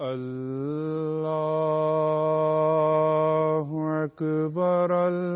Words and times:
الله 0.00 0.44
أكبر 4.04 5.08
الله 5.08 5.35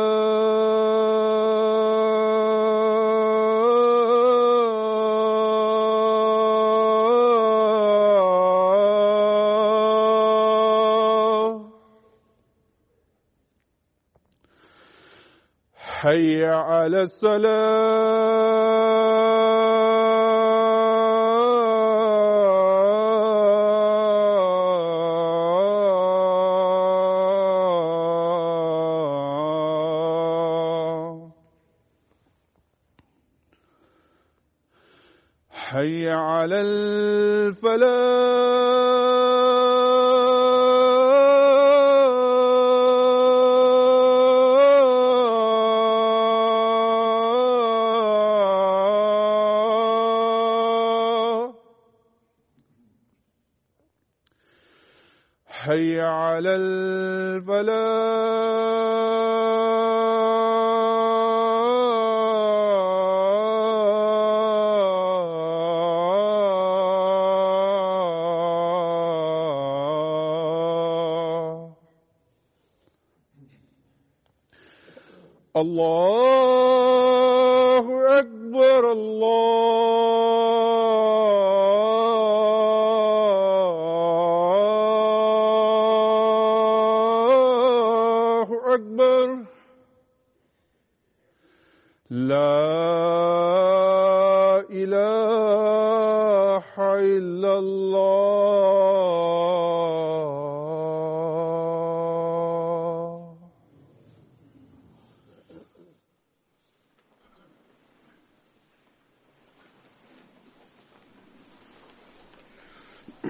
حي 16.07 16.45
على 16.45 17.03
السلام. 17.03 17.47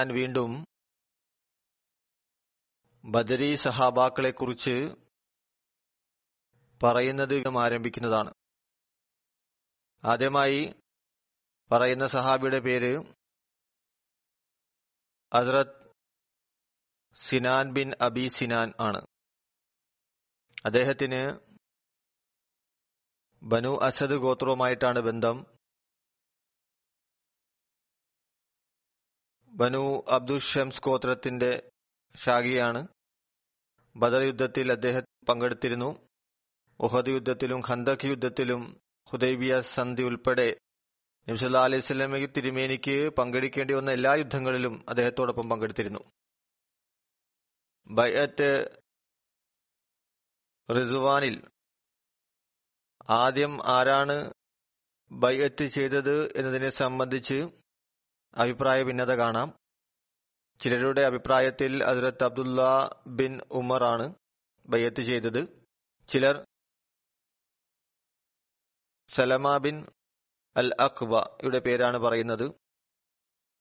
ഞാൻ 0.00 0.12
വീണ്ടും 0.12 0.66
ബദരി 3.04 3.56
സഹാബാക്കളെ 3.56 4.30
കുറിച്ച് 4.30 4.94
പറയുന്നത് 6.82 7.34
ആരംഭിക്കുന്നതാണ്. 7.58 8.34
ആദ്യമായി 10.04 10.74
പറയുന്ന 11.72 12.06
സഹാബിയുടെ 12.06 12.60
പേര് 12.60 12.98
Hazrat 15.34 15.92
Sinan 17.16 17.72
bin 17.72 17.92
Abi 18.00 18.28
Sinan 18.28 18.72
ആണ്. 18.80 19.00
അദ്ദേഹത്തിന് 20.64 21.38
ബനു 23.42 23.78
അസദ് 23.82 24.16
ഗോത്രവുമായിട്ടാണ് 24.16 24.98
ബന്ധം. 24.98 25.49
ബനു 29.60 30.04
അബ്ദുൽ 30.08 30.38
ഷംസ് 30.38 30.82
ഗോത്രത്തിന്റെ 30.82 31.70
ശാഖിയാണ്. 32.24 32.88
ബദർ 33.96 34.20
യുദ്ധത്തിൽ 34.20 34.72
അദ്ദേഹം 34.72 35.02
പങ്കെടുത്തിരുന്നു. 35.28 36.08
ഉഹദ് 36.80 37.08
യുദ്ധത്തിലും 37.08 37.60
ഖന്ദഖ് 37.68 38.06
യുദ്ധത്തിലും 38.06 38.80
ഹുദൈബിയ 39.10 39.60
സന്ധി 39.60 40.02
ഉൾപ്പെടെ 40.02 40.56
നബ്സല്ലാ 41.28 41.64
അലൈഹി 41.64 41.82
സ്വലമയ്ക്ക് 41.82 42.34
തിരുമേനിക്ക് 42.36 43.10
പങ്കെടുക്കേണ്ടി 43.18 43.74
വന്ന 43.74 43.90
എല്ലാ 43.90 44.14
യുദ്ധങ്ങളിലും 44.14 44.84
അദ്ദേഹത്തോടൊപ്പം 44.88 45.48
പങ്കെടുത്തിരുന്നു. 45.48 46.00
ബയറ്റ് 47.90 48.50
റിസുവാനിൽ 50.68 51.36
ആദ്യം 53.10 53.66
ആരാണ് 53.66 54.16
ബയ്യത്ത് 55.12 55.64
ചെയ്തത് 55.64 56.36
എന്നതിനെ 56.36 56.70
സംബന്ധിച്ച് 56.70 57.38
അഭിപ്രായ 58.34 58.82
ഭിന്നത 58.82 59.12
കാണാം. 59.12 59.58
ചിലരുടെ 60.60 61.00
അഭിപ്രായത്തിൽ 61.00 61.84
ഹസ്രത്ത് 61.84 62.24
അബ്ദുല്ല 62.24 62.60
ബിൻ 63.06 63.40
ഉമർ 63.50 63.84
ആണ് 63.84 64.14
ബയ്യത്ത് 64.66 65.00
ചെയ്തത്. 65.00 65.66
ചിലർ 66.08 66.46
സലമ 69.14 69.56
ബിൻ 69.56 69.86
അൽ 70.56 70.70
അഖ്ബയുടെ 70.80 71.58
പേരാണ് 71.58 71.98
പറയുന്നത്. 71.98 72.52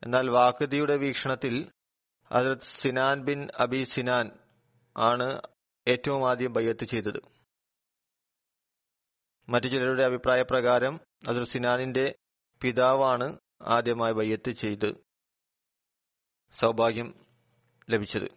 എന്നാൽ 0.04 0.30
വാഖദിയുടെ 0.30 0.98
വീക്ഷണത്തിൽ 0.98 1.72
ഹസ്രത്ത് 2.34 2.62
സിനാൻ 2.62 3.24
ബിൻ 3.24 3.48
അബി 3.58 3.84
സിനാൻ 3.84 4.32
ആണ് 4.98 5.42
ഏറ്റവും 5.88 6.30
ആദ്യം 6.30 6.54
ബയ്യത്ത് 6.54 6.86
ചെയ്തത്. 6.86 7.22
മറ്റു 9.50 9.68
ചിലരുടെ 9.68 10.04
അഭിപ്രായ 10.04 10.42
പ്രകാരം 10.42 11.00
ഹസ്രത്ത് 11.28 11.52
സിനാനിന്റെ 11.52 12.16
പിതാവാണ് 12.62 13.38
ആദ്യമായി 13.62 14.14
ബയ്യത്ത് 14.14 14.52
ചെയ്ത് 14.52 14.94
സൗഭാഗ്യം 16.62 17.26
ലഭിച്ചത്. 17.90 18.32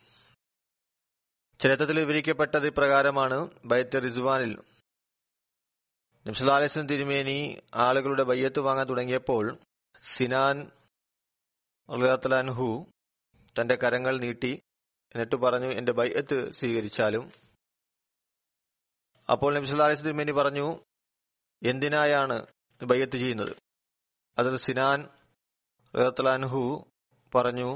ചരിത്രത്തിൽ 1.60 1.98
വിവരിക്കപ്പെട്ടത് 1.98 2.66
ഇപ്രകാരമാണ്. 2.66 3.50
ബയ്യത്ത് 3.64 4.02
റിസ്വാനിൽ 4.02 4.58
നിംസലാലിസ്ലം 6.26 6.86
തിരുമേനി 6.86 7.62
ആളുകളുടെ 7.74 8.22
ബയ്യത്ത് 8.22 8.60
വാങ്ങാൻ 8.60 8.88
തുടങ്ങിയപ്പോൾ 8.88 9.58
സിനാൻ 10.16 10.70
അൻഹു 12.34 12.86
തന്റെ 13.60 13.75
കരങ്ങൾ 13.75 14.18
നീട്ടി 14.18 14.62
എന്നിട്ട് 15.14 15.36
പറഞ്ഞു 15.36 15.66
എന്റെ 15.66 15.92
ബയ്യത്ത് 15.92 16.52
സ്വീകരിച്ചാലും. 16.52 17.32
അപ്പോൾ 19.32 19.54
നബ്സലാലിസ് 19.54 20.04
തിരുമേനി 20.04 20.32
പറഞ്ഞു 20.32 20.84
എന്തിനായാണ് 21.62 22.46
ബയ്യത്ത് 22.82 23.12
ചെയ്യുന്നത്? 23.12 23.56
അതിൽ 24.38 24.56
സിനാൻ 24.56 25.00
റഹത്തലാൻഹു 25.94 26.61
പറഞ്ഞു 27.34 27.70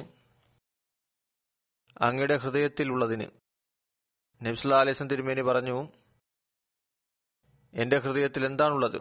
അങ്ങയുടെ 2.01 2.37
ഹൃദയത്തിലുള്ളതിന് 2.37 3.27
നബ്സുല്ലാ 4.43 4.81
അലൈസൻ 4.81 5.09
തിരുമേനി 5.09 5.43
പറഞ്ഞു 5.43 5.77
എന്റെ 7.75 7.99
ഹൃദയത്തിൽ 7.99 8.47
എന്താണുള്ളത്? 8.47 8.99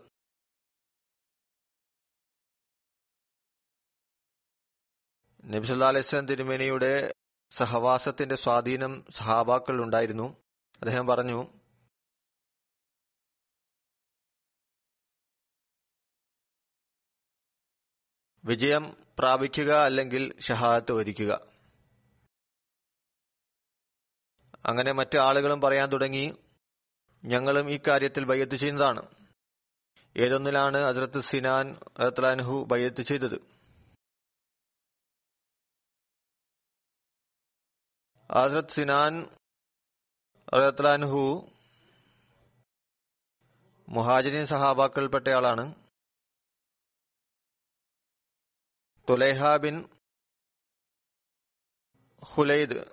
നബ്സുല്ലാ 5.45 5.87
അലൈസൻ 5.87 6.25
തിരുമേനിയുടെ 6.25 7.13
സഹവാസത്തിന്റെ 7.51 8.35
സ്വാധീനം 8.35 9.05
സഹാബാക്കളിൽ 9.17 9.81
ഉണ്ടായിരുന്നു. 9.81 10.27
അദ്ദേഹം 10.81 11.07
പറഞ്ഞു 11.07 11.64
വിജയം 18.45 19.05
പ്രാപിക്കുക 19.19 19.71
അല്ലെങ്കിൽ 19.71 20.39
ഷഹാദത്ത് 20.39 20.91
വരിക്കുക 20.91 21.55
അങ്ങനെ 24.65 24.91
മറ്റു 24.91 25.17
ആളുകളും 25.17 25.61
പറയാൻ 25.61 25.89
തുടങ്ങി 25.91 26.37
ഞങ്ങളും 27.25 27.71
ഈ 27.71 27.79
കാര്യത്തിൽ 27.87 28.25
ബയ്യത്ത് 28.25 28.55
ചെയ്യുന്നതാണ്. 28.55 29.15
ഏതൊന്നിലാണ് 30.17 30.77
ഹസ്രത്ത് 30.77 31.21
സിനാൻ 31.21 31.79
റത്ലാൻഹു 31.99 32.65
ബയ്യത്ത് 32.71 33.01
ചെയ്തത്? 33.01 33.37
ഹസ്രത്ത് 38.31 38.69
സിനാൻ 38.69 39.29
റത്ലാൻഹു 40.57 41.51
മുഹാജിരിൻ 43.89 44.45
സഹാബാക്കളിൽപ്പെട്ടയാളാണ്. 44.45 45.84
തുലൈഹ 49.09 49.55
ബിൻ 49.55 49.89
ഹുലൈദ് 52.25 52.85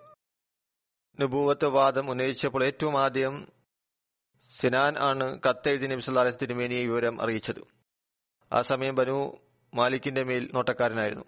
നുബൂവത്ത് 1.20 1.66
വാദം 1.66 2.10
ഉന്നയിച്ചപ്പോൾ 2.10 2.64
ഏറ്റവും 2.64 3.00
ആദ്യം 3.00 3.52
സിനാൻ 4.60 4.98
ആണ് 4.98 5.40
കത്തെഴുതി 5.40 5.86
നബിസുല്ലാസ് 5.86 6.36
തിരുമേനിയെ 6.42 6.86
വിവരം 6.86 7.22
അറിയിച്ചത്. 7.22 7.64
ആ 8.52 8.62
സമയം 8.62 8.94
ബനു 8.94 9.38
മാലിക്കിന്റെ 9.74 10.22
മേൽ 10.22 10.50
നോട്ടക്കാരനായിരുന്നു. 10.54 11.24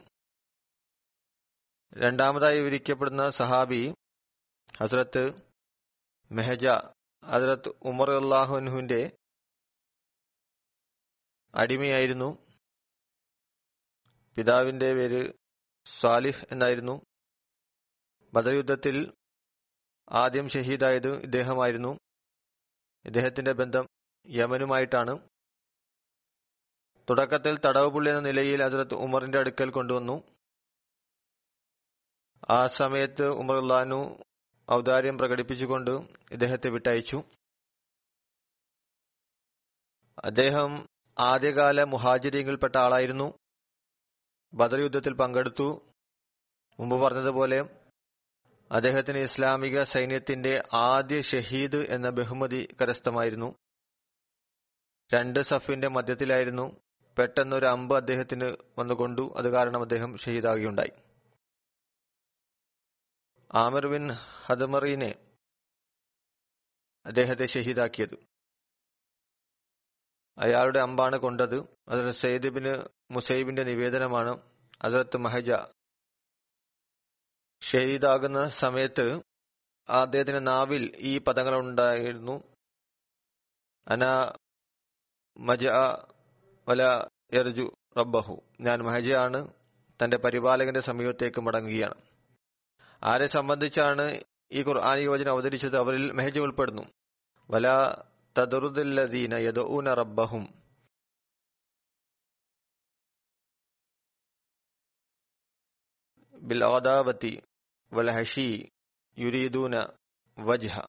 രണ്ടാമതായി 1.95 2.61
വിവരിക്കപ്പെടുന്ന 2.61 3.31
സഹാബി 3.31 3.95
ഹസ്രത്ത് 4.77 5.33
മെഹജ 6.33 6.67
ഹസ്രത്ത് 7.25 7.69
ഉമർ 7.83 8.11
അള്ളാഹുൻഹുവിന്റെ 8.11 9.17
അടിമയായിരുന്നു. 11.55 12.54
പിതാവിന്റെ 14.37 14.95
പേര് 14.95 15.33
സാലിഹ് 16.01 16.45
എന്നായിരുന്നു. 16.53 17.03
മതയുദ്ധത്തിൽ 18.35 18.97
യുദ്ധത്തിൽ 18.97 19.15
ആദ്യം 20.11 20.49
ഷഹീദായത് 20.49 21.23
ഇദ്ദേഹമായിരുന്നു. 21.23 21.99
ഇദ്ദേഹത്തിന്റെ 23.05 23.53
ബന്ധം 23.53 23.89
യമനുമായിട്ടാണ്. 24.29 25.19
തുടക്കത്തിൽ 27.11 27.59
തടവുപുള്ളി 27.59 28.11
എന്ന 28.11 28.21
നിലയിൽ 28.21 28.63
അതിർത്ത് 28.63 28.95
ഉമറിന്റെ 28.95 29.39
അടുക്കൽ 29.39 29.71
കൊണ്ടുവന്നു. 29.71 30.23
ആ 32.51 32.67
സമയത്ത് 32.67 33.27
ഉമർ 33.29 33.57
ഉള്ളാനു 33.57 34.25
ഔദാര്യം 34.71 35.19
പ്രകടിപ്പിച്ചുകൊണ്ട് 35.19 35.91
ഇദ്ദേഹത്തെ 36.31 36.69
വിട്ടയച്ചു. 36.69 37.23
അദ്ദേഹം 40.25 40.89
ആദ്യകാല 41.19 41.83
മുഹാജിരിയങ്ങളിൽപ്പെട്ട 41.83 42.77
ആളായിരുന്നു. 42.77 43.44
ബദർ 44.55 44.81
യുദ്ധത്തിൽ 44.81 45.13
പങ്കെടുത്തു. 45.13 45.95
മുമ്പ് 46.81 46.97
പറഞ്ഞതുപോലെ 46.97 47.81
അദ്ദേഹത്തിന് 48.73 49.19
ഇസ്ലാമിക 49.19 49.83
സൈന്യത്തിന്റെ 49.83 50.69
ആദ്യ 50.73 51.23
ഷഹീദ് 51.23 51.77
എന്ന 51.77 52.11
ബഹുമതി 52.11 52.77
കരസ്ഥമായിരുന്നു. 52.83 53.55
രണ്ട് 55.15 55.43
സഫിന്റെ 55.43 55.89
മധ്യത്തിലായിരുന്നു 55.89 56.81
പെട്ടെന്നൊരു 57.19 57.67
അമ്പ് 57.67 57.97
അദ്ദേഹത്തിന് 57.97 58.57
വന്നുകൊണ്ടു. 58.79 59.35
അത് 59.37 59.51
കാരണം 59.51 59.83
അദ്ദേഹം 59.83 60.17
ഷഹീദാകുകയുണ്ടായി. 60.17 60.93
ആമിർ 63.53 63.87
ബിൻ 63.87 64.11
ഹദമറിനെ 64.47 65.15
അദ്ദേഹത്തെ 67.07 67.47
ഷഹീദാക്കിയത്. 67.47 68.34
അയാളുടെ 70.39 70.79
അമ്പാണ് 70.79 71.17
കൊണ്ടത്. 71.17 71.65
അതിൽ 71.89 72.13
സെയ്ദിബിന് 72.13 72.85
മുസൈബിന്റെ 73.11 73.63
നിവേദനമാണ്. 73.63 74.39
അതിലത്ത് 74.83 75.17
മഹജ. 75.17 75.53
ഷഹീദാകുന്ന 77.63 78.49
സമയത്ത് 78.49 79.23
അദ്ദേഹത്തിന്റെ 79.89 80.41
നാവിൽ 80.41 80.93
ഈ 80.97 81.19
പദങ്ങൾ 81.19 81.59
ഉണ്ടായിരുന്നു 81.59 82.43
അന 83.89 84.05
മജ 85.39 85.67
വല 86.69 87.05
എർജു 87.33 87.77
റബ്ബഹു. 87.99 88.43
ഞാൻ 88.61 88.83
മഹജയാണ്. 88.83 89.49
തന്റെ 90.05 90.17
പരിപാലകന്റെ 90.17 90.81
സമീപത്തേക്ക് 90.81 91.41
മടങ്ങുകയാണ്. 91.41 91.95
ആരെ 93.03 93.27
സംബന്ധിച്ചാണ് 93.27 94.21
ഈ 94.53 94.63
ഖുർആാനി 94.63 95.01
യോജന 95.01 95.29
അവതരിച്ചത്? 95.29 95.77
അവരിൽ 95.77 96.13
മെഹജ 96.13 96.39
ഉൾപ്പെടുന്നു. 96.39 96.83
വല 97.51 97.69
യദഊന 99.39 99.95
റബ്ബഹും. 99.95 100.65
ബിൽ 106.35 106.65
ആദാവത്തി 106.65 107.43
വൽ 107.93 108.11
ഹഷി 108.11 108.73
യുരീദൂന 109.19 109.87
വജ്ഹ. 110.39 110.81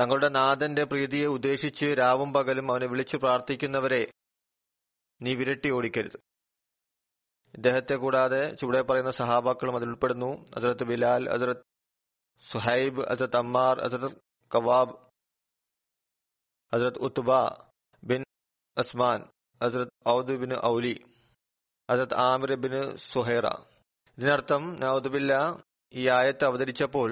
തങ്ങളുടെ 0.00 0.28
നാഥന്റെ 0.28 0.84
പ്രീതിയെ 0.84 1.26
ഉദ്ദേശിച്ച് 1.26 1.94
രാവും 1.98 2.32
പകലും 2.32 2.70
അവനെ 2.70 2.86
വിളിച്ചു 2.86 3.16
പ്രാർത്ഥിക്കുന്നവരെ 3.16 4.12
നീ 5.22 5.34
വിരട്ടി 5.34 5.70
ഓടിക്കരുത്. 5.70 6.20
ഇദ്ദേഹത്തെ 7.54 7.94
കൂടാതെ 7.94 8.54
ചുവടെ 8.54 8.82
പറയുന്ന 8.82 9.10
സഹാബാക്കളും 9.10 9.76
അതിൽ 9.76 9.88
ഉൾപ്പെടുന്നു. 9.88 10.44
അതിർത്ത് 10.56 10.84
ബിലാൽ 10.84 11.28
അതിർത്ത് 11.28 11.64
സുഹൈബ് 12.52 13.02
അതിർത്ത് 13.02 13.36
അമ്മാർ 13.36 13.80
ഹസരത്ത് 13.80 14.27
കവാബ് 14.54 14.94
حضرت 16.72 16.96
ഉത്ബ 17.06 17.30
ബിൻ 18.02 18.20
അസ്മാൻ 18.76 19.20
حضرت 19.60 19.90
ഔദ് 20.08 20.34
ബിൻ 20.42 20.52
ഔലി 20.64 20.96
حضرت 21.90 22.12
عامر 22.14 22.50
ബിൻ 22.64 22.96
സുഹൈറ. 22.96 23.46
ഇതിനർത്ഥം 24.18 24.62
നൌദബില്ല 24.80 25.32
ഈ 25.92 26.08
ആയത്ത് 26.08 26.44
അവതരിച്ചപ്പോൾ 26.44 27.08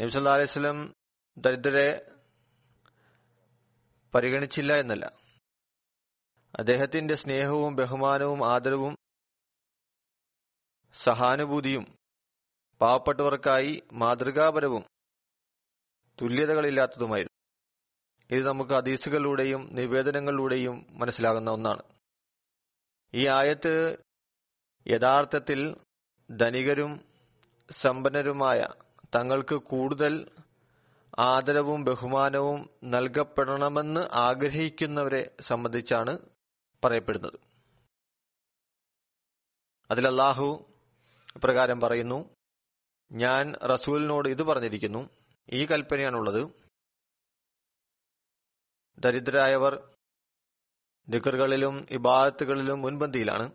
നബിസ് 0.00 0.16
അലൈഹി 0.16 0.46
സ്വലം 0.46 0.78
ദരിദ്രരെ 1.36 1.88
പരിഗണിച്ചില്ല 4.14 4.72
എന്നല്ല. 4.82 5.04
അദ്ദേഹത്തിന്റെ 6.58 7.14
സ്നേഹവും 7.14 7.76
ബഹുമാനവും 7.76 8.40
ആദരവും 8.52 8.94
സഹാനുഭൂതിയും 10.94 11.84
പാവപ്പെട്ടവർക്കായി 12.80 13.82
മാതൃകാപരവും 13.92 14.84
തുല്യതകളില്ലാത്തതുമായിരുന്നു. 16.22 17.36
ഇത് 18.38 18.46
നമുക്ക് 18.46 18.72
അതീസുകളിലൂടെയും 18.72 19.68
നിവേദനങ്ങളിലൂടെയും 19.72 20.86
മനസ്സിലാകുന്ന 20.90 21.50
ഒന്നാണ്. 21.50 21.82
ഈ 23.14 23.26
ആയത്ത് 23.26 23.96
യഥാർത്ഥത്തിൽ 24.86 25.76
ധനികരും 26.30 27.00
സമ്പന്നരുമായ 27.70 28.68
തങ്ങൾക്ക് 29.14 29.54
കൂടുതൽ 29.54 30.30
ആദരവും 31.18 31.84
ബഹുമാനവും 31.84 32.70
നൽകപ്പെടണമെന്ന് 32.84 34.00
ആഗ്രഹിക്കുന്നവരെ 34.12 35.36
സംബന്ധിച്ചാണ് 35.40 36.18
പറയപ്പെടുന്നത്. 36.84 37.32
അതിൽ 39.90 40.06
അള്ളാഹു 40.06 40.66
പ്രകാരം 41.44 41.80
പറയുന്നു 41.80 42.30
ഞാൻ 43.12 43.54
റസൂലിനോട് 43.54 44.28
ഇത് 44.28 44.42
പറഞ്ഞിരിക്കുന്നു 44.42 45.10
ഈ 45.50 45.66
കൽപ്പനയാണുള്ളത്. 45.66 46.48
ദരിദ്രരായവർ 48.98 49.88
ദിക്കറുകളിലും 51.08 51.86
ഇബാദത്തുകളിലും 51.90 52.82
മുൻപന്തിയിലാണ്. 52.82 53.50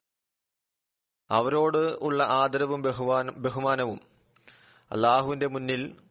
അവരോട് 1.32 1.78
ഉള്ള 1.78 2.24
ആദരവും 2.24 2.82
ബഹുമാന 2.82 3.32
ബഹുമാനവും 3.32 4.02
അള്ളാഹുവിന്റെ 4.92 5.48
മുന്നിൽ 5.48 6.02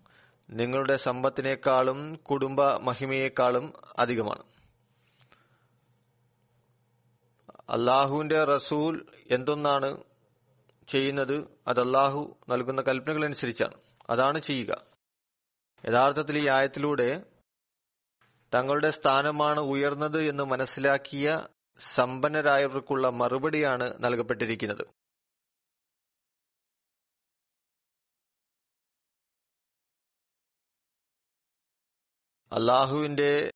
നിങ്ങളുടെ 0.50 0.96
സമ്പത്തിനേക്കാളും 0.96 2.16
കുടുംബ 2.16 2.62
മഹിമയേക്കാളും 2.62 3.72
അധികമാണ്. 3.98 4.42
അള്ളാഹുവിന്റെ 7.70 8.44
റസൂൽ 8.44 9.06
എന്തൊന്നാണ് 9.30 10.04
ചെയ്യുന്നത്? 10.88 11.58
അത് 11.68 11.80
അള്ളാഹു 11.80 12.36
നൽകുന്ന 12.48 12.82
കൽപ്പനകൾ 12.82 13.24
അനുസരിച്ചാണ് 13.24 13.74
അതാണ് 14.10 14.38
ചെയ്യുക. 14.38 14.89
യഥാർത്ഥത്തിൽ 15.88 16.38
ഈ 16.38 16.48
ആയത്തിലൂടെ 16.48 17.24
തങ്ങളുടെ 18.54 18.90
സ്ഥാനമാണ് 18.90 19.60
ഉയർന്നത് 19.60 20.22
എന്ന് 20.22 20.44
മനസ്സിലാക്കിയ 20.44 21.46
സമ്പന്നരായവർക്കുള്ള 21.80 23.08
മറുപടിയാണ് 23.10 24.04
നൽകപ്പെട്ടിരിക്കുന്നത്. 24.04 24.84
അള്ളാഹുവിന്റെ 32.52 33.52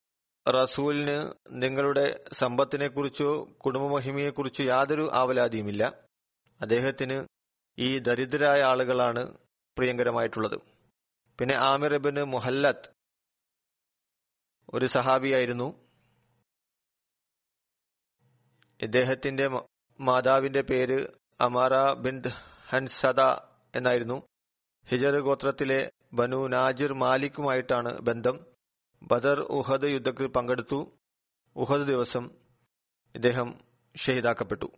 റസൂലിന് 0.46 1.32
നിങ്ങളുടെ 1.62 2.24
സമ്പത്തിനെക്കുറിച്ചോ 2.32 3.44
കുടുംബമഹിമയെക്കുറിച്ചോ 3.44 4.64
യാതൊരു 4.64 5.10
ആവലാതിയുമില്ല. 5.12 5.84
അദ്ദേഹത്തിന് 6.60 7.26
ഈ 7.78 7.98
ദരിദ്രരായ 7.98 8.62
ആളുകളാണ് 8.62 9.38
പ്രിയങ്കരമായിട്ടുള്ളത്. 9.76 10.73
പിന്നെ 11.38 11.54
ആമിർ 11.54 11.94
ഇബിന് 11.94 12.24
മുഹല്ലത്ത് 12.24 12.94
ഒരു 14.74 14.86
സഹാബിയായിരുന്നു. 14.86 15.90
ഇദ്ദേഹത്തിന്റെ 18.80 19.48
മാതാവിന്റെ 20.00 20.62
പേര് 20.62 21.06
അമാറ 21.40 21.92
ബിൻ 21.92 22.22
ഹൻസദ 22.68 23.20
എന്നായിരുന്നു. 23.74 24.28
ഹിജർ 24.88 25.20
ഗോത്രത്തിലെ 25.20 25.90
ബനു 26.12 26.48
നാജിർ 26.48 26.92
മാലിക്കുമായിട്ടാണ് 26.92 27.98
ബന്ധം. 27.98 28.46
ബദർ 29.02 29.40
ഉഹദ് 29.40 29.84
യുദ്ധത്തിൽ 29.84 30.26
പങ്കെടുത്തു. 30.26 30.98
ഉഹദ് 31.56 31.88
ദിവസം 31.88 32.30
ഇദ്ദേഹം 33.14 33.64
ഷഹീദാക്കപ്പെട്ടു. 33.96 34.72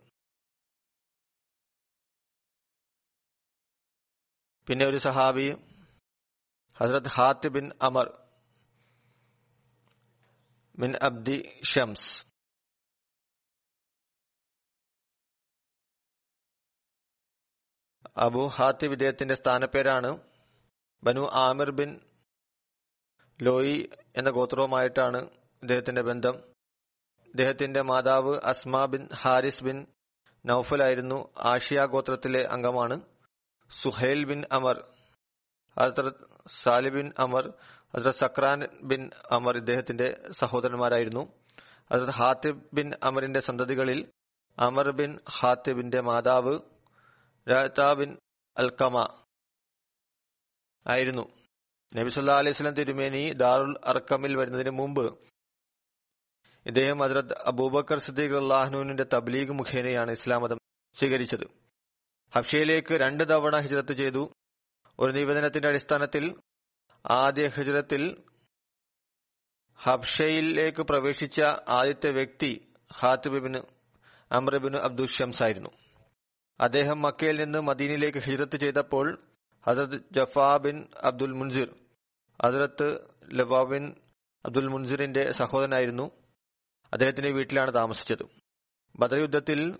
പിന്നെ 4.67 4.85
ഒരു 4.85 4.97
സഹാബി 4.97 5.66
ഹസ്രത് 6.79 7.07
ഹാത്ത് 7.07 7.47
ബിൻ 7.47 7.71
അമർ 7.81 8.27
മിൻ 10.79 10.95
അബ്ദി 11.01 11.61
ഷംസ്. 11.63 12.25
അബു 18.17 18.47
ഹാത്തിബ് 18.47 18.91
ഇദ്ദേഹത്തിന്റെ 18.91 19.35
സ്ഥാനപ്പേരാണ് 19.35 20.17
ബനു 21.03 21.19
ആമിർ 21.19 21.71
ബിൻ 21.71 21.99
ലോയി 23.41 23.89
എന്ന 24.15 24.29
ഗോത്രവുമായിട്ടാണ് 24.29 25.17
ഇദ്ദേഹത്തിന്റെ 25.63 26.01
ബന്ധം. 26.01 26.35
ഇദ്ദേഹത്തിന്റെ 27.25 27.81
മാതാവ് 27.81 28.39
അസ്മ 28.43 28.85
ബിൻ 28.85 29.09
ഹാരിസ് 29.13 29.63
ബിൻ 29.63 29.87
നൌഫൽ 30.45 30.83
ആയിരുന്നു 30.83 31.33
ആഷിയ 31.37 31.85
ഗോത്രത്തിലെ 31.85 32.43
അംഗമാണ്. 32.43 33.01
Suhail 33.83 34.23
bin 34.23 34.43
Amar. 34.51 34.93
Sally 36.47 36.89
bin 36.89 37.13
Amar 37.19 37.53
Hazrat 37.95 38.15
Sakran 38.15 38.67
bin 38.83 39.09
Amar 39.31 39.57
ഇദ്ദേഹത്തിന്റെ 39.57 40.27
സഹോദരന്മാരായിരുന്നു. 40.39 41.33
ഹസ്രത് 41.93 42.09
ഹാത്തിബ് 42.09 42.63
ബിൻ 42.73 42.91
അമറിന്റെ 43.03 43.39
സന്തതികളിൽ 43.39 44.11
അമർ 44.59 44.91
ബിൻ 44.91 45.19
ഹാത്തിബിന്റെ 45.29 46.01
മാതാവ് 46.01 46.59
രാത്ത 47.49 47.93
ബിൻ 47.93 48.17
അൽക്കമ 48.57 49.23
ആയിരുന്നു. 50.87 51.37
നബി 51.95 52.19
അലൈഹിസ്ലാം 52.19 52.73
തിരുമേനി 52.73 53.33
ദാറുൽ 53.33 53.75
അർക്കമിൽ 53.83 54.35
വരുന്നതിന് 54.35 54.69
മുമ്പ് 54.69 55.19
ഇദ്ദേഹം 56.65 56.99
ഹസ്രത് 56.99 57.33
അബൂബക്കർ 57.33 57.99
സിദ്ദീഖ് 57.99 58.35
അള്ളാഹ്നൂനിന്റെ 58.35 59.05
തബ്ലീഗ് 59.13 59.51
മുഖേനയാണ് 59.51 60.11
ഇസ്ലാം 60.11 60.41
മതം 60.41 60.57
സ്വീകരിച്ചത്. 60.99 61.47
ഹബ്ഷയിലേക്ക് 62.35 62.93
രണ്ട് 62.93 63.29
തവണ 63.29 63.59
ഹിജ്രത്ത് 63.59 63.93
ചെയ്തു. 63.93 64.31
ഒരു 64.99 65.11
നിവേദനത്തിന്റെ 65.11 65.67
അടിസ്ഥാനത്തിൽ 65.67 66.41
ആദ്യ 67.05 67.47
ഹജുരത്തിൽ 67.47 68.23
ഹബ്ഷയിലേക്ക് 69.75 70.81
പ്രവേശിച്ച 70.81 71.41
ആദ്യത്തെ 71.67 72.11
വ്യക്തി 72.11 72.73
ഹാത്തിബിന് 72.93 73.61
അമ്രബിന് 74.31 74.77
അബ്ദുൽ 74.77 75.07
ഷംസ് 75.07 75.43
ആയിരുന്നു. 75.43 75.69
അദ്ദേഹം 76.59 77.01
മക്കയിൽ 77.01 77.39
നിന്ന് 77.39 77.59
മദീനയിലേക്ക് 77.61 78.17
ഹിജ്രത്ത് 78.17 78.57
ചെയ്തപ്പോൾ 78.57 79.23
ഹസരത് 79.67 80.01
ജഫാ 80.11 80.57
ബിൻ 80.57 80.87
അബ്ദുൽ 81.01 81.33
മുൻസിർ 81.33 81.75
ഹസരത്ത് 82.45 83.07
ലബാ 83.33 83.63
ബിൻ 83.63 83.95
അബ്ദുൽ 84.45 84.67
മുൻസിറിന്റെ 84.67 85.31
സഹോദരനായിരുന്നു. 85.31 86.11
അദ്ദേഹത്തിന്റെ 86.93 87.31
വീട്ടിലാണ് 87.31 87.73
താമസിച്ചത്. 87.73 88.23
ബദർ 88.95 89.17
യുദ്ധത്തിൽ 89.17 89.79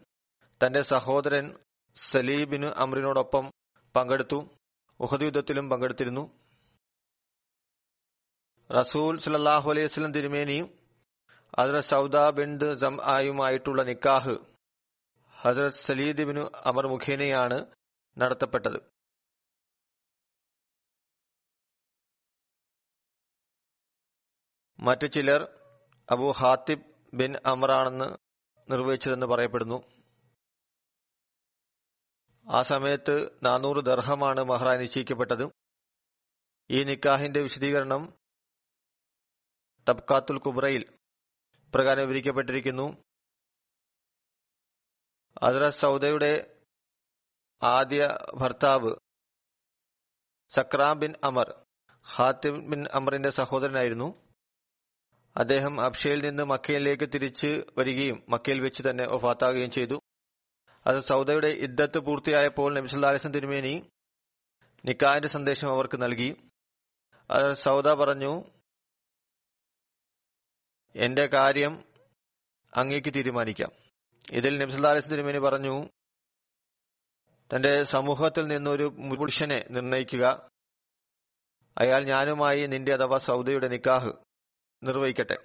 തന്റെ 0.66 0.82
സഹോദരൻ 0.82 1.58
സലീബിന് 1.96 2.66
അമ്രിനോടൊപ്പം 2.66 3.52
പങ്കെടുത്തു. 3.96 4.50
ഉഹദ് 5.00 5.22
യുദ്ധത്തിലും 5.22 5.70
പങ്കെടുത്തിരുന്നു. 5.70 6.24
റസൂൽ 8.70 9.20
സലാഹു 9.26 9.70
അലൈഹി 9.72 9.86
വസ്ലം 9.86 10.14
തിരുമേനിയും 10.14 10.68
ഹസ്രത് 11.60 11.84
സൗദ 11.84 12.30
ബിൻഡ് 12.30 12.70
ആയുമായിട്ടുള്ള 13.04 13.84
നിക്കാഹ് 13.84 14.36
ഹസ്രത് 15.38 15.82
സലീദ് 15.88 16.26
ബിനു 16.30 16.44
അമർ 16.70 16.88
മുഖേനയാണ് 16.88 17.58
നടത്തപ്പെട്ടത്. 18.18 18.80
മറ്റു 24.80 25.06
ചിലർ 25.06 25.42
അബു 26.10 26.28
ഹാത്തിബ് 26.32 26.86
ബിൻ 27.14 27.32
അമറാണെന്ന് 27.46 28.08
നിർവഹിച്ചതെന്ന് 28.72 29.28
പറയപ്പെടുന്നു. 29.28 29.97
ആ 32.50 32.64
സമയത്ത് 32.64 33.40
നാനൂറ് 33.44 33.86
ദർഹമാണ് 33.86 34.44
മഹ്റായി 34.44 34.78
നിശ്ചയിക്കപ്പെട്ടത്. 34.78 35.50
ഈ 36.72 36.84
നിക്കാഹിന്റെ 36.84 37.42
വിശദീകരണം 37.42 38.14
തബ്കാത്തുൽ 39.90 40.38
കുബ്രയിൽ 40.38 40.98
പ്രകാരം 41.76 42.02
വിവരിക്കപ്പെട്ടിരിക്കുന്നു. 42.02 43.04
അദറ 45.42 45.70
സൗദയുടെ 45.70 46.62
ആദ്യ 47.64 48.18
ഭർത്താവ് 48.34 48.96
സക്രാം 50.50 51.00
ബിൻ 51.00 51.14
അമർ 51.24 51.66
ഹാത്തിം 52.06 52.70
ബിൻ 52.70 52.86
അമറിന്റെ 52.94 53.30
സഹോദരനായിരുന്നു. 53.30 54.34
അദ്ദേഹം 55.38 55.82
അബ്ഷയിൽ 55.82 56.24
നിന്ന് 56.24 56.44
മക്കയിലേക്ക് 56.44 57.10
തിരിച്ച് 57.14 57.66
വരികയും 57.78 58.24
മക്കയിൽ 58.30 58.62
വെച്ച് 58.62 58.84
തന്നെ 58.90 59.04
ഒഫാത്താകുകയും 59.04 59.72
ചെയ്തു. 59.72 60.00
അത് 60.88 61.06
സൗദയുടെ 61.06 61.48
ഇദ്ദത്ത് 61.48 62.00
പൂർത്തിയായപ്പോൾ 62.00 62.74
നബിസുല്ലാലിസം 62.74 63.32
തിരുമേനി 63.32 63.92
നിക്കാഹിന്റെ 64.86 65.28
സന്ദേശം 65.28 65.70
അവർക്ക് 65.70 66.02
നൽകി. 66.02 66.50
അത് 67.32 67.54
സൗദ 67.54 67.88
പറഞ്ഞു 67.88 68.44
എന്റെ 70.96 71.26
കാര്യം 71.26 71.86
അങ്ങേക്ക് 72.76 73.14
തീരുമാനിക്കാം. 73.14 73.72
ഇതിൽ 74.32 74.58
നബ്സുല്ലാലിസ് 74.58 75.12
തിരുമേനി 75.12 75.38
പറഞ്ഞു 75.38 75.90
തന്റെ 77.56 77.84
സമൂഹത്തിൽ 77.84 78.48
നിന്നൊരു 78.48 78.96
പുരുഷനെ 79.20 79.66
നിർണയിക്കുക. 79.70 80.50
അയാൾ 81.78 82.04
ഞാനുമായി 82.04 82.68
നിന്റെ 82.68 82.94
അഥവാ 82.94 83.18
സൗദയുടെ 83.18 83.68
നിക്കാഹ് 83.68 84.14
നിർവഹിക്കട്ടെ. 84.84 85.38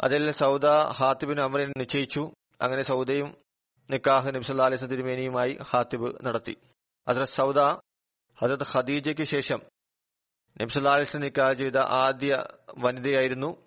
അതിൽ 0.00 0.32
സൗദ 0.32 0.66
ഹാത്തിബിന് 0.66 1.40
അമറിനെ 1.40 1.72
നിശ്ചയിച്ചു. 1.76 2.32
അങ്ങനെ 2.60 2.82
സൗദയും 2.82 3.42
നിക്കാഹ് 3.90 4.34
നബ്സല്ലാ 4.34 4.64
അലൈസ് 4.64 4.90
തിരുമേനിയുമായി 4.90 5.58
ഹാത്തിബ് 5.62 6.26
നടത്തി. 6.26 6.56
ഹസരത് 7.08 7.28
സൗദ 7.28 7.58
ഹസരത് 8.40 8.66
ഖദീജയ്ക്ക് 8.72 9.24
ശേഷം 9.24 9.60
നബ്സല്ലാ 10.60 10.92
അലൈസ് 10.92 11.16
നിക്കാഹ് 11.16 11.54
ചെയ്ത 11.54 11.76
ആദ്യ 11.76 12.44
വനിതയായിരുന്നു 12.78 13.64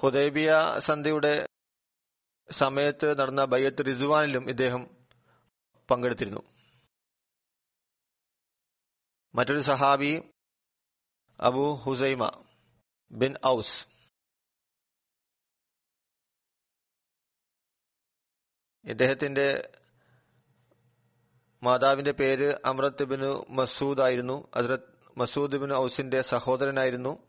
ഹുദൈബിയ 0.00 0.52
സന്ധിയുടെ 0.78 1.46
സമയത്ത് 2.50 3.18
നടന്ന 3.18 3.44
ബയ്യത്ത് 3.44 3.86
റിസുവാനിലും 3.86 4.48
ഇദ്ദേഹം 4.48 5.06
പങ്കെടുത്തിരുന്നു. 5.90 6.40
മറ്റൊരു 9.34 9.60
സഹാബി 9.60 10.22
അബു 11.40 11.74
ഹുസൈമ 11.74 12.44
ബിൻ 13.12 13.34
ഔസ്. 13.46 13.99
ഇദ്ദേഹത്തിന്റെ 18.90 19.72
മാതാവിന്റെ 21.62 22.12
പേര് 22.12 22.54
അമ്രത് 22.64 23.04
ബിന് 23.04 23.42
മസൂദ് 23.48 24.00
ആയിരുന്നു. 24.00 24.48
അസരത് 24.54 25.18
മസൂദ് 25.18 25.56
ബിൻ 25.56 25.74
ഔസിന്റെ 25.74 26.22
സഹോദരനായിരുന്നു. 26.22 27.28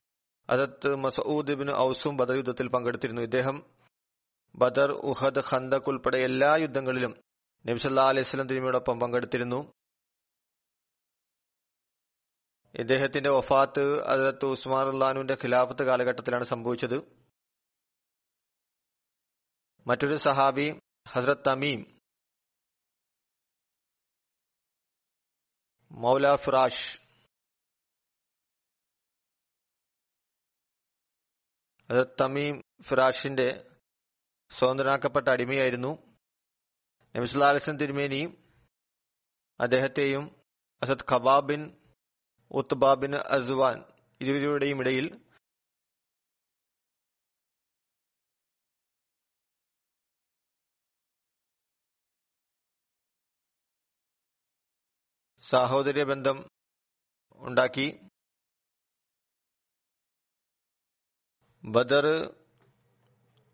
ഹസരത്ത് 0.52 0.96
മസൂദ് 0.96 1.54
ബിൻ 1.54 1.72
ഔസും 1.72 2.18
ബദർ 2.18 2.36
യുദ്ധത്തിൽ 2.36 2.68
പങ്കെടുത്തിരുന്നു. 2.68 3.22
ഇദ്ദേഹം 3.22 3.66
ബദർ 4.56 4.92
ഉഹദ് 4.92 5.42
ഖന്തക് 5.52 5.88
ഉൾപ്പെടെ 5.88 6.18
എല്ലാ 6.18 6.56
യുദ്ധങ്ങളിലും 6.56 7.16
നബ്സല്ലാ 7.66 8.10
അലൈഹി 8.10 8.26
സ്വലം 8.26 8.48
തിരുമിയോടൊപ്പം 8.48 9.00
പങ്കെടുത്തിരുന്നു. 9.00 9.74
ഇദ്ദേഹത്തിന്റെ 12.76 13.30
വഫാത്ത് 13.30 14.06
അസരത്ത് 14.06 14.46
ഉസ്മാൻ 14.46 14.88
ഉള്ളാനുവിന്റെ 14.88 15.34
ഖിലാഫത്ത് 15.34 15.84
കാലഘട്ടത്തിലാണ് 15.84 16.44
സംഭവിച്ചത്. 16.44 17.04
മറ്റൊരു 19.88 20.16
സഹാബി 20.16 20.80
ഹസ്രത് 21.14 21.46
തമീം 21.48 21.80
മൗല 25.92 26.36
ഫിറാഷ്. 26.36 27.02
ഹസ്രത്ത് 31.90 32.18
തമീം 32.22 32.62
ഫിറാഷിന്റെ 32.82 33.48
സ്വതന്ത്രനാക്കപ്പെട്ട 34.52 35.28
അടിമയായിരുന്നു. 35.28 35.92
നബിസ്ലാലസൻ 37.16 37.78
തിരുമേനിയും 37.78 38.32
അദ്ദേഹത്തെയും 39.60 40.24
അസദ് 40.82 41.06
ഖബാബിൻ 41.12 41.62
ഉത്ബാബിൻ 42.52 43.16
അസ്വാൻ 43.16 43.78
ഇരുവരുടെയും 44.22 44.80
ഇടയിൽ 44.80 45.31
സാഹോദര്യ 55.52 56.04
ബന്ധം 56.04 56.50
ഉണ്ടാക്കി. 57.36 58.00
ബദർ 61.64 62.06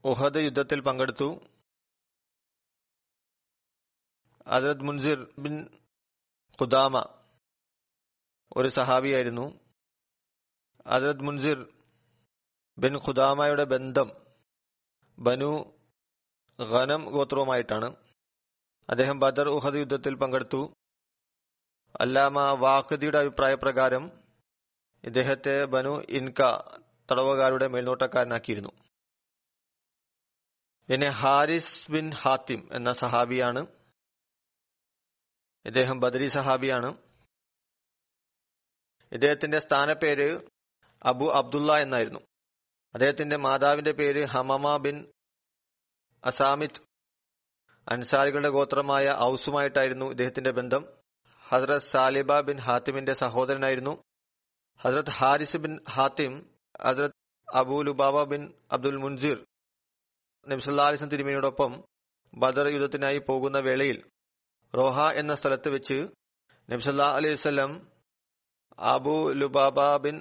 ഉഹദ് 0.04 0.36
യുദ്ധത്തിൽ 0.36 0.82
പങ്കെടുത്തു. 0.82 1.40
അദത് 4.48 4.80
മുൻസിർ 4.80 5.34
ബിൻ 5.40 5.80
ഖുദാമ 6.62 6.98
ഒരു 8.56 8.68
സഹാബിയായിരുന്നു. 8.68 9.60
അദത് 10.86 11.20
മുൻസിർ 11.20 11.74
ബിൻ 12.78 12.98
ഖുദാമയുടെ 12.98 13.64
ബന്ധം 13.64 14.12
ബനു 15.20 15.80
ഖനം 16.62 17.06
ഗോത്രവുമായിട്ടാണ്. 17.06 17.96
അദ്ദേഹം 18.90 19.20
ബദർ 19.20 19.48
ഉഹദ് 19.48 19.76
യുദ്ധത്തിൽ 19.76 20.16
പങ്കെടുത്തു. 20.16 20.77
അല്ലാമ 21.96 22.40
വാഹദിയുടെ 22.40 23.18
അഭിപ്രായ 23.18 23.56
പ്രകാരം 23.56 24.12
ഇദ്ദേഹത്തെ 25.04 25.66
ബനു 25.66 26.04
ഇൻക 26.10 26.42
തടവുകാരുടെ 27.12 27.68
മേൽനോട്ടക്കാരനാക്കിയിരുന്നു. 27.68 28.70
പിന്നെ 30.90 31.10
ഹാരിസ് 31.10 31.92
ബിൻ 31.92 32.14
ഹാത്തിം 32.14 32.70
എന്ന 32.72 32.94
സഹാബിയാണ്. 32.94 33.68
ഇദ്ദേഹം 35.66 36.00
ബദരി 36.00 36.28
സഹാബിയാണ്. 36.28 36.98
ഇദ്ദേഹത്തിന്റെ 39.12 39.60
സ്ഥാനപ്പേര് 39.60 40.42
അബു 41.04 41.26
അബ്ദുള്ള 41.26 41.78
എന്നായിരുന്നു. 41.78 42.20
അദ്ദേഹത്തിന്റെ 42.94 43.38
മാതാവിന്റെ 43.38 43.92
പേര് 43.92 44.26
ഹമമ 44.26 44.78
ബിൻ 44.78 45.14
അസാമിത് 46.26 46.82
അൻസാരികളുടെ 47.88 48.50
ഗോത്രമായ 48.50 49.10
ഔസുമായിട്ടായിരുന്നു 49.20 50.06
ഇദ്ദേഹത്തിന്റെ 50.06 50.52
ബന്ധം. 50.52 50.97
ഹസ്രത് 51.48 51.88
സാലിബ 51.92 52.32
ബിൻ 52.48 52.58
ഹാത്തിമിന്റെ 52.68 53.14
സഹോദരനായിരുന്നു. 53.24 53.94
Hazrat 54.80 55.12
Haris 55.18 55.60
bin 55.64 55.74
Hatim 55.94 56.34
Hazrat 56.86 57.16
Abu 57.48 57.78
Lubaba 57.88 58.18
bin 58.32 58.42
Abdul 58.72 58.98
Munzir 59.04 59.38
നബ്സല്ലാലിസം 60.48 61.10
തിരുമേനിയോടൊപ്പം 61.14 61.72
ബദർ 62.34 62.68
യുദ്ധത്തിനായി 62.74 63.20
പോകുന്ന 63.28 63.58
വേളയിൽ 63.60 63.98
റോഹ 64.74 64.98
എന്ന 65.22 65.34
സ്ഥലത്ത് 65.36 65.70
വെച്ച് 65.76 65.98
നബ്സല്ലാ 66.70 67.08
വസല്ലം 67.26 67.72
അബു 68.94 69.16
ലുബാബ 69.42 69.80
ബിൻ 70.06 70.16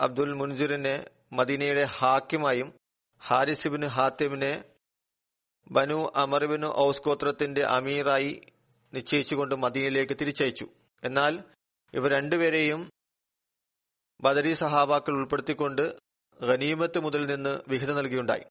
അബ്ദുൽ 0.00 0.32
മുൻസിറിനെ 0.34 0.94
മദീനയുടെ 1.32 1.84
ഹാക്കിമായും 1.98 2.68
ഹാരിസ് 3.22 3.70
ബിൻ 3.74 3.82
ഹാത്തിമിനെ 3.96 4.52
ബനു 5.70 5.98
അമർ 6.22 6.44
ബിൻ 6.52 6.62
ഔസ് 6.84 7.04
ഗോത്രത്തിന്റെ 7.04 7.62
അമീറായി 7.76 8.32
നിശ്ചയിച്ചുകൊണ്ട് 8.94 9.54
മദീനയിലേക്ക് 9.54 10.16
തിരിച്ചയച്ചു. 10.20 10.68
എന്നാൽ 11.04 11.44
ഇവർ 11.94 12.10
രണ്ടുപേരെയും 12.10 12.90
ബദരി 14.20 14.54
സഹാബാക്കൾ 14.54 15.12
ഉൾപ്പെടുത്തിക്കൊണ്ട് 15.12 15.96
ഖനീമത്ത് 16.42 17.00
മുതൽ 17.00 17.26
നിന്ന് 17.26 17.60
വിഹിതം 17.68 17.96
നൽകിയുണ്ടായി. 17.96 18.44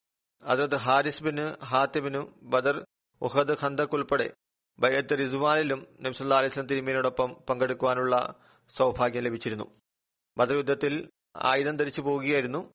അതത് 0.43 0.75
ഹാരിസ് 0.75 1.23
ബിന് 1.23 1.63
ഹാത്തിബിനു 1.63 2.39
ബദർ 2.41 2.86
ഉഹദ് 3.21 3.56
ഖന്തക് 3.63 3.93
ഉൾപ്പെടെ 3.93 4.34
ബയ്യത്ത് 4.80 5.17
റിസ്വാനിലും 5.17 5.88
നബ്സല്ലാ 6.02 6.38
അലിസ്ലം 6.38 6.65
തിരുമേനോടൊപ്പം 6.65 7.34
പങ്കെടുക്കുവാനുള്ള 7.49 8.36
സൗഭാഗ്യം 8.78 9.23
ലഭിച്ചിരുന്നു. 9.23 9.80
ബദർ 10.38 10.56
യുദ്ധത്തിൽ 10.56 11.10
ആയുധം 11.36 11.78
ധരിച്ചു 11.78 12.02
പോവുകയായിരുന്നു. 12.02 12.73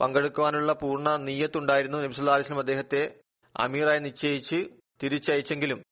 പങ്കെടുക്കുവാനുള്ള 0.00 0.72
പൂർണ 0.72 1.16
നീയത്തുണ്ടായിരുന്നു 1.16 1.98
നബ്സല്ലാ 1.98 2.34
അലിസ്ലം 2.34 2.58
അദ്ദേഹത്തെ 2.58 3.20
അമീറായി 3.56 3.98
നിശ്ചയിച്ച് 3.98 4.70
തിരിച്ചയച്ചെങ്കിലും 5.02 5.82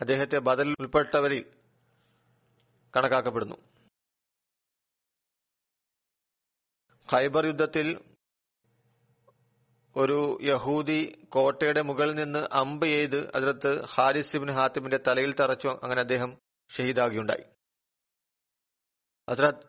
അദ്ദേഹത്തെ 0.00 0.38
ബദലിൽ 0.38 0.76
ഉൾപ്പെട്ടവരിൽ 0.80 1.54
കണക്കാക്കപ്പെടുന്നു. 2.96 3.56
ഖൈബർ 7.12 7.46
യുദ്ധത്തിൽ 7.46 8.04
ഒരു 9.96 10.38
യഹൂദി 10.42 11.26
കോട്ടയുടെ 11.28 11.82
മുകളിൽ 11.82 12.14
നിന്ന് 12.14 12.48
അമ്പ് 12.52 12.86
ചെയ്ത് 12.86 13.30
അതിർത്ത് 13.30 13.84
ഹാരിസ് 13.84 14.36
ഇബിൻ 14.36 14.50
ഹാത്തിമിന്റെ 14.50 15.00
തലയിൽ 15.06 15.34
തറച്ചു 15.34 15.68
അങ്ങനെ 15.68 16.00
അദ്ദേഹം 16.00 16.38
ഷഹീദാകുകയുണ്ടായി. 16.70 17.44
ഹസ്രത് 19.30 19.62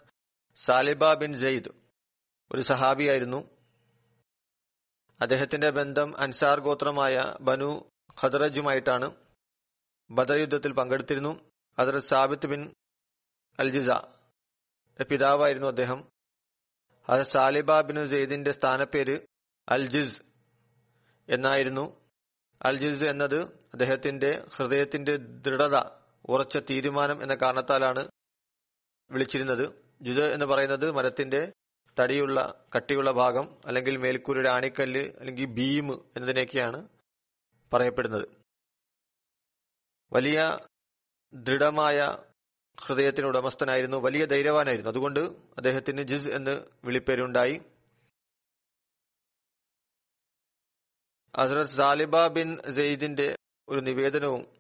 സാലിബ 0.65 1.13
ബിൻ 1.13 1.33
ജയ്ദ് 1.37 1.71
ഒരു 2.51 2.61
സഹാബിയായിരുന്നു. 2.61 3.49
അദ്ദേഹത്തിന്റെ 5.21 5.69
ബന്ധം 5.69 6.19
അൻസാർ 6.19 6.59
ഗോത്രമായ 6.59 7.35
ബനു 7.41 7.91
ഖദറജുമായിട്ടാണ് 8.21 9.30
ബദർ 10.11 10.37
യുദ്ധത്തിൽ 10.37 10.73
പങ്കെടുത്തിരുന്നു. 10.73 11.51
അതർ 11.79 11.99
സാബിത്ത് 11.99 12.47
ബിൻ 12.47 12.73
അൽജിസ 13.59 13.89
പിതാവായിരുന്നു 15.03 15.67
അദ്ദേഹം. 15.67 16.11
അത് 17.09 17.23
സാലിബ 17.23 17.81
ബിൻ 17.81 18.09
സെയ്ദിന്റെ 18.09 18.51
സ്ഥാനപ്പേര് 18.51 19.19
അൽജിസ് 19.69 20.21
എന്നായിരുന്നു. 21.29 22.01
അൽജിസ് 22.61 23.03
എന്നത് 23.03 23.41
അദ്ദേഹത്തിന്റെ 23.43 24.45
ഹൃദയത്തിന്റെ 24.55 25.15
ദൃഢത 25.15 25.77
ഉറച്ച 26.25 26.57
തീരുമാനം 26.57 27.23
എന്ന 27.23 27.35
കാരണത്താലാണ് 27.35 28.09
വിളിച്ചിരുന്നത്. 29.11 29.83
ജുജ 30.01 30.21
എന്ന് 30.21 30.45
പറയുന്നത് 30.45 30.91
മരത്തിന്റെ 30.91 31.53
തടിയുള്ള 31.99 32.65
കട്ടിയുള്ള 32.75 33.11
ഭാഗം 33.11 33.57
അല്ലെങ്കിൽ 33.65 33.97
മേൽക്കൂരയുടെ 33.97 34.49
ആണിക്കല്ല് 34.49 35.11
അല്ലെങ്കിൽ 35.19 35.45
ബീം 35.45 35.93
എന്നതിനൊക്കെയാണ് 36.15 36.87
പറയപ്പെടുന്നത്. 37.73 38.40
വലിയ 40.13 40.59
ദൃഢമായ 41.33 42.17
ഹൃദയത്തിന് 42.85 43.25
ഉടമസ്ഥനായിരുന്നു 43.25 43.97
വലിയ 43.97 44.25
ധൈര്യവാനായിരുന്നു. 44.25 44.89
അതുകൊണ്ട് 44.89 45.19
അദ്ദേഹത്തിന് 45.57 46.01
ജിസ് 46.01 46.27
എന്ന് 46.27 46.65
വിളിപ്പേരുണ്ടായി. 46.83 47.61
ഹസ്രത് 51.37 51.67
സാലിബ 51.67 52.27
ബിൻ 52.27 52.57
സെയ്ദിന്റെ 52.75 53.35
ഒരു 53.69 53.79
നിവേദനവും 53.79 54.59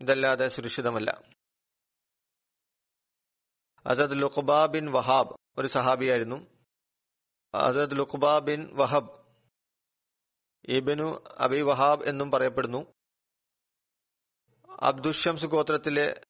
ഇതല്ലാതെ 0.00 0.48
സുരക്ഷിതമല്ല. 0.48 1.22
അസദ് 3.86 4.22
ലുഖബ 4.22 4.66
ബിൻ 4.66 4.90
വഹാബ് 4.90 5.36
ഒരു 5.58 5.68
സഹാബിയായിരുന്നു. 5.68 6.46
Asad 7.54 7.98
Luqaba 7.98 8.38
bin 8.38 8.70
Wahb 8.72 9.10
ibn 10.64 11.24
Abi 11.38 11.60
Wahab 11.60 12.04
എന്നും 12.04 12.30
പറയപ്പെടുന്നു. 12.30 12.99
അബ്ദുഷംസ് 14.82 15.44
ഗോത്രത്തിലെ 15.44 16.20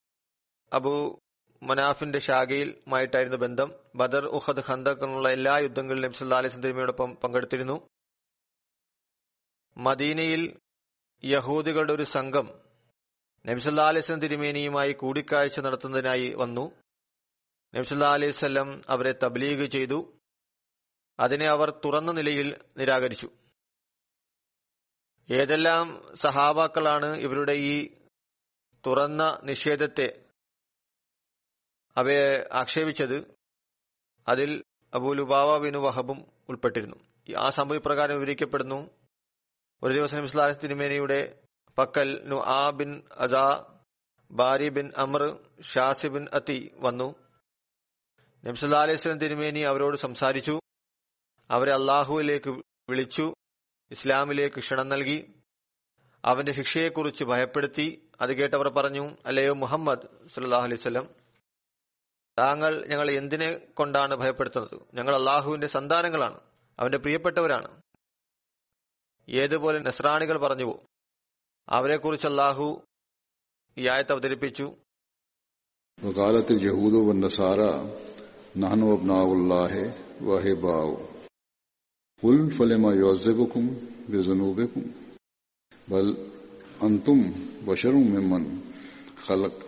അബു 0.73 1.21
മനാഫിന്റെ 1.63 2.19
ശാഖയിലുമായിട്ടായിരുന്നു 2.19 3.37
ബന്ധം. 3.37 3.75
ബദർ 3.95 4.27
ഉഹദ് 4.27 4.63
ഖന്തക് 4.69 5.05
എന്നുള്ള 5.05 5.31
എല്ലാ 5.31 5.59
യുദ്ധങ്ങളിലും 5.59 6.11
നബ്സല്ലാ 6.11 6.39
അലൈഹി 6.39 6.93
പങ്കെടുത്തിരുന്നു. 6.93 7.89
മദീനയിൽ 9.77 10.61
യഹൂദികളുടെ 11.25 11.93
ഒരു 11.93 12.03
സംഘം 12.03 12.61
നബ്സല്ലാ 13.47 13.89
അലൈഹി 13.89 14.15
തിരുമേനിയുമായി 14.15 14.93
കൂടിക്കാഴ്ച 14.93 15.61
നടത്തുന്നതിനായി 15.61 16.35
വന്നു. 16.35 16.73
നബ്സല്ലാ 17.75 18.13
അലൈഹി 18.13 18.33
സ്വലം 18.33 18.83
അവരെ 18.89 19.13
തബ്ലീഗ് 19.13 19.71
ചെയ്തു. 19.71 20.13
അതിനെ 21.21 21.47
അവർ 21.47 21.71
തുറന്ന 21.85 22.13
നിലയിൽ 22.13 22.65
നിരാകരിച്ചു. 22.77 23.31
ഏതെല്ലാം 25.31 26.03
സഹാബാക്കളാണ് 26.17 27.17
ഇവരുടെ 27.17 27.53
ഈ 27.53 28.00
തുറന്ന 28.87 29.41
നിഷേധത്തെ 29.43 30.25
അവയെ 31.97 32.49
ആക്ഷേപിച്ചത് 32.53 33.35
അതിൽ 34.29 34.63
അബൂലുബാവ 34.95 35.59
ബിനു 35.59 35.79
വഹബും 35.79 36.33
ഉൾപ്പെട്ടിരുന്നു. 36.49 36.97
ആ 37.39 37.51
സംഭവപ്രകാരം 37.51 38.15
വിവരിക്കപ്പെടുന്നു 38.15 38.91
ഒരു 39.83 39.95
ദിവസം 39.95 40.25
ഇസ്ലാം 40.25 40.53
തിരുമേനിയുടെ 40.53 41.43
പക്കൽ 41.79 42.29
നു 42.29 42.37
ആ 42.37 42.71
bin 42.71 43.03
Ada 43.19 43.79
Bari 44.31 44.69
bin 44.69 44.93
Amr 44.97 45.39
Shazi 45.63 46.09
bin 46.09 46.27
Athi 46.33 46.73
വന്നു. 46.75 47.15
നബ്സുല്ലാ 48.45 48.83
അലൈഹി 48.83 49.09
തിരുമേനി 49.09 49.61
അവരോട് 49.61 49.97
സംസാരിച്ചു. 49.97 50.61
അവരെ 51.51 51.73
അള്ളാഹുവിലേക്ക് 51.73 52.51
വിളിച്ചു 52.91 53.35
ഇസ്ലാമിലേക്ക് 53.91 54.57
ക്ഷണം 54.57 54.89
നൽകി. 54.89 55.35
അവന്റെ 56.25 56.53
ശിക്ഷയെക്കുറിച്ച് 56.53 57.25
ഭയപ്പെടുത്തി. 57.25 58.10
അത് 58.21 58.33
കേട്ടവർ 58.33 58.69
പറഞ്ഞു 58.69 59.17
അല്ലയോ 59.27 59.55
മുഹമ്മദ് 59.55 60.07
സല്ലാഹു 60.35 60.65
അലൈവല്ലം 60.65 61.15
താങ്കൾ 62.39 62.87
ഞങ്ങളെ 62.89 63.13
എന്തിനെ 63.13 63.59
കൊണ്ടാണ് 63.75 64.15
ഭയപ്പെടുത്തുന്നത്? 64.15 64.81
ഞങ്ങൾ 64.95 65.15
അള്ളാഹുവിന്റെ 65.15 65.67
സന്താനങ്ങളാണ് 65.67 66.41
അവന്റെ 66.79 66.99
പ്രിയപ്പെട്ടവരാണ്. 66.99 67.83
ഏതുപോലെ 69.29 69.79
നസ്രാണികൾ 69.79 70.39
പറഞ്ഞുവോ 70.39 70.83
അവരെക്കുറിച്ച് 71.69 72.27
അള്ളാഹു 72.27 72.83
ഈ 73.77 73.89
ആയത്ത് 73.89 74.13
അവതരിപ്പിച്ചു. 74.13 74.77
വകാലത്ത് 75.99 76.53
ഉൽ 82.23 82.51
ഫലിമ 82.59 82.93
യോസബുക്കും 82.93 83.67
ബൽ 85.89 86.09
انتم 86.81 87.21
بشروں 87.67 88.05
میں 88.05 88.21
من 88.21 88.45
خلق. 89.27 89.65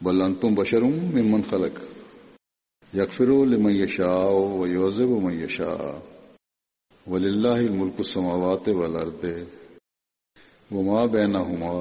بل 0.00 0.22
انتم 0.22 0.54
بشروں 0.54 0.90
میں 0.90 1.22
من 1.22 1.42
خلق. 1.50 1.80
یکفر 2.94 3.30
لمن 3.46 3.76
یشاء 3.76 4.30
و 4.30 4.66
یوزب 4.66 5.08
من 5.08 5.40
ملک 5.40 5.98
وللہ 7.06 7.48
الملک 7.48 8.00
و 8.00 8.72
والارض 8.74 9.24
وما 10.70 11.04
بینہما 11.04 11.72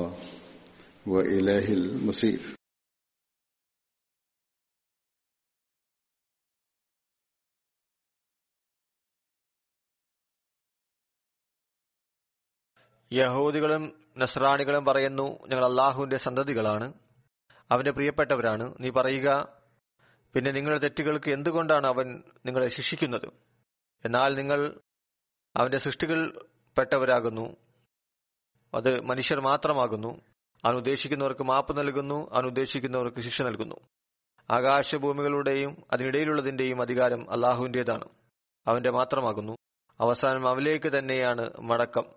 و 1.06 1.20
علہل 1.20 1.88
مصیر 2.02 2.57
യഹൂദികളും 13.14 13.94
നസ്രാണികളും 14.18 14.86
പറയുന്നു 14.86 15.40
ഞങ്ങൾ 15.48 15.66
അള്ളാഹുവിന്റെ 15.66 16.18
സന്തതികളാണ്. 16.18 16.94
അവന്റെ 17.72 17.92
പ്രിയപ്പെട്ടവരാണ്. 17.92 18.74
നീ 18.80 18.90
പറയുക 18.90 19.58
പിന്നെ 20.34 20.52
നിങ്ങളുടെ 20.52 20.80
തെറ്റുകൾക്ക് 20.80 21.30
എന്തുകൊണ്ടാണ് 21.30 21.88
അവൻ 21.88 22.24
നിങ്ങളെ 22.46 22.68
ശിക്ഷിക്കുന്നത്? 22.68 23.30
എന്നാൽ 24.06 24.36
നിങ്ങൾ 24.36 24.80
അവന്റെ 25.56 25.78
സൃഷ്ടികൾ 25.78 26.46
പെട്ടവരാകുന്നു. 26.78 27.56
അത് 28.74 29.02
മനുഷ്യർ 29.02 29.40
മാത്രമാകുന്നു. 29.40 30.22
അവൻ 30.66 30.76
ഉദ്ദേശിക്കുന്നവർക്ക് 30.76 31.44
മാപ്പ് 31.44 31.78
നൽകുന്നു 31.78 32.30
അവൻ 32.34 32.46
ഉദ്ദേശിക്കുന്നവർക്ക് 32.46 33.22
ശിക്ഷ 33.22 33.42
നൽകുന്നു. 33.42 33.76
ആകാശഭൂമികളുടെയും 34.50 35.84
അതിനിടയിലുള്ളതിന്റെയും 35.94 36.82
അധികാരം 36.82 37.32
അള്ളാഹുവിന്റേതാണ് 37.32 38.06
അവന്റെ 38.68 38.90
മാത്രമാകുന്നു. 38.92 39.58
അവസാനം 40.00 40.48
അവലേക്ക് 40.48 40.98
തന്നെയാണ് 40.98 41.50
മടക്കം. 41.60 42.17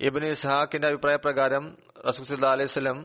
ഇബിന് 0.00 0.26
ഇസ്ഹാഖിന്റെ 0.26 0.88
അഭിപ്രായപ്രകാരം 0.88 1.64
റസൂസുല്ല 2.06 2.46
അലൈവലം 2.46 2.98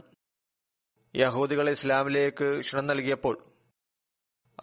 യഹൂദികളെ 1.16 1.72
ഇസ്ലാമിലേക്ക് 1.72 2.60
ക്ഷണം 2.60 2.88
നൽകിയപ്പോൾ 2.88 3.36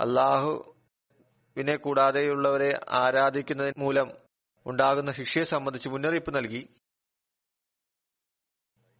അള്ളാഹുവിനെ 0.00 1.76
കൂടാതെയുള്ളവരെ 1.76 2.80
ആരാധിക്കുന്നതിന് 3.02 3.80
മൂലം 3.84 4.08
ഉണ്ടാകുന്ന 4.66 5.12
ശിക്ഷയെ 5.12 5.44
സംബന്ധിച്ച് 5.44 5.88
മുന്നറിയിപ്പ് 5.88 6.34
നൽകി. 6.36 6.62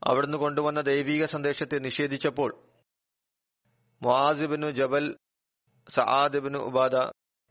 അവിടുന്ന് 0.03 0.39
കൊണ്ടുവന്ന 0.39 0.81
ദൈവിക 0.81 1.25
സന്ദേശത്തെ 1.25 1.79
നിഷേധിച്ചപ്പോൾ 1.79 2.51
മുഹാസിബിനു 4.03 4.71
ജബൽ 4.71 5.05
സആദിബിനു 5.89 6.59
ഉബാദ 6.59 6.97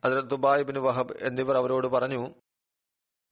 അദ്രത്തുബായിബിന് 0.03 0.79
വഹബ് 0.79 1.13
എന്നിവർ 1.27 1.57
അവരോട് 1.57 1.87
പറഞ്ഞു 1.87 2.21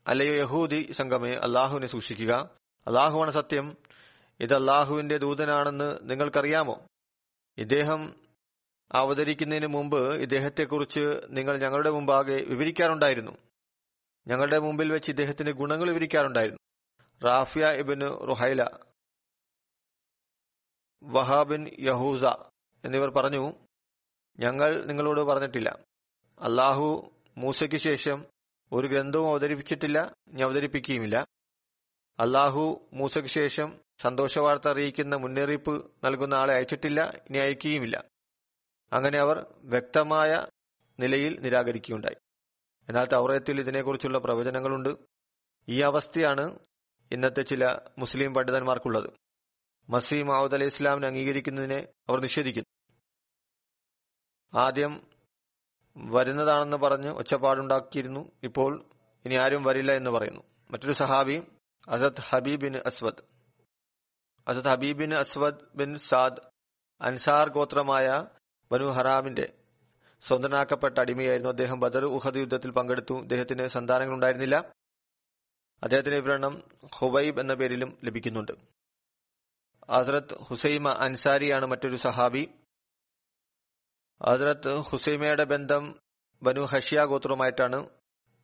അല്ലയോ 0.08 0.34
യഹൂദി 0.34 0.92
സംഘമേ 0.92 1.34
അള്ളാഹുവിനെ 1.34 1.88
സൂക്ഷിക്കുക. 1.88 2.58
അള്ളാഹുവാണ് 2.88 3.32
സത്യം. 3.32 3.78
ഇത് 4.40 4.54
അള്ളാഹുവിന്റെ 4.54 5.18
ദൂതനാണെന്ന് 5.18 5.98
നിങ്ങൾക്കറിയാമോ? 6.02 6.88
ഇദ്ദേഹം 7.58 8.16
അവതരിക്കുന്നതിന് 8.92 9.68
മുമ്പ് 9.68 10.16
ഇദ്ദേഹത്തെക്കുറിച്ച് 10.16 11.22
നിങ്ങൾ 11.30 11.58
ഞങ്ങളുടെ 11.58 11.90
മുമ്പാകെ 11.90 12.44
വിവരിക്കാറുണ്ടായിരുന്നു. 12.44 13.32
ഞങ്ങളുടെ 14.28 14.60
മുമ്പിൽ 14.60 14.94
വെച്ച് 14.94 15.12
ഇദ്ദേഹത്തിന്റെ 15.12 15.52
ഗുണങ്ങൾ 15.52 15.88
വിവരിക്കാറുണ്ടായിരുന്നു. 15.90 16.60
റാഫിയ 17.24 17.66
ഇബിന് 17.66 18.30
റുഹൈല 18.30 18.70
വഹാബിൻ 21.04 21.72
യഹൂസ 21.80 22.24
എന്നിവർ 22.86 23.10
പറഞ്ഞു 23.10 23.54
ഞങ്ങൾ 24.40 24.86
നിങ്ങളോട് 24.86 25.22
പറഞ്ഞിട്ടില്ല. 25.22 25.80
അള്ളാഹു 26.40 27.12
മൂസയ്ക്ക് 27.38 27.76
ശേഷം 27.76 28.31
ഒരു 28.72 28.88
ഗ്രന്ഥവും 28.88 29.30
അവതരിപ്പിച്ചിട്ടില്ല 29.30 30.16
ഇനി 30.28 30.42
അവതരിപ്പിക്കുകയുമില്ല. 30.42 31.28
അള്ളാഹു 32.20 32.90
മൂസയ്ക്ക് 32.94 33.30
ശേഷം 33.30 33.80
സന്തോഷവാർത്ത 34.02 34.68
അറിയിക്കുന്ന 34.68 35.16
മുന്നറിയിപ്പ് 35.16 35.92
നൽകുന്ന 36.04 36.34
ആളെ 36.34 36.54
അയച്ചിട്ടില്ല 36.54 37.10
ഇനി 37.30 37.38
അയക്കുകയുമില്ല. 37.38 38.04
അങ്ങനെ 38.94 39.20
അവർ 39.20 39.56
വ്യക്തമായ 39.58 40.48
നിലയിൽ 41.00 41.40
നിരാകരിക്കുകയുണ്ടായി. 41.40 42.16
എന്നാൽ 42.90 43.08
തൗറയത്തിൽ 43.08 43.60
ഇതിനെക്കുറിച്ചുള്ള 43.60 44.18
പ്രവചനങ്ങളുണ്ട്. 44.18 44.90
ഈ 45.70 45.82
അവസ്ഥയാണ് 45.82 46.60
ഇന്നത്തെ 47.12 47.42
ചില 47.42 47.80
മുസ്ലിം 47.98 48.34
പണ്ഡിതന്മാർക്കുള്ളത്. 48.34 49.10
മസീം 49.90 50.28
മാവൂദ് 50.28 50.54
അലൈഹി 50.54 50.70
ഇസ്ലാമിനെ 50.70 51.08
അംഗീകരിക്കുന്നതിനെ 51.08 51.88
അവർ 52.10 52.22
നിഷേധിക്കുന്നു. 52.22 53.00
ആദ്യം 54.60 55.11
വരുന്നതാണെന്ന് 55.98 56.78
പറഞ്ഞ് 56.78 57.10
ഒച്ചപ്പാടുണ്ടാക്കിയിരുന്നു. 57.10 58.32
ഇപ്പോൾ 58.44 58.86
ഇനി 59.26 59.36
ആരും 59.36 59.64
വരില്ല 59.64 59.92
എന്ന് 59.92 60.10
പറയുന്നു. 60.10 60.42
മറ്റൊരു 60.72 60.92
സഹാബി 60.92 61.44
അസദ് 61.88 62.22
ഹബീബിൻ 62.22 62.78
അസ്വദ്. 62.78 63.24
അസദ് 64.48 64.68
ഹബീബിൻ 64.68 65.14
അസ്വദ് 65.14 65.78
ബിൻ 65.78 66.00
സാദ് 66.00 66.42
അൻസാർ 67.02 67.50
ഗോത്രമായ 67.50 68.26
ബനു 68.72 68.86
ഹറാമിന്റെ 68.86 69.54
സ്വന്തനാക്കപ്പെട്ട 70.28 71.00
അടിമയായിരുന്നു 71.00 71.50
അദ്ദേഹം. 71.50 71.80
ബദർ 71.80 72.06
ഉഹദ് 72.06 72.38
യുദ്ധത്തിൽ 72.38 72.72
പങ്കെടുത്തു. 72.72 73.20
അദ്ദേഹത്തിന് 73.20 73.68
സന്താനങ്ങൾ 73.68 74.14
ഉണ്ടായിരുന്നില്ല 74.14 74.56
അദ്ദേഹത്തിന്റെ 75.84 76.20
വിവരണം 76.20 76.64
ഹുബൈബ് 76.96 77.40
എന്ന 77.40 77.54
പേരിലും 77.54 77.98
ലഭിക്കുന്നുണ്ട്. 78.04 78.52
ഹസ്രത് 79.92 80.44
ഹുസൈമ 80.44 80.90
അൻസാരിയാണ് 80.90 81.66
മറ്റൊരു 81.66 81.96
സഹാബി. 81.96 82.50
ഹസ്രത്ത് 84.28 84.78
ഹുസൈമയുടെ 84.78 85.44
ബന്ധം 85.44 86.00
ബനു 86.44 86.62
ഹഷിയ 86.62 87.06
ഗോത്രവുമായിട്ടാണ്. 87.06 87.90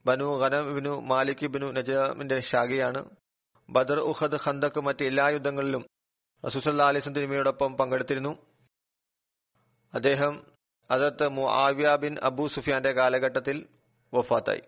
ബനു 0.05 0.25
ഖനബിനു 0.41 1.01
മാലിക് 1.01 1.47
ബിനു 1.47 1.65
നജാമിന്റെ 1.65 2.39
ശാഖയാണ്. 2.39 3.09
ബദർ 3.69 3.99
ഉഹദ് 3.99 4.37
ഖന്തക്ക് 4.45 4.81
മറ്റ് 4.81 5.05
എല്ലാ 5.05 5.27
യുദ്ധങ്ങളിലും 5.27 5.87
റസൂസല്ലാ 6.45 6.87
അലിസ്ലം 6.87 7.13
തിരുമയോടൊപ്പം 7.13 7.77
പങ്കെടുത്തിരുന്നു. 7.77 8.29
അദ്ദേഹം 9.93 10.51
അതത്ത് 10.91 11.29
മുആവിയ 11.29 11.95
ബിൻ 11.95 12.17
അബു 12.23 12.47
സുഫിയാന്റെ 12.47 12.91
കാലഘട്ടത്തിൽ 12.91 13.69
വഫാത്തായി. 14.13 14.61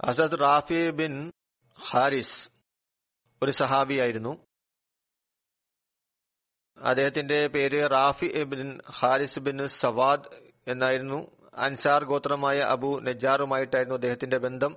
അസദ് 0.00 0.40
റാഫി 0.40 0.90
ബിൻ 0.90 1.32
ഹാരിസ് 1.80 2.48
ഒരു 3.42 3.50
സഹാബിയായിരുന്നു. 3.50 4.46
അദ്ദേഹത്തിന്റെ 6.78 7.46
പേര് 7.46 7.90
Rafi 7.90 8.44
bin 8.44 8.80
Haris 8.90 9.38
bin 9.38 9.68
Sawad 9.68 10.52
എന്നായിരുന്നു. 10.68 11.30
അൻസാർ 11.54 12.04
ഗോത്രമായ 12.04 12.58
അബു 12.58 13.00
നജാറുമായിട്ടായിരുന്നു 13.00 13.94
അദ്ദേഹത്തിന്റെ 13.94 14.38
ബന്ധം. 14.38 14.76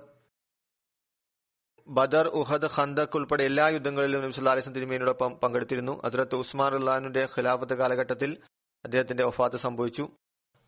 ബദർ 1.88 2.28
ഉഹദ് 2.28 2.68
ഖന്തഖ് 2.78 3.16
ഉൾപ്പെടെ 3.16 3.44
എല്ലാ 3.44 3.68
യുദ്ധങ്ങളിലും 3.68 4.22
നബ്സുല്ലാസ്ലം 4.22 4.72
തിരുമേനിയോടൊപ്പം 4.72 5.34
പങ്കെടുത്തിരുന്നു. 5.34 6.02
ഹസ്രത്ത് 6.06 6.34
ഉസ്മാൻ 6.34 6.74
ഉള്ളഹാനുന്റെ 6.74 7.24
ഖിലാഫത്ത് 7.24 7.74
കാലഘട്ടത്തിൽ 7.74 8.42
അദ്ദേഹത്തിന്റെ 8.84 9.22
ഒഫാത്ത് 9.24 9.56
സംഭവിച്ചു. 9.56 10.08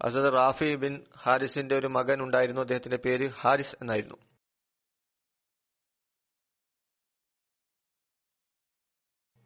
ഹസരത്ത് 0.03 0.35
റാഫി 0.35 0.75
ബിൻ 0.75 1.05
ഹാരിസിന്റെ 1.18 1.79
ഒരു 1.79 1.87
മകൻ 1.87 2.23
ഉണ്ടായിരുന്നു. 2.23 2.61
അദ്ദേഹത്തിന്റെ 2.61 2.97
പേര് 2.97 3.31
ഹാരിസ് 3.31 3.77
എന്നായിരുന്നു. 3.81 4.16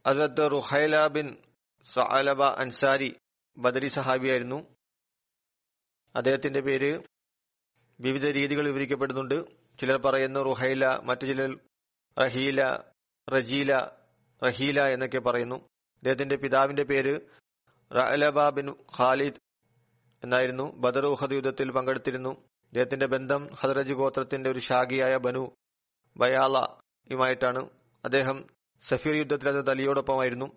Hazrat 0.07 0.53
Ruhaila 0.53 1.07
bin 1.07 1.37
Salaba 1.95 2.43
Ansari 2.43 3.17
Badri 3.59 3.89
സഹാബിയായിരുന്നു. 3.89 4.59
അദ്ദേഹത്തിന്റെ 6.15 6.61
പേര് 6.61 6.91
വിവിധ 8.01 8.27
രീതികൾ 8.27 8.65
വിവരിക്കപ്പെടുന്നുണ്ട്. 8.65 9.37
ചിലർ 9.81 9.97
പറയുന്നു 9.97 10.41
റുഹൈല 10.41 10.85
മറ്റു 11.09 11.27
ചിലർ 11.27 11.51
റഹീല 12.19 12.61
റജീല 13.29 13.73
റഹീല 14.43 14.87
എന്നൊക്കെ 14.87 15.19
പറയുന്നു. 15.19 15.57
അദ്ദേഹത്തിന്റെ 15.95 16.37
പിതാവിന്റെ 16.37 16.83
പേര് 16.83 17.15
റഅലബ 17.93 18.49
ബിൻ 18.49 18.69
ഖാലിദ് 18.99 19.41
എന്നായിരുന്നു. 20.23 20.67
ബദർ 20.77 21.07
ഉഹദ് 21.07 21.33
യുദ്ധത്തിൽ 21.33 21.71
പങ്കെടുത്തിരുന്നു. 21.71 22.33
അദ്ദേഹത്തിന്റെ 22.73 23.07
ബന്ധം 23.07 23.43
ഹദ്രജ് 23.55 23.93
ഗോത്രത്തിന്റെ 23.93 24.51
ഒരു 24.51 24.59
ശാഖിയായ 24.59 25.17
ബനു 25.17 25.43
ബയാലയുമായിട്ടാണ് 26.17 27.61
അദ്ദേഹം 28.05 28.37
സഫീർ 28.85 29.17
യുദ്ധത്തിൽ 29.17 29.49
അത് 29.49 29.71
അലിയോടൊപ്പമായിരുന്നു 29.71 30.49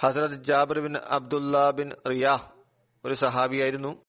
Hazrat 0.00 0.44
Jabir 0.44 0.78
bin 0.80 0.96
Abdullah 0.96 1.70
bin 1.70 1.90
Riyah 2.10 2.52
ഒരു 3.04 3.14
സഹാബിയായിരുന്നു. 3.14 4.04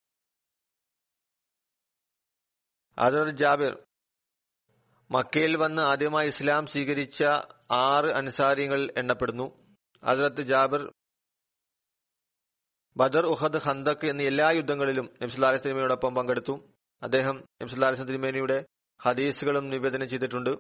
ഹസ്രത് 3.00 3.36
ജാബിർ 3.36 3.88
മക്കയിൽ 5.12 5.58
വന്ന് 5.58 5.82
ആദ്യമായി 5.82 6.28
ഇസ്ലാം 6.28 6.68
സ്വീകരിച്ച 6.68 7.24
ആറ് 7.72 8.06
അൻസാരികൾ 8.06 8.94
എണ്ണപ്പെടുന്നു. 8.98 9.76
ഹസ്രത്ത് 10.06 10.42
ജാബിർ 10.42 10.94
ബദർ 12.98 13.26
ഉഹദ് 13.26 13.58
ഹന്തക് 13.58 14.06
എന്നീ 14.06 14.26
എല്ലാ 14.26 14.50
യുദ്ധങ്ങളിലും 14.50 15.10
നബ്സുല്ലാ 15.22 15.54
സിനിമയോടൊപ്പം 15.54 16.16
പങ്കെടുത്തു. 16.16 16.76
അദ്ദേഹം 17.04 17.44
നബ്സുല്ലാസ് 17.62 18.08
തിരുമേനിയുടെ 18.08 18.66
ഹദീസുകളും 19.02 19.70
നിവേദനം 19.70 20.10
ചെയ്തിട്ടുണ്ട്. 20.10 20.58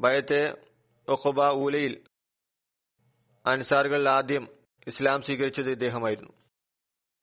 ഭയത്തെ 0.00 0.69
ഒഖബ 1.10 1.50
ഊലയിൽ 1.50 2.04
അൻസാറുകളിൽ 3.46 4.08
ആദ്യം 4.08 4.48
ഇസ്ലാം 4.86 5.22
സ്വീകരിച്ചത് 5.22 5.70
ഇദ്ദേഹമായിരുന്നു. 5.70 6.32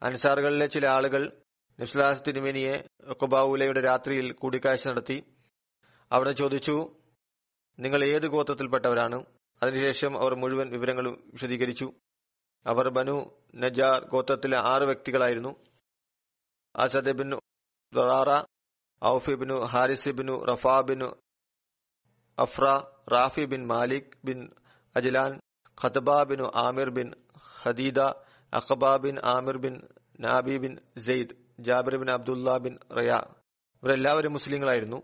അൻസാറുകളിലെ 0.02 0.67
ചില 0.67 0.88
ആളുകൾ 0.88 1.41
നിസ്ലാസ് 1.80 2.21
തിരുമേനിയെ 2.28 2.88
ഊലയുടെ 3.34 3.82
രാത്രിയിൽ 3.82 4.32
കൂടിക്കാഴ്ച 4.32 4.88
നടത്തി. 4.88 5.36
അവിടെ 6.12 6.32
ചോദിച്ചു 6.32 6.95
നിങ്ങൾ 7.80 8.04
ഏത് 8.04 8.28
ഗോത്രത്തിൽപ്പെട്ടവരാണ്? 8.28 9.26
അതിനുശേഷം 9.63 10.17
അവർ 10.17 10.36
മുഴുവൻ 10.36 10.69
വിവരങ്ങളും 10.69 11.30
വിശദീകരിച്ചു. 11.34 11.93
അവർ 12.65 12.89
ബനു 12.89 13.43
നജാർ 13.56 14.10
ഗോത്രത്തിലെ 14.10 14.58
ആറ് 14.58 14.84
വ്യക്തികളായിരുന്നു. 14.84 15.56
Asad 16.76 17.12
bin 17.12 17.39
Darara 17.95 18.43
Auf 19.06 19.30
bin 19.30 19.54
Haris 19.54 20.10
bin 20.10 20.34
Rafa 20.34 20.82
bin 20.82 21.26
Afra 22.39 22.84
Rafi 23.12 23.45
bin 23.45 23.67
Malik 23.67 24.17
bin 24.23 24.50
Ajlan 24.95 25.39
Qutba 25.84 26.23
bin 26.23 26.45
Amir 26.56 26.89
bin 26.89 27.13
Hadida 27.63 28.00
Uqba 28.54 28.95
bin 28.95 29.19
Amir 29.23 29.58
bin 29.58 29.88
Nabi 30.19 30.58
bin 30.58 30.80
Zaid 30.97 31.36
Jabir 31.60 31.95
bin 31.95 32.12
Abdullah 32.12 32.58
bin 32.58 32.80
Riya. 33.00 33.21
ഇവരെല്ലാവരും 33.84 34.34
മുസ്ലിങ്ങളായിരുന്നു. 34.34 34.97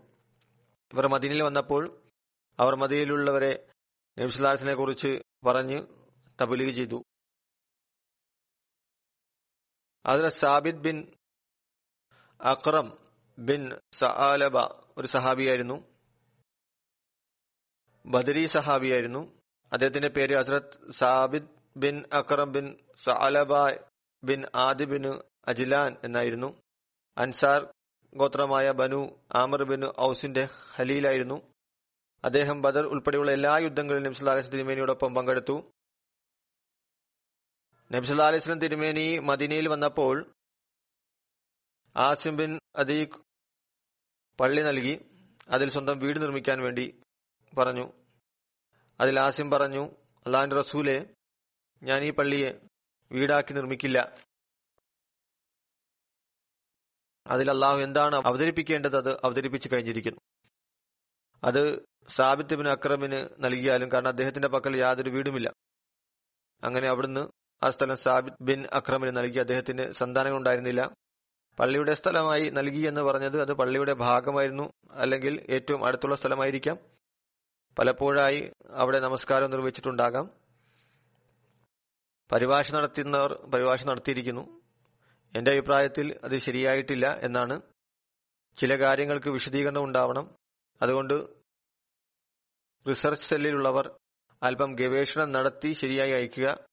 ഇവർ 0.92 1.06
മദീനയിൽ 1.06 1.42
വന്നപ്പോൾ 1.42 2.02
അവർ 2.58 2.74
മദീനയിലുള്ളവരെ 2.74 3.70
നബിസ്ലാസിനെ 4.18 4.74
കുറിച്ച് 4.74 5.22
പറഞ്ഞ് 5.46 5.86
തബലീഗ് 6.42 6.74
ചെയ്തു. 6.74 7.02
അതിൽ 10.06 10.28
Sabit 10.28 10.76
bin 10.76 11.12
Akram 12.40 12.98
bin 13.38 13.70
Salaba 13.92 14.58
ഒരു 14.98 15.06
സഹാബിയായിരുന്നു. 15.06 15.93
ബദരി 18.06 18.46
സഹാബിയായിരുന്നു. 18.46 19.32
അദ്ദേഹത്തിന്റെ 19.72 20.08
പേര് 20.08 20.34
Hazrat 20.34 20.90
Sabit 20.90 21.48
bin 21.76 22.04
Akram 22.12 22.52
bin 22.52 22.76
Salaba 23.04 23.52
bin 24.24 24.44
Adi 24.54 24.84
bin 24.84 25.20
Ajlan 25.48 25.96
എന്നായിരുന്നു. 26.04 26.62
അൻസാർ 27.18 27.74
ഗോത്രമായ 28.14 28.70
ബനു 28.70 29.20
ആമർ 29.34 29.62
ബിൻ 29.62 29.84
ഔസിന്റെ 30.00 30.48
ഹലീലായിരുന്നു 30.74 31.42
അദ്ദേഹം 32.24 32.62
ബദർ 32.62 32.84
ഉൾപ്പെടെയുള്ള 32.86 33.30
എല്ലാ 33.30 33.56
യുദ്ധങ്ങളിലും 33.58 34.04
നബ്സുല്ലാ 34.04 34.32
അലൈഹി 34.32 34.48
തിരുമേനിയോടൊപ്പം 34.48 35.14
പങ്കെടുത്തു. 35.14 35.72
നബ്സുല്ലാ 37.92 38.26
അലൈഹി 38.26 38.54
തിരുമേനി 38.54 39.18
മദീനയിൽ 39.18 39.68
വന്നപ്പോൾ 39.68 40.32
ആസിം 41.96 42.36
ബിൻ 42.36 42.58
അദീഖ് 42.76 43.20
പള്ളി 44.40 44.62
നൽകി. 44.62 44.94
അതിൽ 45.48 45.70
സ്വന്തം 45.70 45.98
വീട് 45.98 46.22
നിർമ്മിക്കാൻ 46.22 46.62
വേണ്ടി 46.62 47.00
പറഞ്ഞു. 47.54 47.92
അതിൽ 49.00 49.20
ആസിം 49.20 49.50
പറഞ്ഞു 49.50 49.84
അള്ളാഹിന്റെ 50.26 50.56
റസൂലെ 50.56 51.06
ഞാൻ 51.82 52.02
ഈ 52.02 52.10
പള്ളിയെ 52.10 52.60
വീടാക്കി 53.12 53.52
നിർമ്മിക്കില്ല. 53.52 54.16
അതിൽ 57.26 57.50
അള്ളാഹു 57.50 57.78
എന്താണ് 57.78 58.14
അവതരിപ്പിക്കേണ്ടത്? 58.14 58.96
അത് 58.96 59.12
അവതരിപ്പിച്ചു 59.24 59.68
കഴിഞ്ഞിരിക്കുന്നു. 59.72 60.20
അത് 61.44 61.86
സാബിത്ത് 62.08 62.54
ബിൻ 62.54 62.68
അക്രമിന് 62.68 63.28
നൽകിയാലും 63.38 63.92
കാരണം 63.92 64.08
അദ്ദേഹത്തിന്റെ 64.08 64.48
പക്കൽ 64.48 64.76
യാതൊരു 64.76 65.10
വീടുമില്ല. 65.10 65.52
അങ്ങനെ 66.64 66.88
അവിടുന്ന് 66.88 67.28
ആ 67.62 67.70
സ്ഥലം 67.70 67.96
സാബിത് 67.96 68.34
ബിൻ 68.40 68.66
അക്രമിന് 68.72 69.16
നൽകി. 69.16 69.38
അദ്ദേഹത്തിന് 69.38 69.92
സന്താനങ്ങൾ 69.92 70.38
ഉണ്ടായിരുന്നില്ല. 70.38 70.94
പള്ളിയുടെ 71.58 71.94
സ്ഥലമായി 71.94 72.50
നൽകി 72.50 72.80
എന്ന് 72.80 73.00
പറഞ്ഞത് 73.00 73.40
അത് 73.40 73.54
പള്ളിയുടെ 73.54 73.92
ഭാഗമായിരുന്നു. 73.92 74.72
അല്ലെങ്കിൽ 74.90 75.46
ഏറ്റവും 75.50 75.84
അടുത്തുള്ള 75.84 76.16
സ്ഥലമായിരിക്കാം. 76.16 76.93
പലപ്പോഴായി 77.78 78.52
അവിടെ 78.70 79.00
നമസ്കാരം 79.00 79.50
നിർവഹിച്ചിട്ടുണ്ടാകാം. 79.50 80.40
പരിഭാഷ 82.32 82.72
നടത്തുന്നവർ 82.72 83.34
പരിഭാഷ 83.34 83.84
നടത്തിയിരിക്കുന്നു. 83.84 84.62
എന്റെ 85.36 85.50
അഭിപ്രായത്തിൽ 85.50 86.20
അത് 86.24 86.38
ശരിയായിട്ടില്ല 86.38 87.18
എന്നാണ്. 87.20 87.60
ചില 88.56 88.78
കാര്യങ്ങൾക്ക് 88.78 89.28
വിശദീകരണം 89.28 89.84
ഉണ്ടാവണം. 89.84 90.36
അതുകൊണ്ട് 90.82 91.28
റിസർച്ച് 92.88 93.26
സെല്ലിലുള്ളവർ 93.26 93.98
അല്പം 94.42 94.72
ഗവേഷണം 94.72 95.32
നടത്തി 95.32 95.72
ശരിയായി 95.72 96.10
അയക്കുക. 96.10 96.66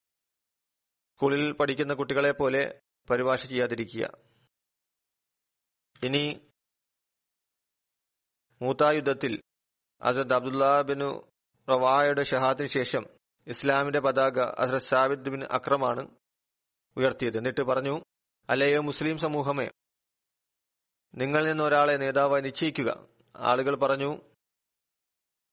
സ്കൂളിൽ 1.14 1.52
പഠിക്കുന്ന 1.52 1.94
കുട്ടികളെ 1.94 2.32
പോലെ 2.32 2.82
പരിഭാഷ 3.10 3.46
ചെയ്യാതിരിക്കുക. 3.46 4.10
ഇനി 6.04 6.48
മൂത്താ 8.62 8.92
യുദ്ധത്തിൽ 10.06 10.34
അബ്ദുല്ലാ 10.34 10.82
ബിൻ 10.82 11.00
റവായയുടെ 11.70 12.24
ഷഹാദിന് 12.24 12.68
ശേഷം 12.68 13.06
ഇസ്ലാമിന്റെ 13.48 14.00
പതാക 14.00 14.62
ഹസരത് 14.62 14.82
സാബിദ് 14.82 15.30
ബിൻ 15.30 15.44
അക്രമാണ് 15.44 16.08
ഉയർത്തിയത്. 16.98 17.38
എന്നിട്ട് 17.38 17.62
പറഞ്ഞു 17.62 18.04
അല്ലയോ 18.50 18.82
മുസ്ലിം 18.82 19.18
സമൂഹമേ 19.18 19.70
നിങ്ങളിൽ 21.16 21.48
നിന്ന് 21.48 21.64
ഒരാളെ 21.64 21.98
നേതാവായി 21.98 22.42
നിശ്ചയിക്കുക. 22.42 23.08
ആളുകൾ 23.38 23.76
പറഞ്ഞു 23.76 24.22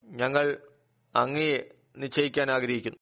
ഞങ്ങൾ 0.05 0.69
അങ്ങയെ 1.15 1.75
നിശ്ചയിക്കാൻ 1.97 2.51
ആഗ്രഹിക്കുന്നു. 2.51 2.99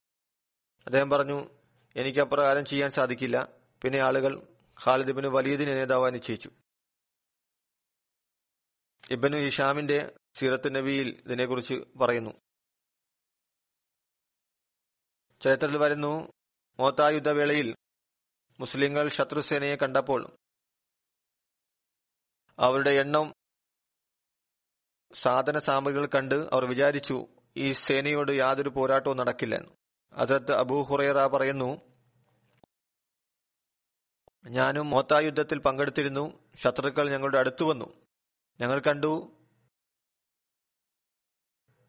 അദ്ദേഹം 0.87 1.11
പറഞ്ഞു 1.11 1.48
എനിക്ക് 1.96 2.18
അപ്രകാരം 2.18 2.64
ചെയ്യാൻ 2.64 2.90
സാധിക്കില്ല. 2.90 3.48
പിന്നെ 3.82 3.98
ആളുകൾ 3.98 4.48
ഖാലിദ് 4.85 5.06
വലിയതിനെ 5.06 5.28
വലീദിനെ 5.28 5.74
നേതാവായി 5.74 6.12
നിശ്ചയിച്ചു. 6.12 6.50
ഇബനു 9.11 9.37
ഹിഷാമിന്റെ 9.37 10.14
സീറത്ത് 10.37 10.75
നബിയിൽ 10.75 11.09
ഇതിനെക്കുറിച്ച് 11.25 11.75
പറയുന്നു. 11.75 12.33
ചരിത്രത്തിൽ 15.40 15.77
വരുന്നു 15.77 16.33
മോത്തായുദ്ധവേളയിൽ 16.81 17.75
മുസ്ലിങ്ങൾ 18.61 19.09
ശത്രുസേനയെ 19.09 19.77
കണ്ടപ്പോൾ 19.77 20.20
അവരുടെ 22.59 22.90
എണ്ണം 22.90 23.35
സാധന 25.14 25.59
സാമഗ്രികൾ 25.59 26.07
കണ്ട് 26.07 26.35
അവർ 26.35 26.64
വിചാരിച്ചു 26.64 27.16
ഈ 27.57 27.72
സേനയോട് 27.72 28.33
യാതൊരു 28.33 28.68
പോരാട്ടവും 28.68 29.16
നടക്കില്ലെന്ന്. 29.16 29.70
അതിർത്ത് 30.12 30.53
അബൂ 30.53 30.83
ഹുറൈറ 30.83 31.27
പറയുന്നു 31.27 31.70
ഞാനും 34.46 34.90
മോത്താ 34.90 35.18
യുദ്ധത്തിൽ 35.18 35.59
പങ്കെടുത്തിരുന്നു 35.59 36.25
ശത്രുക്കൾ 36.55 37.11
ഞങ്ങളുടെ 37.11 37.38
അടുത്തു 37.38 37.64
വന്നു. 37.64 37.88
ഞങ്ങൾ 38.61 38.81
കണ്ടു 38.81 39.12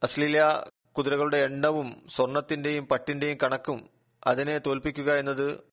അശ്ലീല 0.04 0.64
കുതിരകളുടെ 0.98 1.38
എണ്ണവും 1.38 2.08
സ്വർണത്തിന്റെയും 2.16 2.86
പട്ടിന്റെയും 2.86 3.38
കണക്കും 3.44 3.90
അതിനെ 4.28 4.58
തോൽപ്പിക്കുക 4.58 5.14
എന്നത് 5.14 5.64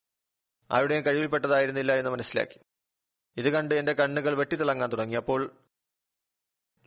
ആരുടെയും 0.71 1.07
കഴിവിൽപ്പെട്ടതായിരുന്നില്ല 1.07 1.93
എന്ന് 1.93 2.11
മനസ്സിലാക്കി. 2.11 2.59
ഇത് 3.37 3.51
കണ്ട് 3.51 3.75
എന്റെ 3.75 3.93
കണ്ണുകൾ 3.93 4.35
വെട്ടിത്തിളങ്ങാൻ 4.35 4.93
തുടങ്ങി. 4.93 5.15
അപ്പോൾ 5.15 5.57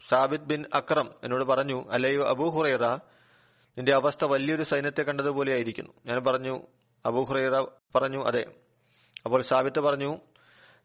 സാബിദ് 0.10 0.42
ബിൻ 0.42 0.66
അക്രം 0.74 1.10
എന്നോട് 1.24 1.44
പറഞ്ഞു 1.44 1.86
അല്ലയോ 1.90 2.24
അബൂ 2.24 2.50
ഹുറൈറ 2.50 2.86
നിന്റെ 3.78 3.94
അവസ്ഥ 3.94 4.26
വലിയൊരു 4.26 4.64
സൈന്യത്തെ 4.64 5.02
കണ്ടതുപോലെ 5.02 5.54
ആയിരിക്കുന്നു. 5.54 5.94
ഞാൻ 6.06 6.24
പറഞ്ഞു 6.24 6.68
അബൂ 7.06 7.24
ഹുറൈറ 7.24 7.60
പറഞ്ഞു 7.96 8.24
അതെ. 8.24 8.46
അപ്പോൾ 9.26 9.42
സാബിത്ത് 9.42 9.80
പറഞ്ഞു 9.80 10.18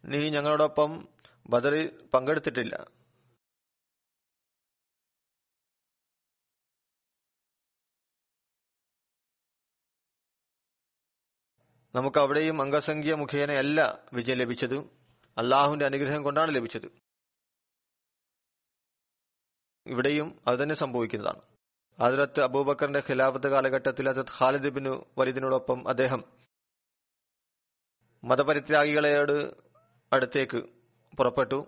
നീ 0.05 0.29
ഞങ്ങളോടൊപ്പം 0.29 1.09
ബദറിൽ 1.47 2.03
പങ്കെടുത്തിട്ടില്ല. 2.15 2.87
നമുക്ക് 11.95 12.19
അവിടെയും 12.19 12.63
അംഗസംഖ്യ 12.63 13.15
മുഖേനയല്ല 13.15 13.99
വിജയം 14.13 14.37
ലഭിച്ചത് 14.37 14.77
അള്ളാഹുവിന്റെ 15.39 15.85
അനുഗ്രഹം 15.85 16.23
കൊണ്ടാണ് 16.23 16.55
ലഭിച്ചത്. 16.55 16.93
ഇവിടെയും 19.87 20.41
അതുതന്നെ 20.47 20.75
സംഭവിക്കുന്നതാണ്. 20.75 21.41
ഹജറത്ത് 22.01 22.41
അബൂബക്കറിന്റെ 22.41 23.03
ഖിലാഫത്ത് 23.11 23.49
കാലഘട്ടത്തിൽ 23.49 24.09
ഹജറത് 24.09 24.27
ഖാലിദ് 24.41 24.69
ബിനു 24.69 25.05
വലിദിനോടൊപ്പം 25.19 25.89
അദ്ദേഹം 25.89 26.25
മതപരിത്യാഗികളോട് 28.25 29.55
അടുത്തേക്ക് 30.13 30.63
പുറപ്പെട്ടു. 31.17 31.67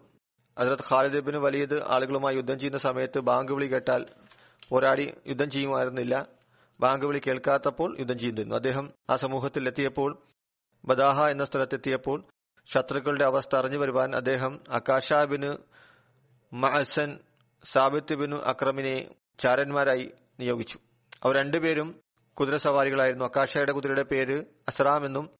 ഹജറത് 0.58 0.84
ഖാലിദ് 0.90 1.20
ബിനു 1.20 1.38
വലിയത് 1.38 1.84
ആളുകളുമായി 1.84 2.36
യുദ്ധം 2.36 2.58
ചെയ്യുന്ന 2.58 2.78
സമയത്ത് 2.78 3.20
ബാങ്ക് 3.20 3.52
വിളി 3.52 3.66
കേട്ടാൽ 3.66 4.06
പോരാടി 4.68 5.14
യുദ്ധം 5.26 5.50
ചെയ്യുമായിരുന്നില്ല. 5.50 6.43
ബാങ്ക് 6.80 7.06
വിളി 7.06 7.20
കേൾക്കാത്തപ്പോൾ 7.26 7.96
യുദ്ധം 7.98 8.18
ചെയ്യുന്നു 8.18 8.54
അദ്ദേഹം 8.54 8.92
ആ 9.10 9.16
സമൂഹത്തിൽ 9.16 9.66
എത്തിയപ്പോൾ 9.66 10.22
ബദാഹ 10.84 11.22
എന്ന 11.28 11.44
സ്ഥലത്തെത്തിയപ്പോൾ 11.44 12.24
ശത്രുക്കളുടെ 12.66 13.24
അവസ്ഥ 13.24 13.56
അറിഞ്ഞു 13.56 13.78
വരുവാൻ 13.78 14.16
അദ്ദേഹം 14.16 14.60
അക്കാഷ 14.68 15.12
ബിന് 15.12 15.56
മഹസൻ 16.52 17.18
സാബിത്ത് 17.72 18.34
അക്രമിനെ 18.34 19.14
ചാരന്മാരായി 19.38 20.12
നിയോഗിച്ചു. 20.40 20.78
അവർ 21.24 21.36
രണ്ടുപേരും 21.36 22.00
കുതിരസവാരികളായിരുന്നു 22.40 23.24
അക്കാഷയുടെ 23.24 23.72
കുതിരയുടെ 23.72 24.02
പേര് 24.02 24.44
അസ്രാം 24.68 25.06
എന്നും 25.06 25.30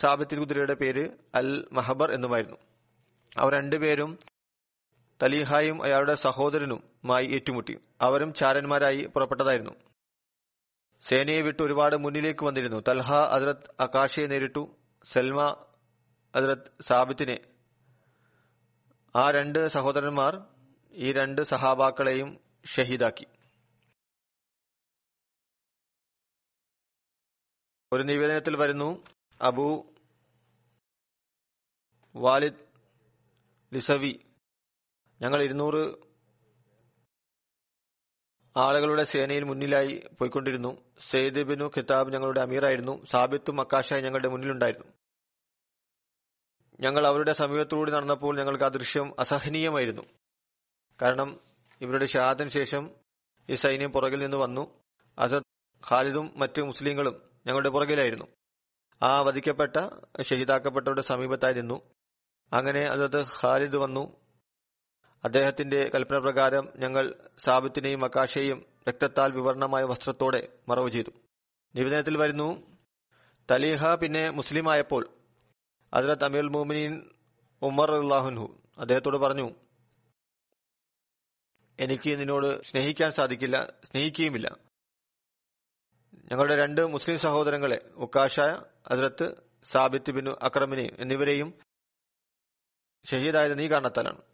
സാബിത്തിൽ 0.00 0.38
കുതിരയുടെ 0.38 0.74
പേര് 0.74 1.08
അൽ 1.34 1.68
മഹബർ 1.72 2.12
എന്നുമായിരുന്നു. 2.12 2.56
അവർ 3.38 3.52
രണ്ടുപേരും 3.52 4.18
തലീഹായും 5.22 5.82
അയാളുടെ 5.82 6.14
സഹോദരനുമായി 6.14 7.26
ഏറ്റുമുട്ടി. 7.26 7.78
അവരും 8.00 8.34
ചാരന്മാരായി 8.34 9.06
പുറപ്പെട്ടതായിരുന്നു. 9.14 9.70
സേനയെ 11.08 11.42
വിട്ട് 11.42 11.62
ഒരുപാട് 11.62 11.96
മുന്നിലേക്ക് 11.96 12.44
വന്നിരുന്നു. 12.44 12.82
തൽഹ 12.88 13.12
ഹസ്രത് 13.12 13.74
അകാശയെ 13.80 14.26
നേരിട്ടു. 14.26 14.76
സൽമ 15.04 15.66
ഹസ്രത് 16.36 16.82
സാബിത്തിനെ. 16.82 17.38
ആ 19.16 19.30
രണ്ട് 19.30 19.68
സഹോദരന്മാർ 19.68 20.46
ഈ 20.92 21.12
രണ്ട് 21.12 21.42
സഹാബാക്കളെയും 21.42 22.40
ഷഹീദാക്കി. 22.66 23.26
ഒരു 27.92 28.02
നിവേദനത്തിൽ 28.02 28.56
വരുന്നു. 28.56 29.04
അബു 29.40 29.94
വാലിദ് 32.16 32.66
ലിസവി. 33.74 34.20
ഞങ്ങൾ 35.20 35.42
ഇരുന്നൂറ് 35.42 36.13
ആളുകളുടെ 38.56 39.04
സേനയിൽ 39.04 39.44
മുന്നിലായി 39.44 40.08
പോയിക്കൊണ്ടിരുന്നു. 40.18 40.84
സെയ്ദ് 41.10 41.42
ബിനു 41.42 41.64
ഖിതാബ് 41.64 42.12
ഞങ്ങളുടെ 42.12 42.40
അമീറായിരുന്നു. 42.40 43.06
സാബിത്തും 43.06 43.60
അക്കാശായി 43.60 44.02
ഞങ്ങളുടെ 44.02 44.28
മുന്നിലുണ്ടായിരുന്നു. 44.28 44.92
ഞങ്ങൾ 46.80 47.06
അവരുടെ 47.06 47.32
സമീപത്തുകൂടി 47.32 47.92
നടന്നപ്പോൾ 47.92 48.36
ഞങ്ങൾക്ക് 48.36 48.64
ആ 48.64 48.68
ദൃശ്യം 48.68 49.20
അസഹനീയമായിരുന്നു. 49.20 50.02
കാരണം 51.02 51.40
ഇവരുടെ 51.80 52.06
ഷഹാദിന് 52.06 52.48
ശേഷം 52.48 52.90
ഈ 53.50 53.54
സൈന്യം 53.54 53.92
പുറകിൽ 53.92 54.18
നിന്ന് 54.18 54.36
വന്നു. 54.36 54.80
അസദ് 55.18 55.42
ഖാലിദും 55.90 56.32
മറ്റ് 56.36 56.62
മുസ്ലിങ്ങളും 56.62 57.22
ഞങ്ങളുടെ 57.46 57.68
പുറകിലായിരുന്നു. 57.68 58.24
ആ 59.02 59.20
വധിക്കപ്പെട്ട 59.20 59.76
ഷഹീദാക്കപ്പെട്ടവരുടെ 60.22 61.02
സമീപത്തായി 61.02 61.52
നിന്നു. 61.52 61.80
അങ്ങനെ 62.52 62.80
അതത് 62.80 63.26
ഖാലിദ് 63.42 63.76
വന്നു. 63.76 64.23
അദ്ദേഹത്തിന്റെ 65.24 65.90
കൽപ്പന 65.94 66.18
പ്രകാരം 66.18 66.72
ഞങ്ങൾ 66.76 67.14
സാബിത്തിനെയും 67.44 68.04
അക്കാശയെയും 68.04 68.66
രക്തത്താൽ 68.88 69.32
വിവർണമായ 69.32 69.84
വസ്ത്രത്തോടെ 69.84 70.48
മറവ് 70.68 70.90
ചെയ്തു. 70.90 71.12
നിവേദനത്തിൽ 71.76 72.16
വരുന്നു 72.16 72.76
തലീഹ 73.50 73.94
പിന്നെ 73.94 74.30
മുസ്ലിം 74.30 74.36
മുസ്ലിമായപ്പോൾ 74.36 75.02
ഹസ്രത് 75.94 76.24
അമീർ 76.24 76.42
മോമിനീൻ 76.42 77.10
ഉമർ 77.62 77.90
അള്ളാഹുൻഹു 77.90 78.62
അദ്ദേഹത്തോട് 78.78 79.16
പറഞ്ഞു 79.16 79.46
എനിക്ക് 81.78 82.10
നിന്നോട് 82.18 82.62
സ്നേഹിക്കാൻ 82.64 83.12
സാധിക്കില്ല 83.12 83.56
സ്നേഹിക്കുകയുമില്ല. 83.84 84.48
ഞങ്ങളുടെ 86.30 86.56
രണ്ട് 86.56 86.86
മുസ്ലിം 86.86 87.18
സഹോദരങ്ങളെ 87.18 87.78
ഉക്കാഷ 87.96 88.40
അതിരത്ത് 88.86 89.26
സാബിത്ത് 89.72 90.10
ബിൻ 90.10 90.30
അക്രമിനെയും 90.30 90.96
എന്നിവരെയും 90.98 91.58
ഷഹീദായത് 93.04 93.58
നീ 93.58 93.68
കാരണത്താലാണ്. 93.68 94.33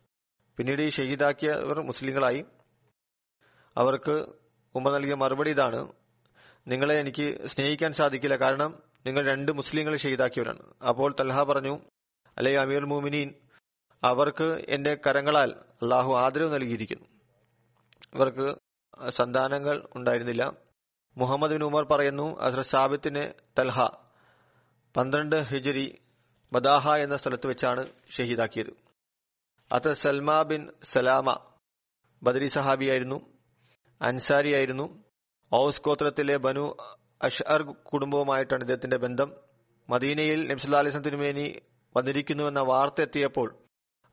പിന്നീട് 0.56 0.82
ഈ 0.82 0.88
ഷഹീദാക്കിയവർ 0.88 1.80
മുസ്ലിങ്ങളായി. 1.80 2.44
അവർക്ക് 3.76 4.26
ഉമ്മ 4.74 4.90
നൽകിയ 4.90 5.14
മറുപടി 5.14 5.50
ഇതാണ്. 5.50 5.92
നിങ്ങളെ 6.68 6.94
എനിക്ക് 7.00 7.46
സ്നേഹിക്കാൻ 7.46 7.92
സാധിക്കില്ല. 7.92 8.36
കാരണം 8.36 8.82
നിങ്ങൾ 9.06 9.24
രണ്ട് 9.24 9.52
മുസ്ലിങ്ങളെ 9.52 9.96
ഷഹീദാക്കിയവരാണ് 9.96 10.62
അപ്പോൾ 10.88 11.14
തൽഹ 11.20 11.42
പറഞ്ഞു 11.42 11.80
അല്ലെ 12.38 12.58
അമീർ 12.58 12.84
മോമിനീൻ 12.84 13.34
അവർക്ക് 14.04 14.64
എന്റെ 14.68 14.98
കരങ്ങളാൽ 15.06 15.50
അള്ളാഹു 15.52 16.14
ആദരവ് 16.14 16.54
നൽകിയിരിക്കുന്നു. 16.54 17.06
ഇവർക്ക് 18.14 18.54
സന്താനങ്ങൾ 19.10 19.88
ഉണ്ടായിരുന്നില്ല. 19.96 20.52
മുഹമ്മദ് 21.16 21.52
ബിൻ 21.52 21.64
ഉമർ 21.64 21.84
പറയുന്നു 21.84 22.40
അസ്ര 22.40 22.62
സാബിത്തിന് 22.62 23.32
തൽഹ 23.58 23.88
പന്ത്രണ്ട് 24.96 25.36
ഹിജരി 25.36 25.98
ബദാഹ 26.52 26.94
എന്ന 26.94 27.16
സ്ഥലത്ത് 27.16 27.46
വെച്ചാണ് 27.46 27.88
ഷഹീദാക്കിയത് 28.10 28.89
അത് 29.72 29.94
സൽമാ 29.94 30.42
ബിൻ 30.42 30.72
സലാമ 30.82 31.38
ബദരി 32.22 32.48
സഹാബിയായിരുന്നു 32.48 33.18
അൻസാരിയായിരുന്നു. 34.02 35.04
ഔസ് 35.54 35.80
ഗോത്രത്തിലെ 35.80 36.36
ബനു 36.36 36.76
അഷ്അർ 37.22 37.62
കുടുംബവുമായിട്ടാണ് 37.62 38.60
ഇദ്ദേഹത്തിന്റെ 38.60 38.96
ബന്ധം. 38.96 39.36
മദീനയിൽ 39.90 40.48
നബ്സുല്ലാ 40.48 40.82
തിരുമേനി 40.82 41.60
വന്നിരിക്കുന്നുവെന്ന 41.96 42.60
വാർത്ത 42.60 43.00
എത്തിയപ്പോൾ 43.00 43.58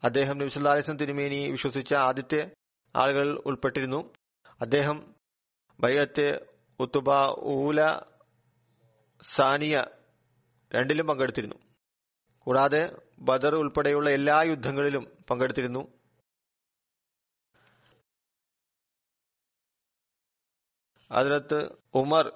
അദ്ദേഹം 0.03 0.37
നബ്സുല്ലാ 0.37 0.75
തിരുമേനി 0.75 1.51
വിശ്വസിച്ച 1.51 1.93
ആദ്യത്തെ 1.93 2.51
ആളുകൾ 2.95 3.43
ഉൾപ്പെട്ടിരുന്നു. 3.45 4.13
അദ്ദേഹം 4.61 5.15
ബയ്യത്ത് 5.79 6.27
ഉത്തുബ 6.79 7.09
ഊല 7.39 7.81
സാനിയ 9.21 9.85
രണ്ടിലും 10.73 11.07
പങ്കെടുത്തിരുന്നു. 11.07 11.55
കൂടാതെ 12.39 12.81
ബദർ 13.19 13.55
ഉൾപ്പെടെയുള്ള 13.55 14.09
എല്ലാ 14.09 14.41
യുദ്ധങ്ങളിലും 14.41 15.17
പങ്കെടുത്തിരുന്നു. 15.29 15.87
അതിനകത്ത് 21.11 21.75
ഉമർ 21.93 22.33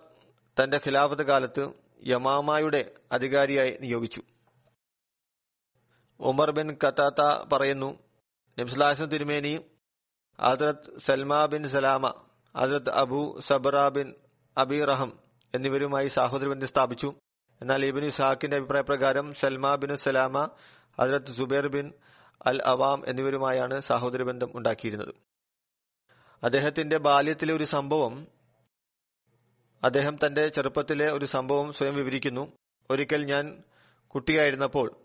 തന്റെ 0.60 0.78
ഖിലാഫത്ത് 0.78 1.24
കാലത്ത് 1.24 1.74
യമാമയുടെ 2.08 2.96
അധികാരിയായി 3.12 3.78
നിയോഗിച്ചു. 3.82 4.22
ഉമർ 6.20 6.52
ബിൻ 6.52 6.78
കത്താത്ത 6.88 7.50
പറയുന്നു 7.52 8.00
നിംസലാസം 8.58 9.06
തിരുമേനി 9.06 9.66
ഹദ്രത്ത് 10.42 11.00
സൽമ 11.00 11.46
ബിൻ 11.46 11.68
സലാമ 11.68 12.08
ഹദ്രത്ത് 12.58 12.90
അബു 12.90 13.42
സബറ 13.48 13.88
ബിൻ 13.88 14.16
അബി 14.58 14.86
റഹം 14.86 15.20
എന്നിവരുമായി 15.54 16.08
സാഹോദര്യബന്ധം 16.08 16.68
സ്ഥാപിച്ചു. 16.68 17.14
എന്നാൽ 17.62 17.86
ഇബിൻ 17.86 18.06
ഇസാഖിന്റെ 18.06 18.58
അഭിപ്രായപ്രകാരം 18.58 19.34
സൽമാ 19.34 19.76
ബിൻ 19.76 19.98
സലാമ 19.98 20.50
ഹദ്രത്ത് 21.02 21.32
സുബൈർ 21.32 21.68
ബിൻ 21.68 21.94
അൽ 22.46 22.62
അവാം 22.66 23.04
എന്നിവരുമായാണ് 23.08 23.82
സഹോദര 23.82 24.24
ബന്ധം 24.24 24.52
ഉണ്ടാക്കിയിരുന്നത്. 24.56 25.16
അദ്ദേഹത്തിന്റെ 26.44 26.98
ബാല്യത്തിലെ 26.98 27.54
ഒരു 27.54 27.64
സംഭവം 27.64 28.28
അദ്ദേഹം 29.84 30.18
തന്റെ 30.26 30.48
ചെറുപ്പത്തിലെ 30.48 31.12
ഒരു 31.12 31.26
സംഭവം 31.26 31.74
സ്വയം 31.74 31.96
വിവരിക്കുന്നു. 31.96 32.52
ഒരിക്കൽ 32.92 33.26
ഞാൻ 33.26 33.64
കുട്ടിയായിരുന്നപ്പോൾ 34.08 34.96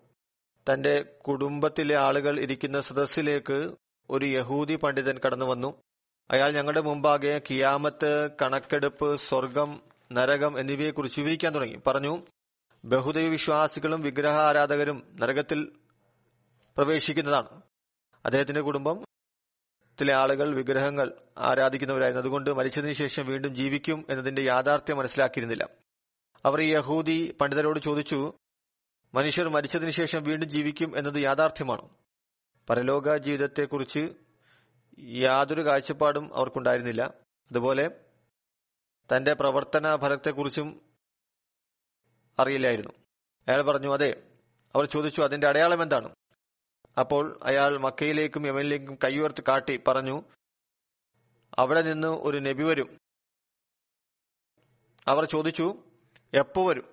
തന്റെ 0.73 1.03
കുടുംബത്തിലെ 1.03 2.01
ആളുകൾ 2.01 2.41
ഇരിക്കുന്ന 2.41 2.81
സദസ്സിലേക്ക് 2.81 3.77
ഒരു 4.11 4.25
യഹൂദി 4.25 4.77
പണ്ഡിതൻ 4.77 5.19
കടന്നു 5.27 5.45
വന്നു 5.45 5.83
അയാൾ 6.31 6.51
ഞങ്ങളുടെ 6.51 6.81
മുമ്പാകെ 6.81 7.41
കിയാമത്ത് 7.51 8.29
കണക്കെടുപ്പ് 8.43 9.17
സ്വർഗം 9.17 9.83
നരകം 10.13 10.61
എന്നിവയെക്കുറിച്ച് 10.61 11.21
വിവരിക്കാൻ 11.21 11.55
തുടങ്ങി. 11.55 11.77
പറഞ്ഞു 11.87 12.23
ബഹുദൈവ 12.87 13.28
വിശ്വാസികളും 13.28 14.03
വിഗ്രഹ 14.03 14.32
ആരാധകരും 14.32 15.16
നരകത്തിൽ 15.20 15.72
പ്രവേശിക്കുന്നതാണ്. 16.76 17.62
അദ്ദേഹത്തിന്റെ 18.24 18.61
കുടുംബം 18.61 19.05
ത്തിലെ 20.01 20.14
ആളുകൾ 20.14 20.57
വിഗ്രഹങ്ങൾ 20.57 21.20
ആരാധിക്കുന്നവരായിരുന്നു. 21.39 22.20
അതുകൊണ്ട് 22.20 22.55
മരിച്ചതിന് 22.55 22.93
ശേഷം 22.93 23.26
വീണ്ടും 23.26 23.55
ജീവിക്കും 23.55 24.07
എന്നതിന്റെ 24.11 24.43
യാഥാർത്ഥ്യം 24.43 24.99
മനസ്സിലാക്കിയിരുന്നില്ല. 24.99 25.68
അവർ 26.45 26.61
ഈ 26.61 26.74
യഹൂദി 26.74 27.37
പണ്ഡിതരോട് 27.41 27.80
ചോദിച്ചു 27.80 28.32
മനുഷ്യർ 29.14 29.49
മരിച്ചതിന് 29.49 29.91
ശേഷം 29.91 30.22
വീണ്ടും 30.22 30.49
ജീവിക്കും 30.49 30.99
എന്നത് 30.99 31.14
യാഥാർത്ഥ്യമാണ്? 31.14 31.89
പരലോക 32.70 33.16
ജീവിതത്തെക്കുറിച്ച് 33.16 34.14
യാതൊരു 34.99 35.66
കാഴ്ചപ്പാടും 35.66 36.37
അവർക്കുണ്ടായിരുന്നില്ല. 36.37 37.03
അതുപോലെ 37.51 37.91
തന്റെ 39.16 39.32
പ്രവർത്തന 39.34 39.97
ഫലത്തെക്കുറിച്ചും 39.97 40.86
അറിയില്ലായിരുന്നു. 42.39 42.91
അയാൾ 43.49 43.62
പറഞ്ഞു 43.62 43.93
അതെ. 43.93 44.22
അവർ 44.74 44.84
ചോദിച്ചു 44.84 45.22
അതിന്റെ 45.22 45.47
അടയാളം 45.47 45.82
എന്താണ്? 45.82 46.14
അപ്പോൾ 47.01 47.41
അയാൾ 47.43 47.78
മക്കയിലേക്കും 47.78 48.47
യമനിലേക്കും 48.47 48.99
കൈയുയർത്തി 49.05 49.43
കാട്ടി 49.49 49.80
പറഞ്ഞു 49.89 50.22
അവിടെ 51.59 51.82
നിന്ന് 51.82 52.09
ഒരു 52.09 52.39
നബി 52.39 52.62
വരും. 52.62 52.99
അവർ 55.09 55.24
ചോദിച്ചു 55.24 55.84
എപ്പോ 56.34 56.68
വരും? 56.68 56.84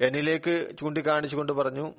എന്നിലേക്ക് 0.00 0.76
ചൂണ്ടിക്കാണിച്ചുകൊണ്ട് 0.80 1.52
പറഞ്ഞു 1.52 1.94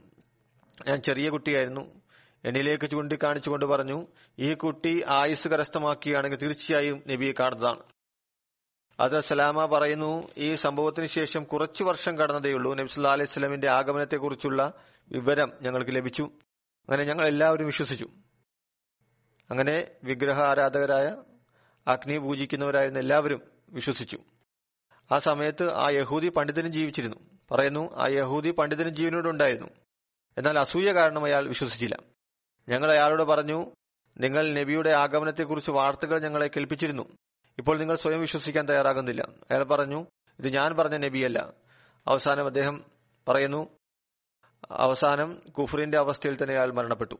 ഞാൻ 0.87 1.01
ചെറിയ 1.01 1.29
കുട്ടിയായിരുന്നു. 1.29 2.01
എന്നിലേക്ക് 2.45 2.89
ചൂണ്ടിക്കാണിച്ചുകൊണ്ട് 2.89 3.65
പറഞ്ഞു 3.65 4.07
ഈ 4.39 4.53
കുട്ടി 4.53 5.03
ആയുസ് 5.07 5.47
കരസ്ഥമാക്കിയാണെങ്കിൽ 5.47 6.37
തീർച്ചയായും 6.37 7.03
നബിയെ 7.07 7.33
കാണുന്നതാണ്. 7.39 7.83
അത് 8.99 9.23
സലാമ 9.23 9.65
പറയുന്നു 9.65 10.27
ഈ 10.37 10.55
സംഭവത്തിന് 10.55 11.05
ശേഷം 11.05 11.43
കുറച്ചു 11.43 11.83
വർഷം 11.83 12.17
കടന്നതേയുള്ളൂ 12.17 12.73
നബ്സുല്ലാ 12.73 13.11
അലൈഹി 13.11 13.29
സ്വലമിന്റെ 13.29 13.69
ആഗമനത്തെക്കുറിച്ചുള്ള 13.69 14.73
വിവരം 15.11 15.51
ഞങ്ങൾക്ക് 15.61 15.95
ലഭിച്ചു. 15.95 16.23
അങ്ങനെ 16.89 17.03
ഞങ്ങൾ 17.03 17.27
എല്ലാവരും 17.27 17.65
വിശ്വസിച്ചു. 17.65 18.09
അങ്ങനെ 19.49 19.87
വിഗ്രഹ 20.03 20.41
ആരാധകരായ 20.41 21.23
അഗ്നി 21.87 22.17
പൂജിക്കുന്നവരായിരുന്ന 22.17 22.99
എല്ലാവരും 22.99 23.41
വിശ്വസിച്ചു. 23.69 24.19
ആ 25.11 25.19
സമയത്ത് 25.19 25.73
ആ 25.73 25.89
യഹൂദി 25.89 26.29
പണ്ഡിതനും 26.29 26.73
ജീവിച്ചിരുന്നു. 26.73 27.17
പറയുന്നു 27.51 27.95
ആ 27.95 28.07
യഹൂദി 28.07 28.51
പണ്ഡിതനും 28.51 28.95
ജീവനോടുണ്ടായിരുന്നു 28.95 29.67
എന്നാൽ 30.37 30.59
അസൂയ 30.59 30.93
കാരണം 30.93 31.25
അയാൾ 31.25 31.47
വിശ്വസിച്ചില്ല. 31.47 31.99
ഞങ്ങൾ 32.69 32.91
അയാളോട് 32.91 33.23
പറഞ്ഞു 33.23 33.71
നിങ്ങൾ 34.17 34.53
നബിയുടെ 34.53 34.89
ആഗമനത്തെക്കുറിച്ച് 34.89 35.71
വാർത്തകൾ 35.71 36.19
ഞങ്ങളെ 36.19 36.47
കേൾപ്പിച്ചിരുന്നു. 36.47 37.17
ഇപ്പോൾ 37.57 37.77
നിങ്ങൾ 37.77 37.95
സ്വയം 37.95 38.21
വിശ്വസിക്കാൻ 38.21 38.69
തയ്യാറാകുന്നില്ല. 38.69 39.21
അയാൾ 39.51 39.63
പറഞ്ഞു 39.63 40.05
ഇത് 40.39 40.49
ഞാൻ 40.49 40.75
പറഞ്ഞ 40.75 40.97
നബിയല്ല. 40.97 41.53
അവസാനം 42.07 42.45
അദ്ദേഹം 42.45 42.85
പറയുന്നു 43.27 43.77
അവസാനം 44.71 45.35
കുഫറിന്റെ 45.35 45.97
അവസ്ഥയിൽ 45.97 46.43
തന്നെ 46.43 46.55
അയാൾ 46.55 46.71
മരണപ്പെട്ടു. 46.71 47.15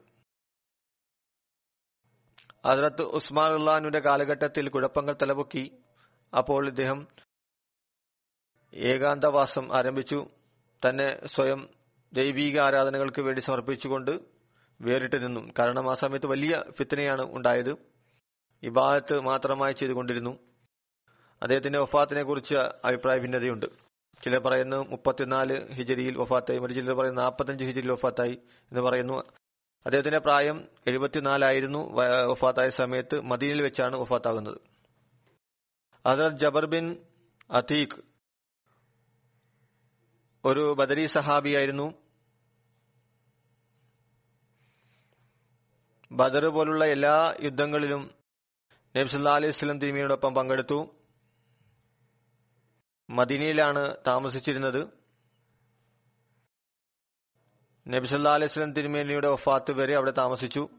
ഹസ്രത്ത് 2.66 3.02
ഉസ്മാൻ 3.02 3.52
ഉള്ളാനുവിന്റെ 3.52 4.00
കാലഘട്ടത്തിൽ 4.00 4.70
കുഴപ്പങ്ങൾ 4.70 5.16
തലപൊക്കി. 5.22 5.84
അപ്പോൾ 6.38 6.68
ഇദ്ദേഹം 6.68 7.08
ഏകാന്തവാസം 8.74 9.76
ആരംഭിച്ചു. 9.76 10.30
തന്നെ 10.90 11.28
സ്വയം 11.28 11.70
ദൈവീക 12.14 12.60
ആരാധനകൾക്ക് 12.60 13.22
വേണ്ടി 13.22 13.42
സമർപ്പിച്ചുകൊണ്ട് 13.42 14.20
വേറിട്ട് 14.82 15.26
നിന്നു. 15.26 15.54
കാരണം 15.60 15.92
ആ 15.92 15.94
സമയത്ത് 15.94 16.26
വലിയ 16.26 16.64
ഫിത്തനയാണ് 16.72 17.36
ഉണ്ടായത്. 17.36 17.95
ഇബാദത്ത് 18.64 19.20
മാത്രമായി 19.20 19.74
ചെയ്തുകൊണ്ടിരുന്നു. 19.74 20.40
അദ്ദേഹത്തിന്റെ 21.42 21.80
വഫാത്തിനെ 21.80 22.24
കുറിച്ച് 22.24 22.56
അഭിപ്രായ 22.56 23.18
ഭിന്നതയുണ്ട്. 23.18 23.66
ചിലർ 24.24 24.40
പറയുന്നു 24.40 24.90
മുപ്പത്തിനാല് 24.90 25.72
ഹിജരിയിൽ 25.72 26.18
വഫാത്തായി. 26.18 26.60
മറ്റു 26.60 26.74
ചിലർ 26.74 26.94
പറയുന്നു 26.94 27.22
നാൽപ്പത്തഞ്ച് 27.22 27.64
ഹിജരിയിൽ 27.64 27.92
വഫാത്തായി 27.92 28.40
എന്ന് 28.52 28.82
പറയുന്നു. 28.82 29.24
അദ്ദേഹത്തിന്റെ 29.86 30.20
പ്രായം 30.20 30.68
എഴുപത്തിനാലായിരുന്നു. 30.88 31.94
വഫാത്തായ 32.32 32.70
സമയത്ത് 32.70 33.22
മദീനയിൽ 33.22 33.62
വെച്ചാണ് 33.62 33.96
വഫാത്താകുന്നത്. 33.96 34.58
ഹസരത് 36.08 36.40
ജബർ 36.40 36.66
ബിൻ 36.66 36.98
അതീഖ് 37.52 38.02
ഒരു 40.46 40.76
ബദരി 40.80 41.06
സഹാബിയായിരുന്നു. 41.06 41.94
ബദർ 46.12 46.46
പോലുള്ള 46.46 46.86
എല്ലാ 46.86 47.36
യുദ്ധങ്ങളിലും 47.42 48.15
നബ്സുല്ലാ 48.98 49.36
അലൈഹി 49.36 49.52
സ്വലം 49.52 49.82
തിരുമിയോടൊപ്പം 49.82 50.34
പങ്കെടുത്തു. 50.34 50.96
മദീനയിലാണ് 53.10 53.98
താമസിച്ചിരുന്നത്. 54.08 54.88
നബിസല്ലാ 57.88 58.34
അലൈഹി 58.34 58.54
സ്വലം 58.54 58.74
തിരുമേനിയുടെ 58.74 59.28
വഫാത്ത് 59.28 59.72
വരെ 59.72 59.96
അവിടെ 59.96 60.12
താമസിച്ചു. 60.12 60.70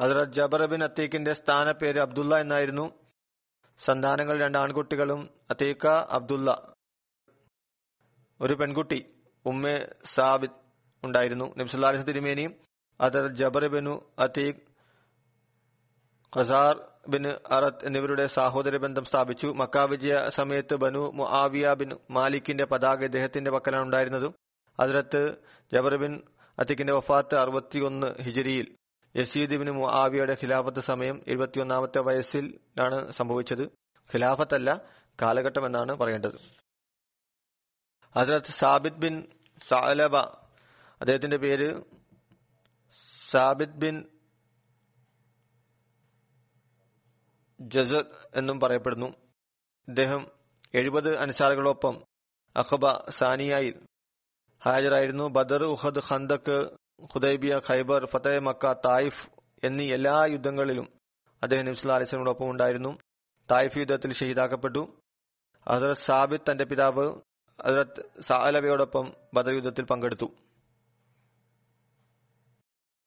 ഹസ്രത് 0.00 0.32
ജബർ 0.32 0.66
ബിൻ 0.66 0.84
അത്തീഖിന്റെ 0.84 1.32
സ്ഥാനപ്പേര് 1.32 2.00
അബ്ദുള്ള 2.00 2.40
എന്നായിരുന്നു. 2.40 2.92
സന്താനങ്ങൾ 3.84 4.40
രണ്ട് 4.40 4.58
ആൺകുട്ടികളും 4.58 5.30
അത്തീഖ 5.50 5.86
അബ്ദുള്ള. 5.88 6.74
ഒരു 8.40 8.54
പെൺകുട്ടി 8.54 9.14
ഉമ്മ 9.46 9.66
സാബിദ് 10.04 10.59
ഉണ്ടായിരുന്നു. 11.04 11.54
നബ്സുല്ലാ 11.56 11.90
തിരുമേനിയും 11.90 12.06
തിരുമേനി 12.06 12.54
Athar 13.00 13.26
Jabar 13.28 13.66
bin 13.66 14.10
Atiq 14.18 14.58
Khasar 16.36 16.80
bin 17.08 17.28
Arat 17.28 17.86
എന്നിവരുടെ 17.86 18.26
സഹോദര 18.26 18.76
ബന്ധം 18.76 19.04
സ്ഥാപിച്ചു. 19.04 19.46
മക്ക 19.46 19.78
വിജയ 19.78 20.28
സമയത്ത് 20.28 20.74
ബനു 20.74 21.12
മുആവിയ 21.14 21.74
ബിൻ 21.74 21.90
മാലിക്കിന്റെ 22.10 22.64
പതാക 22.64 23.04
ഇദ്ദേഹത്തിന്റെ 23.04 23.50
പക്കലാണ് 23.50 23.84
ഉണ്ടായിരുന്നത്. 23.84 24.32
അതിലത്ത് 24.80 25.36
ജബർ 25.72 25.96
ബിൻ 25.96 26.22
അത്തിക്കിന്റെ 26.58 26.92
വഫാത്ത് 26.92 27.34
അറുപത്തിയൊന്ന് 27.34 28.22
ഹിജരിയിൽ 28.22 28.76
യസീദ് 29.16 29.50
ബിൻ 29.50 29.70
മുആവിയയുടെ 29.70 30.32
ഖിലാഫത്ത് 30.32 30.80
സമയം 30.80 31.24
എഴുപത്തിയൊന്നാമത്തെ 31.28 31.98
വയസ്സിലാണ് 31.98 33.12
സംഭവിച്ചത്. 33.12 33.62
ഖിലാഫത്തല്ല 34.14 34.82
കാലഘട്ടം 35.22 35.66
എന്നാണ് 35.66 35.94
പറയേണ്ടത്. 35.94 36.34
ഹസ്രത്ത് 38.18 38.52
സാബിദ് 38.52 38.94
ബിൻ 38.94 39.24
സാലബ 39.68 40.40
അദ്ദേഹത്തിന്റെ 41.00 41.36
പേര് 41.36 41.82
സാബിദ് 43.30 43.76
ബിൻ 43.76 44.04
ജസർ 47.60 48.04
എന്നും 48.34 48.60
പറയപ്പെടുന്നു. 48.60 49.06
അദ്ദേഹം 49.88 50.26
എഴുപത് 50.74 51.16
അനുസാരികളോടൊപ്പം 51.16 52.04
അഖബ 52.56 53.10
സാനിയായി 53.10 53.74
ഹാജരായിരുന്നു. 54.64 55.24
Badr 55.24 55.64
Uhud 55.64 56.00
Khandaq 56.10 56.70
Hudaibiya 57.02 57.60
Khaibar 57.68 58.06
Fateh 58.06 58.38
Mecca 58.38 58.72
Taif 58.72 59.28
എന്നീ 59.64 59.92
എല്ലാ 59.92 60.24
യുദ്ധങ്ങളിലും 60.24 60.88
അദ്ദേഹം 61.42 61.64
നബ്സുല്ലാ 61.64 61.94
അലിസ്ലമിനോടൊപ്പം 61.94 62.50
ഉണ്ടായിരുന്നു. 62.50 62.98
തായിഫ് 63.50 63.78
യുദ്ധത്തിൽ 63.78 64.12
ഷഹീദാക്കപ്പെട്ടു. 64.12 65.02
ഹസരത് 65.68 65.96
സാബിദ് 65.96 66.50
തന്റെ 66.50 66.64
പിതാവ് 66.64 67.08
ഹസരത് 67.66 68.22
സാലബയോടൊപ്പം 68.22 69.12
ബദർ 69.34 69.52
യുദ്ധത്തിൽ 69.54 69.84
പങ്കെടുത്തു. 69.84 70.49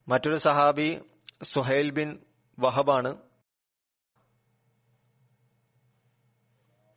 മറ്റൊരു 0.07 0.37
സഹാബി 0.37 1.01
സുഹൈൽ 1.43 1.89
ബിൻ 1.89 2.19
വഹബാണ്. 2.59 3.17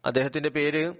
അദ്ദേഹത്തിന്റെ 0.04 0.48
പേര് 0.48 0.94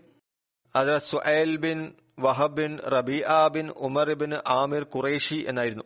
അത് 0.77 0.99
Suhail 0.99 1.57
bin 1.57 1.95
Wahb 2.19 2.57
bin 2.57 2.79
Rabia 2.79 3.49
bin 3.53 3.71
Umar 3.71 4.13
bin 4.13 4.35
Amir 4.47 4.83
Qurashi 4.83 5.45
എന്നായിരുന്നു. 5.49 5.85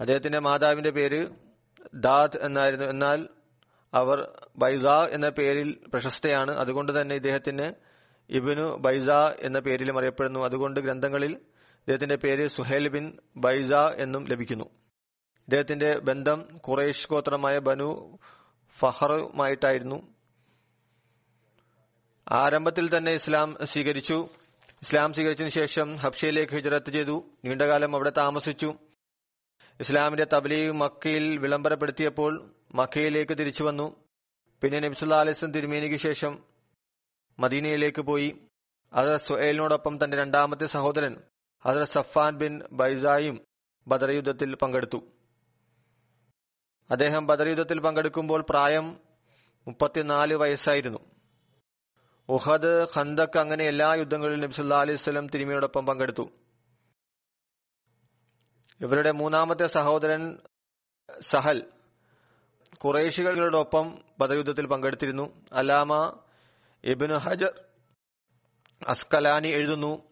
അദ്ദേഹത്തിന്റെ 0.00 0.38
മാതാവിന്റെ 0.38 0.90
പേര് 0.90 1.28
ദാദ് 1.94 2.36
എന്നായിരുന്നു. 2.36 2.86
എന്നാൽ 2.86 3.28
അവർ 3.94 4.42
ബൈസ 4.56 4.86
എന്ന 4.86 5.28
പേരിൽ 5.28 5.84
പ്രശസ്തയാണ്. 5.92 6.50
അതുകൊണ്ട് 6.50 7.02
തന്നെ 7.02 7.14
ഇദ്ദേഹത്തിന് 7.14 7.72
ഇബിനു 8.30 8.76
ബൈസ 8.76 9.08
എന്ന 9.40 9.58
പേരിലും 9.58 9.98
അറിയപ്പെടുന്നു. 9.98 10.40
അതുകൊണ്ട് 10.40 10.80
ഗ്രന്ഥങ്ങളിൽ 10.80 11.40
ഇദ്ദേഹത്തിന്റെ 11.82 12.16
പേര് 12.16 12.48
സുഹേൽ 12.48 12.88
ബിൻ 12.88 13.18
ബൈസ 13.36 13.72
എന്നും 13.72 14.28
ലഭിക്കുന്നു. 14.28 14.64
ഇദ്ദേഹത്തിന്റെ 14.64 15.98
ബന്ധം 15.98 16.60
ഖുറൈഷ് 16.68 17.08
ഗോത്രമായ 17.08 17.58
ബനു 17.58 18.18
ഫഹറുമായിട്ടായിരുന്നു. 18.78 20.14
ആരംഭത്തിൽ 22.30 22.96
തന്നെ 22.96 23.12
ഇസ്ലാം 23.12 23.56
സ്വീകരിച്ചു. 23.64 24.28
ഇസ്ലാം 24.82 25.12
സ്വീകരിച്ചതിനു 25.12 25.50
ശേഷം 25.50 25.96
ഹബ്ഷയിലേക്ക് 25.96 26.52
ഹിജറത്ത് 26.52 26.90
ചെയ്തു. 26.90 27.24
നീണ്ടകാലം 27.44 27.94
അവിടെ 27.94 28.12
താമസിച്ചു. 28.16 28.74
ഇസ്ലാമിന്റെ 29.80 30.26
തബ്ലീഗ് 30.32 30.72
മക്കയിൽ 30.72 31.38
വിളംബരപ്പെടുത്തിയപ്പോൾ 31.38 32.54
മക്കയിലേക്ക് 32.74 33.38
തിരിച്ചു 33.38 33.64
വന്നു. 33.64 33.96
പിന്നെ 34.62 34.80
നബ്സുല്ലാ 34.80 35.20
അലിസ്ലം 35.20 35.52
തിരുമേനിക്ക് 35.52 35.96
ശേഷം 35.96 36.38
മദീനയിലേക്ക് 37.38 38.02
പോയി. 38.02 38.36
അത് 38.92 39.20
സുഹേലിനോടൊപ്പം 39.20 40.04
തന്റെ 40.04 40.16
രണ്ടാമത്തെ 40.16 40.66
സഹോദരൻ 40.66 41.16
ഹസരത് 41.66 41.88
സഫാൻ 41.88 42.38
ബിൻ 42.38 42.62
ബൈസായും 42.72 43.44
ബദർ 43.88 44.10
യുദ്ധത്തിൽ 44.10 44.54
പങ്കെടുത്തു. 44.54 44.96
അദ്ദേഹം 46.90 47.26
ബദർ 47.26 47.48
യുദ്ധത്തിൽ 47.48 47.80
പങ്കെടുക്കുമ്പോൾ 47.80 48.44
പ്രായം 48.50 49.00
മുപ്പത്തിനാല് 49.66 50.34
വയസ്സായിരുന്നു. 50.34 50.98
ഉഹദ് 52.28 52.86
ഖന്തക് 52.96 53.38
അങ്ങനെ 53.38 53.64
എല്ലാ 53.64 53.94
യുദ്ധങ്ങളിലും 53.94 54.40
നബ്സുല്ലാ 54.40 54.80
അലൈഹി 54.80 54.96
സ്വലം 54.96 55.28
തിരുമിയോടൊപ്പം 55.28 55.86
പങ്കെടുത്തു. 55.86 56.30
ഇവരുടെ 58.80 59.10
മൂന്നാമത്തെ 59.10 59.66
സഹോദരൻ 59.66 60.38
സഹൽ 61.20 61.72
കുറേശികളോടൊപ്പം 62.78 63.98
ബദയുദ്ധത്തിൽ 64.18 64.66
പങ്കെടുത്തിരുന്നു. 64.66 65.46
അലാമ 65.52 66.20
ഇബിന് 66.84 67.14
ഹജർ 67.14 67.64
അസ്കലാനി 68.88 69.48
എഴുതുന്നു. 69.48 70.11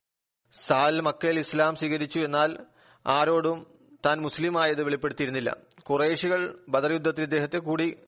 സാൽ 0.52 1.00
മക്കയിൽ 1.00 1.38
ഇസ്ലാം 1.38 1.76
സ്വീകരിച്ചു 1.76 2.18
എന്നാൽ 2.18 2.58
ആരോടും 3.06 3.78
താൻ 4.06 4.20
മുസ്ലിം 4.20 4.62
ആയത് 4.62 4.82
വെളിപ്പെടുത്തിയിരുന്നില്ല. 4.82 5.56
കുറേശികൾ 5.82 6.64
ബദർ 6.68 6.92
യുദ്ധത്തിൽ 6.92 7.22
ഇദ്ദേഹത്തെ 7.22 7.58
കൂടി 7.58 7.98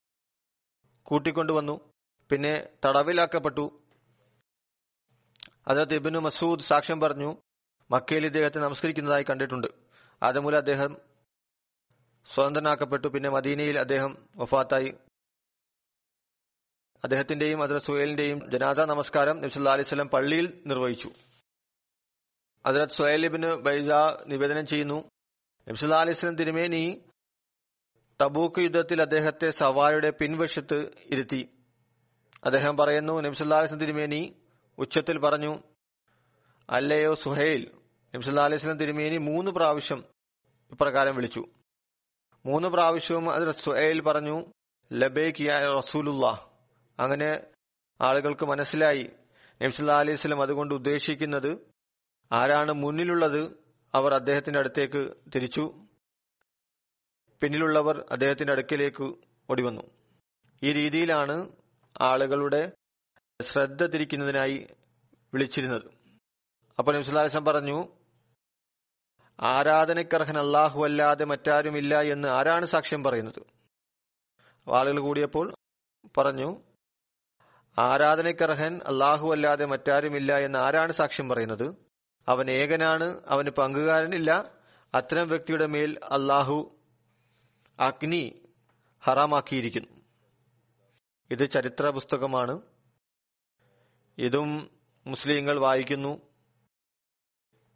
കൂട്ടിക്കൊണ്ടുവന്നു. 1.02 1.80
പിന്നെ 2.30 2.68
തടവിലാക്കപ്പെട്ടു. 2.84 3.82
അതിനകത്ത് 5.68 5.94
ഇബിനു 5.94 6.18
മസൂദ് 6.18 6.60
സാക്ഷ്യം 6.60 7.00
പറഞ്ഞു 7.00 7.36
മക്കയിൽ 7.90 8.26
ഇദ്ദേഹത്തെ 8.26 8.58
നമസ്കരിക്കുന്നതായി 8.58 9.22
കണ്ടിട്ടുണ്ട്. 9.22 9.66
അതുമൂലം 10.22 10.56
അദ്ദേഹം 10.56 10.96
സ്വതന്ത്രനാക്കപ്പെട്ടു. 12.34 13.08
പിന്നെ 13.08 13.28
മദീനയിൽ 13.28 13.78
അദ്ദേഹം 13.78 14.28
വഫാത്തായി. 14.36 14.94
അദ്ദേഹത്തിന്റെയും 17.04 17.62
അതിൽ 17.62 17.78
സുഹേലിന്റെയും 17.78 18.50
ജനാസ 18.50 18.80
നമസ്കാരം 18.80 19.40
നബ്സുല്ലാ 19.40 19.72
അലിസ്ലം 19.72 20.08
പള്ളിയിൽ 20.08 20.62
നിർവഹിച്ചു. 20.66 21.10
അതിലത്ത് 22.66 22.92
സുഹേലിബിന് 22.92 23.54
ബൈജ 23.54 23.90
നിവേദനം 24.26 24.66
ചെയ്യുന്നു. 24.66 25.10
നബ്സുല്ലാ 25.68 26.04
തിരുമേനി 26.40 27.04
തബൂക്ക് 28.22 28.60
യുദ്ധത്തിൽ 28.60 29.02
അദ്ദേഹത്തെ 29.02 29.50
സവായുടെ 29.50 30.10
പിൻവശത്ത് 30.10 30.90
ഇരുത്തി. 31.06 31.48
അദ്ദേഹം 32.44 32.76
പറയുന്നു 32.76 33.20
നബ്സുല്ലാ 33.20 33.64
തിരുമേനി 33.64 34.36
ഉച്ചത്തിൽ 34.78 35.18
പറഞ്ഞു 35.18 35.62
അല്ലയോ 36.70 37.14
സുഹൈൽ 37.14 37.70
നബ്സുല്ലാ 38.14 38.46
തിരുമേനി 38.48 39.18
മൂന്ന് 39.18 39.50
പ്രാവശ്യം 39.50 40.04
ഇപ്രകാരം 40.72 41.16
വിളിച്ചു. 41.16 41.44
മൂന്ന് 42.46 42.68
പ്രാവശ്യവും 42.68 43.30
അതിൽ 43.30 43.52
സുഹൈൽ 43.52 44.00
പറഞ്ഞു 44.00 44.36
ലബേക്ക് 44.92 45.48
റസൂലുള്ള 45.78 46.26
അങ്ങനെ 46.98 47.46
ആളുകൾക്ക് 48.00 48.44
മനസ്സിലായി 48.44 49.10
നബ്സുല്ലാ 49.62 49.98
അലൈഹി 49.98 50.16
സ്വലം 50.16 50.42
അതുകൊണ്ട് 50.42 50.74
ഉദ്ദേശിക്കുന്നത് 50.74 51.71
ആരാണ് 52.32 52.72
മുന്നിലുള്ളത് 52.72 53.64
അവർ 53.94 54.14
അദ്ദേഹത്തിന്റെ 54.14 54.58
അടുത്തേക്ക് 54.58 55.14
തിരിച്ചു. 55.34 55.86
പിന്നിലുള്ളവർ 57.40 58.04
അദ്ദേഹത്തിന്റെ 58.10 58.52
അടുക്കിലേക്ക് 58.52 59.14
ഓടിവന്നു. 59.50 59.82
ഈ 60.62 60.72
രീതിയിലാണ് 60.72 61.52
ആളുകളുടെ 62.00 62.72
ശ്രദ്ധ 63.40 63.86
തിരിക്കുന്നതിനായി 63.86 64.68
വിളിച്ചിരുന്നത്. 65.34 65.82
അപ്പോൾ 66.78 66.94
നിമിഷം 66.94 67.44
പറഞ്ഞു 67.44 67.88
ആരാധനക്കർഹൻ 69.40 70.38
അള്ളാഹു 70.38 70.84
അല്ലാതെ 70.84 71.24
മറ്റാരുമില്ല 71.24 72.00
എന്ന് 72.00 72.28
ആരാണ് 72.28 72.66
സാക്ഷ്യം 72.66 73.02
പറയുന്നത്? 73.02 73.42
ആളുകൾ 74.70 75.00
കൂടിയപ്പോൾ 75.00 75.54
പറഞ്ഞു 76.16 76.62
ആരാധനക്കർഹൻ 77.78 78.80
അള്ളാഹു 78.86 79.32
അല്ലാതെ 79.32 79.64
മറ്റാരുമില്ല 79.64 80.38
എന്ന് 80.38 80.58
ആരാണ് 80.58 80.92
സാക്ഷ്യം 80.92 81.28
പറയുന്നത്? 81.28 81.91
അവൻ 82.28 82.50
ഏകനാണ് 82.50 83.20
അവന് 83.26 83.50
പങ്കുകാരനില്ല. 83.50 84.54
അത്തരം 84.94 85.28
വ്യക്തിയുടെ 85.28 85.66
മേൽ 85.66 85.98
അള്ളാഹു 86.10 86.78
അഗ്നി 87.80 88.42
ഹറാമാക്കിയിരിക്കുന്നു. 89.00 89.88
ഇത് 91.30 91.50
ചരിത്ര 91.50 91.90
പുസ്തകമാണ് 91.90 92.60
ഇതും 94.18 94.70
മുസ്ലിങ്ങൾ 95.06 95.60
വായിക്കുന്നു. 95.60 96.20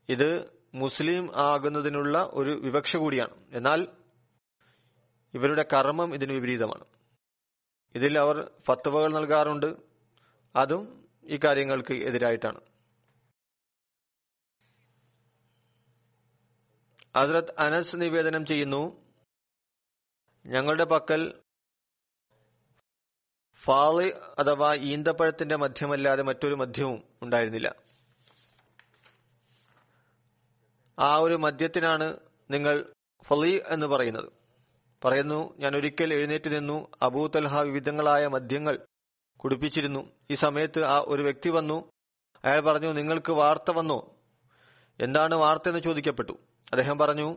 ഇത് 0.09 0.51
മുസ്ലിം 0.74 1.30
ആകുന്നതിനുള്ള 1.36 2.30
ഒരു 2.32 2.51
വിവക്ഷ 2.51 2.97
കൂടിയാണ്. 2.97 3.47
എന്നാൽ 3.53 3.88
ഇവരുടെ 5.34 5.64
കർമ്മം 5.72 6.14
ഇതിന് 6.14 6.32
വിപരീതമാണ്. 6.32 6.84
ഇതിൽ 7.94 8.18
അവർ 8.18 8.51
ഫത്വകൾ 8.66 9.12
നൽകാറുണ്ട്. 9.12 9.76
അതും 10.57 11.09
ഈ 11.24 11.36
കാര്യങ്ങൾക്ക് 11.36 11.94
എതിരായിട്ടാണ്. 11.94 12.61
ഹസ്രത് 17.17 17.55
അനസ് 17.59 17.97
നിവേദനം 17.97 18.47
ചെയ്യുന്നു. 18.47 19.07
ഞങ്ങളുടെ 20.47 20.85
പക്കൽ 20.85 21.41
ഫാളി 23.64 24.12
അഥവാ 24.39 24.75
ഈന്തപ്പഴത്തിന്റെ 24.75 25.57
മധ്യമല്ലാതെ 25.57 26.23
മറ്റൊരു 26.23 26.55
മദ്യവും 26.55 27.05
ഉണ്ടായിരുന്നില്ല. 27.23 27.75
ആ 30.99 31.17
ഒരു 31.17 31.35
മദ്യത്തിനാണ് 31.35 32.17
നിങ്ങൾ 32.51 32.93
ഫലി 33.25 33.62
എന്ന് 33.67 33.87
പറയുന്നത്. 33.87 34.33
പറയുന്നു 35.05 35.59
ഞാൻ 35.59 35.77
ഒരിക്കൽ 35.77 36.14
എഴുന്നേറ്റ് 36.14 36.57
നിന്നു 36.57 36.89
അബൂ 37.03 37.27
തൽഹ 37.27 37.61
വിവിധങ്ങളായ 37.61 38.27
മദ്യങ്ങൾ 38.27 38.79
കുടിപ്പിച്ചിരുന്നു. 39.37 40.12
ഈ 40.31 40.35
സമയത്ത് 40.35 40.85
ആ 40.85 41.05
ഒരു 41.07 41.23
വ്യക്തി 41.23 41.49
വന്നു. 41.49 41.93
അയാൾ 42.45 42.61
പറഞ്ഞു 42.61 42.93
നിങ്ങൾക്ക് 42.93 43.33
വാർത്ത 43.33 43.71
വന്നോ? 43.71 44.14
എന്താണ് 45.01 45.35
വാർത്ത? 45.35 45.69
എന്ന് 45.69 45.81
ചോദിക്കപ്പെട്ടു. 45.81 46.45
അദ്ദേഹം 46.73 46.99
പറഞ്ഞു 46.99 47.37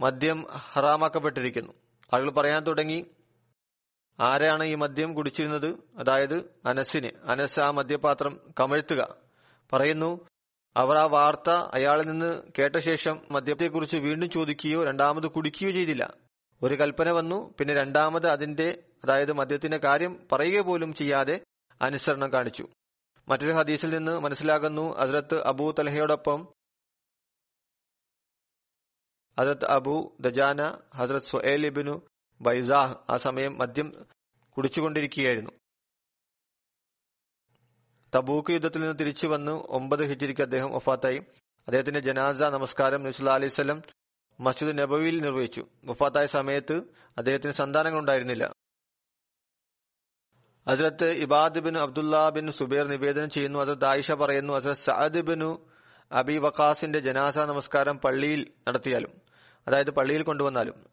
മദ്യം 0.00 0.44
ഹറാമാക്കപ്പെട്ടിരിക്കുന്നു. 0.50 1.72
ആളുകൾ 2.14 2.30
പറയാൻ 2.30 2.64
തുടങ്ങി 2.64 3.06
ആരാണ് 4.20 4.64
ഈ 4.64 4.74
മദ്യം 4.74 5.14
കുടിച്ചിരുന്നത്? 5.14 5.66
അതായത് 5.98 6.54
അനസിനെ. 6.66 7.12
അനസ് 7.24 7.60
ആ 7.60 7.70
മദ്യപാത്രം 7.70 8.40
കമഴ്ത്തുക. 8.60 9.16
പറയുന്നു 9.72 10.20
അവർ 10.76 10.96
ആ 10.96 11.04
വാർത്ത 11.04 11.50
അയാളിൽ 11.50 12.06
നിന്ന് 12.06 12.42
കേട്ട 12.58 12.76
ശേഷം 12.76 13.20
മദ്യത്തെക്കുറിച്ച് 13.30 13.96
വീണ്ടും 13.96 14.30
ചോദിക്കുകയോ 14.30 14.84
രണ്ടാമത് 14.84 15.26
കുടിക്കുകയോ 15.26 15.70
ചെയ്തില്ല. 15.70 16.14
ഒരു 16.62 16.74
കൽപ്പന 16.74 17.10
വന്നു 17.10 17.54
പിന്നെ 17.58 17.74
രണ്ടാമത് 17.74 18.28
അതിന്റെ 18.28 18.82
അതായത് 19.04 19.32
മദ്യത്തിന്റെ 19.32 19.76
കാര്യം 19.76 20.26
പറയുക 20.32 20.60
പോലും 20.60 20.94
ചെയ്യാതെ 20.94 21.40
അനുസരണം 21.82 22.32
കാണിച്ചു. 22.32 22.68
മറ്റൊരു 23.28 23.52
ഹദീസിൽ 23.52 23.98
നിന്ന് 23.98 24.18
മനസ്സിലാകുന്നു 24.18 24.96
ഹസ്രത്ത് 24.96 25.44
അബൂ 25.44 25.70
തലഹയോടൊപ്പം 25.70 26.53
ഹസ്രത്ത് 29.38 29.64
അബു 29.64 30.16
ദജാന 30.20 30.78
ഹസ്രത്ത് 30.94 31.26
സുഹേൽ 31.26 31.66
ഇബിനു 31.66 32.02
ബൈസാഹ് 32.40 32.96
ആ 33.10 33.16
സമയം 33.16 33.58
മദ്യം 33.58 34.06
കുടിച്ചുകൊണ്ടിരിക്കുകയായിരുന്നു. 34.50 35.50
തബൂക്ക് 38.16 38.50
യുദ്ധത്തിൽ 38.50 38.80
നിന്ന് 38.80 38.98
തിരിച്ചു 38.98 39.26
വന്ന് 39.26 39.52
ഒമ്പത് 39.52 40.02
ഹിജിരിക്ക് 40.04 40.42
അദ്ദേഹം 40.42 40.72
വഫാത്തായി. 40.72 41.18
അദ്ദേഹത്തിന്റെ 41.68 42.00
ജനാസ 42.00 42.40
നമസ്കാരം 42.42 43.06
അലൈഹി 43.32 43.48
സ്വലം 43.48 43.82
മസ്ജിദ് 44.40 44.78
നബവിയിൽ 44.78 45.20
നിർവഹിച്ചു. 45.20 45.66
വഫാത്തായ 45.84 46.26
സമയത്ത് 46.26 46.76
അദ്ദേഹത്തിന് 47.18 47.52
സന്താനങ്ങൾ 47.52 47.98
ഉണ്ടായിരുന്നില്ല 47.98 48.52
ഹസ്രത്ത് 50.68 51.10
ഇബാദ് 51.10 51.58
ബിൻ 51.58 51.78
അബ്ദുല്ല 51.78 52.30
ബിൻ 52.30 52.52
സുബൈർ 52.52 52.86
നിവേദനം 52.88 53.30
ചെയ്യുന്നു. 53.30 53.58
ഹസ്രത്ത് 53.58 53.80
ദായിഷ 53.80 54.12
പറയുന്നു 54.12 54.52
ഹസ്രത്ത് 54.52 54.80
സഅദ് 54.80 55.20
ബിനു 55.20 55.70
അബി 56.12 56.38
വഖാസിന്റെ 56.38 56.98
ജനാസ 56.98 57.38
നമസ്കാരം 57.38 57.98
പള്ളിയിൽ 57.98 58.54
നടത്തിയാലും. 58.68 59.23
അതായത് 59.68 59.90
പള്ളിയിൽ 59.90 60.22
കൊണ്ടുവന്നാലും. 60.22 60.86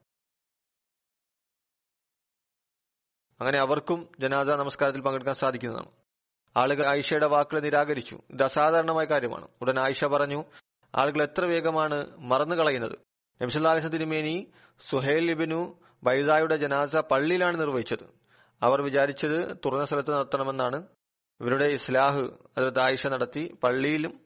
അങ്ങനെ 3.42 3.60
അവർക്കും 3.60 4.12
ജനാസ 4.20 4.48
നമസ്കാരത്തിൽ 4.48 5.02
പങ്കെടുക്കാൻ 5.02 5.36
സാധിക്കുന്നതാണ്. 5.36 5.92
ആളുകൾ 6.58 6.86
ആയിഷയുടെ 6.86 7.26
വാക്കുകൾ 7.26 7.60
നിരാകരിച്ചു. 7.60 8.22
ഇത് 8.30 8.44
അസാധാരണമായ 8.44 9.06
കാര്യമാണ്. 9.06 9.48
ഉടൻ 9.62 9.80
ആയിഷ 9.80 10.06
പറഞ്ഞു 10.06 10.44
ആളുകൾ 10.96 11.24
എത്ര 11.24 11.46
വേഗമാണ് 11.46 12.18
മറന്നു 12.18 12.56
കളയുന്നത്? 12.56 13.00
നബ്സല്ലാലിസ 13.42 13.86
തിരുമേനി 13.86 14.52
സുഹേൽ 14.90 15.26
ലിബിനു 15.26 15.80
ബൈസായുടെ 16.04 16.56
ജനാസ 16.56 16.96
പള്ളിയിലാണ് 16.96 17.60
നിർവഹിച്ചത്. 17.60 18.04
അവർ 18.62 18.82
വിചാരിച്ചത് 18.82 19.58
തുറന്ന 19.66 19.86
സ്ഥലത്ത് 19.86 20.12
നടത്തണമെന്നാണ്. 20.12 20.88
ഇവരുടെ 21.42 21.66
ഇസ്ലാഹ് 21.66 22.22
അതിർത്ത് 22.58 22.80
ആയിഷ 22.80 23.08
നടത്തി 23.08 23.58
പള്ളിയിലും 23.64 24.26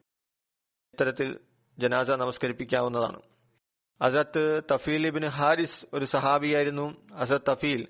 ഇത്തരത്തിൽ 0.93 1.39
ജനാസ 1.79 2.09
നമസ്കരിപ്പിക്കാവുന്നതാണ്. 2.09 3.34
അസത്ത് 4.01 4.61
തഫീൽ 4.71 5.07
ഇബിൻ 5.07 5.25
ഹാരിസ് 5.25 5.85
ഒരു 5.93 6.05
സഹാബിയായിരുന്നു. 6.05 7.13
അസത്ത് 7.13 7.51
തഫീൽ 7.51 7.87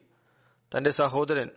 തന്റെ 0.77 0.91
സഹോദരൻ 0.91 1.49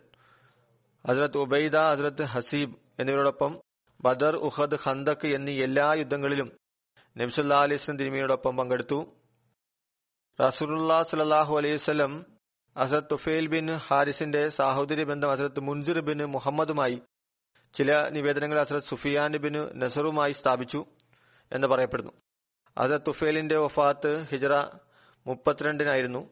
ഹസ്രത്ത് 1.07 1.37
ഉബൈദ 1.37 1.75
ഹസ്രത്ത് 1.75 2.21
ഹസീബ് 2.21 2.75
എന്നിവരോടൊപ്പം 2.99 3.61
ബദർ 4.01 4.35
ഉഹദ് 4.35 4.77
ഖന്തക്ക് 4.85 5.27
എന്നീ 5.27 5.63
എല്ലാ 5.63 5.93
യുദ്ധങ്ങളിലും 5.93 6.51
നബ്സുല്ലാ 7.17 7.61
അലൈസ്ലം 7.61 7.97
തിരുമിയോടൊപ്പം 7.97 8.57
പങ്കെടുത്തു. 8.57 9.17
റസൂലുല്ലാ 10.41 11.03
സലാഹു 11.03 11.57
അലൈവല്ലം 11.57 12.25
അസത് 12.77 13.03
തുഫേൽ 13.11 13.47
ബിൻ 13.47 13.75
ഹാരിസിന്റെ 13.75 14.49
സാഹോദര്യ 14.49 15.03
ബന്ധം 15.03 15.31
അസരത്ത് 15.31 15.59
മുൻസിർ 15.59 15.99
ബിൻ 15.99 16.25
മുഹമ്മദുമായി 16.25 17.01
ചില 17.73 18.09
നിവേദനങ്ങൾ 18.09 18.59
അസരത് 18.59 18.83
സുഫിയാൻ 18.83 19.37
ബിൻ 19.37 19.79
നസറുമായി 19.79 20.33
സ്ഥാപിച്ചു 20.33 20.85
എന്ന് 21.51 21.67
പറയപ്പെടുന്നു. 21.67 22.11
ഹസരത് 22.77 23.01
തുഫേലിന്റെ 23.07 23.57
വഫാത്ത് 23.57 24.27
ഹിജറ 24.27 24.61
മുപ്പത്തിരണ്ടിനായിരുന്നു. 25.27 26.29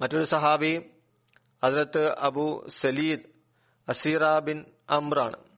മറ്റൊരു 0.00 0.24
സഹാബി 0.24 0.90
Hazrat 1.64 2.18
Abu 2.18 2.64
Salid 2.68 3.20
Asira 3.88 4.38
bin 4.38 4.64
അമ്രാണ്. 4.90 5.52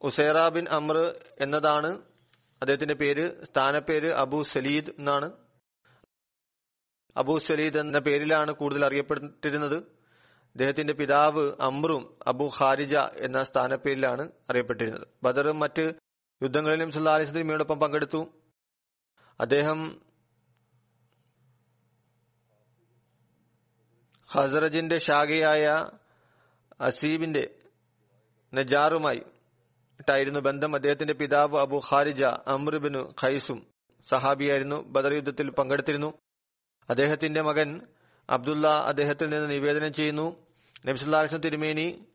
ഉസൈറ 0.00 0.48
bin 0.48 0.64
Amra 0.68 1.14
എന്നതാണ് 1.40 2.02
അദ്ദേഹത്തിന്റെ 2.62 2.94
പേര് 2.94 3.44
സ്ഥാനപ്പേര് 3.44 4.12
അബു 4.12 4.42
സലീദ് 4.42 4.90
എന്നാണ്. 4.90 5.32
അബു 7.16 7.38
സലീദ് 7.38 7.78
എന്ന 7.78 7.98
പേരിലാണ് 7.98 8.52
കൂടുതൽ 8.52 8.84
അറിയപ്പെട്ടിരുന്നത്. 8.84 10.01
അദ്ദേഹത്തിന്റെ 10.52 10.92
പിതാവ് 10.92 11.52
അമ്രും 11.60 12.18
അബു 12.26 12.50
ഖാരിജ 12.60 12.96
എന്ന 12.96 13.44
സ്ഥാനപ്പേരിലാണ് 13.44 14.28
അറിയപ്പെട്ടിരുന്നത്. 14.50 15.06
ബദറും 15.22 15.58
മറ്റ് 15.58 15.92
യുദ്ധങ്ങളിലും 16.42 16.90
സുല്ലാലിസ്ലിമിയോടൊപ്പം 16.90 17.80
പങ്കെടുത്തു. 17.80 18.26
അദ്ദേഹം 19.40 20.00
ഹസറജിന്റെ 24.28 24.98
ശാഖയായ 24.98 25.88
അസീബിന്റെ 26.80 27.54
നജാറുമായി 28.54 29.22
ായിരുന്നു 30.10 30.40
ബന്ധം. 30.40 30.74
അദ്ദേഹത്തിന്റെ 30.74 31.12
പിതാവ് 31.12 31.58
അബു 31.58 31.80
ഖാരിജ 31.90 32.22
അമ്രുബിനു 32.22 33.14
ഖൈസും 33.22 33.66
സഹാബിയായിരുന്നു 34.08 34.82
ബദർ 34.82 35.12
യുദ്ധത്തിൽ 35.12 35.50
പങ്കെടുത്തിരുന്നു. 35.50 36.12
അദ്ദേഹത്തിന്റെ 36.90 37.42
മകൻ 37.42 37.86
അബ്ദുള്ള 38.32 38.68
അദ്ദേഹത്തിൽ 38.68 39.28
നിന്ന് 39.28 39.50
നിവേദനം 39.50 39.92
ചെയ്യുന്നു. 39.92 40.46
നബ്സുല്ലാസം 40.86 41.38
തിരുമേനി 41.38 42.06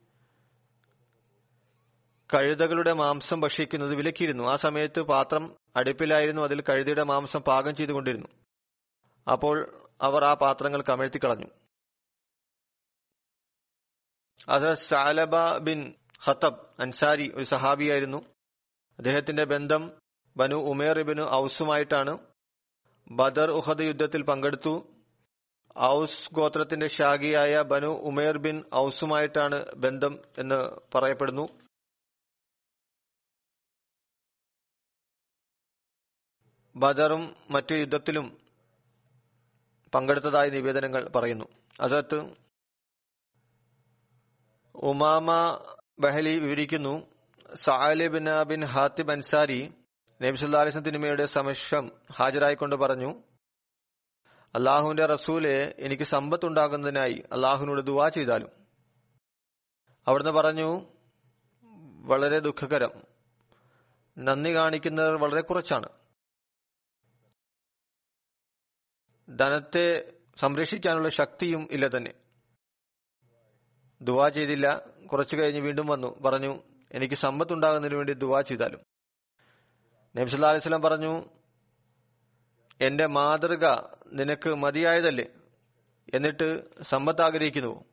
കഴുതകളുടെ 2.34 2.94
മാംസം 2.94 3.42
ഭക്ഷിക്കുന്നത് 3.42 3.96
വിലക്കിയിരുന്നു. 3.96 4.44
ആ 4.44 4.56
സമയത്ത് 4.56 5.02
പാത്രം 5.02 5.58
അടുപ്പിലായിരുന്നു. 5.76 6.42
അതിൽ 6.42 6.62
കഴുതയുടെ 6.62 7.04
മാംസം 7.04 7.40
പാകം 7.40 7.76
ചെയ്തുകൊണ്ടിരുന്നു. 7.76 8.28
അപ്പോൾ 9.32 9.82
അവർ 10.02 10.24
ആ 10.24 10.34
പാത്രങ്ങൾ 10.34 10.82
കമഴ്ത്തി 10.82 11.18
കളഞ്ഞു. 11.18 11.46
ഹസരത് 14.50 14.78
സാലബ 14.78 15.58
ബിൻ 15.58 15.94
ഹത്തബ് 16.20 16.82
അൻസാരി 16.82 17.32
ഒരു 17.36 17.44
സഹാബിയായിരുന്നു. 17.44 18.18
അദ്ദേഹത്തിന്റെ 18.98 19.44
ബന്ധം 19.44 19.92
ബനു 20.38 20.56
ഉമേർ 20.56 21.02
ബിനു 21.02 21.24
ഔസുമായിട്ടാണ്. 21.24 22.18
ബദർ 23.12 23.52
ഉഹദ് 23.52 23.82
യുദ്ധത്തിൽ 23.82 24.22
പങ്കെടുത്തു. 24.22 24.97
ഔസ് 25.80 26.34
ഗോത്രത്തിന്റെ 26.34 26.88
ശാഖിയായ 26.88 27.62
ബനു 27.62 27.88
ഉമേർ 27.88 28.38
ബിൻ 28.38 28.64
ഔസുമായിട്ടാണ് 28.76 29.76
ബന്ധം 29.76 30.20
എന്ന് 30.38 30.80
പറയപ്പെടുന്നു. 30.96 31.48
ബദറും 36.76 37.36
മറ്റ് 37.50 37.74
യുദ്ധത്തിലും 37.74 38.38
പങ്കെടുത്തതായി 39.96 40.50
നിവേദനങ്ങൾ 40.50 41.10
പറയുന്നു. 41.10 41.46
അതത്ത് 41.80 42.36
ഉമാമ 44.76 45.32
ബഹലി 46.00 46.40
വിവരിക്കുന്നു 46.40 47.08
സാലിബിൻ 47.56 48.44
ബിൻ 48.48 48.66
ഹാത്തിബ് 48.66 49.12
അൻസാരി 49.12 49.74
നബിസുല്ലാലിസം 50.22 50.80
തിരുമയുടെ 50.80 51.26
സമക്ഷം 51.26 51.92
ഹാജരായിക്കൊണ്ട് 52.12 52.76
പറഞ്ഞു 52.76 53.27
അള്ളാഹുവിന്റെ 54.58 55.06
റസൂലെ 55.06 55.76
എനിക്ക് 55.80 56.04
സമ്പത്തുണ്ടാകുന്നതിനായി 56.04 57.24
അള്ളാഹുവിനോട് 57.32 57.82
ദുവാ 57.82 58.10
ചെയ്താലും. 58.10 58.50
അവിടുന്ന് 60.08 60.32
പറഞ്ഞു 60.32 60.86
വളരെ 62.06 62.40
ദുഃഖകരം. 62.40 62.92
നന്ദി 64.18 64.56
കാണിക്കുന്നവർ 64.56 65.22
വളരെ 65.22 65.42
കുറച്ചാണ്. 65.42 65.90
ധനത്തെ 69.38 70.14
സംരക്ഷിക്കാനുള്ള 70.40 71.10
ശക്തിയും 71.10 71.68
ഇല്ല 71.72 71.88
തന്നെ. 71.88 72.14
ദുവാ 74.02 74.30
ചെയ്തില്ല. 74.30 74.80
കുറച്ചു 75.08 75.36
കഴിഞ്ഞ് 75.36 75.62
വീണ്ടും 75.62 75.88
വന്നു. 75.88 76.20
പറഞ്ഞു 76.20 76.64
എനിക്ക് 76.92 77.16
സമ്പത്തുണ്ടാകുന്നതിന് 77.16 77.98
വേണ്ടി 77.98 78.14
ദുവാ 78.14 78.42
ചെയ്താലും. 78.42 78.80
നബ്സുല്ലാ 80.16 80.50
അലൈഹി 80.50 80.64
സ്വലം 80.64 80.82
പറഞ്ഞു 80.82 81.37
എന്റെ 82.82 83.06
മാതൃക 83.06 83.66
നിനക്ക് 84.08 84.56
മതിയായതല്ലേ? 84.56 85.26
എന്നിട്ട് 86.14 86.64
സമ്പത്ത് 86.84 87.22
ആഗ്രഹിക്കുന്നു. 87.22 87.86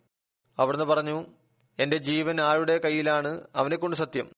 അവിടുന്ന് 0.59 0.85
പറഞ്ഞു 0.85 1.27
എന്റെ 1.79 1.97
ജീവൻ 1.97 2.41
ആരുടെ 2.41 2.79
കയ്യിലാണ്? 2.79 3.43
അവനെക്കൊണ്ട് 3.55 3.97
സത്യം. 3.97 4.33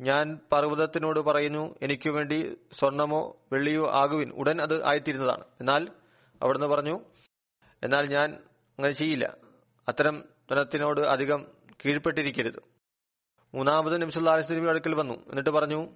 ഞാൻ 0.00 0.40
പർവതത്തിനോട് 0.52 1.20
പറയുന്നു 1.20 1.74
എനിക്ക് 1.82 2.08
വേണ്ടി 2.08 2.56
സ്വർണമോ 2.78 3.36
വെള്ളിയോ 3.52 3.90
ആകുവിൻ. 3.90 4.30
ഉടൻ 4.30 4.62
അത് 4.62 4.84
ആയിത്തീരുന്നതാണ്. 4.84 5.44
എന്നാൽ 5.60 5.88
അവിടുന്ന് 6.42 6.66
പറഞ്ഞു 6.66 7.00
എന്നാൽ 7.82 8.06
ഞാൻ 8.06 8.34
അങ്ങനെ 8.78 8.92
ചെയ്യില്ല. 8.92 9.36
അത്തരം 9.88 10.24
ധനത്തിനോട് 10.50 11.00
അധികം 11.00 11.46
കീഴ്പ്പെട്ടിരിക്കരുത്. 11.86 12.62
മൂന്നാമത് 13.54 14.02
നിമിഷം 14.02 14.30
അടുക്കൽ 14.70 14.94
വന്നു. 14.94 15.14
എന്നിട്ട് 15.14 15.50
പറഞ്ഞു 15.50 15.88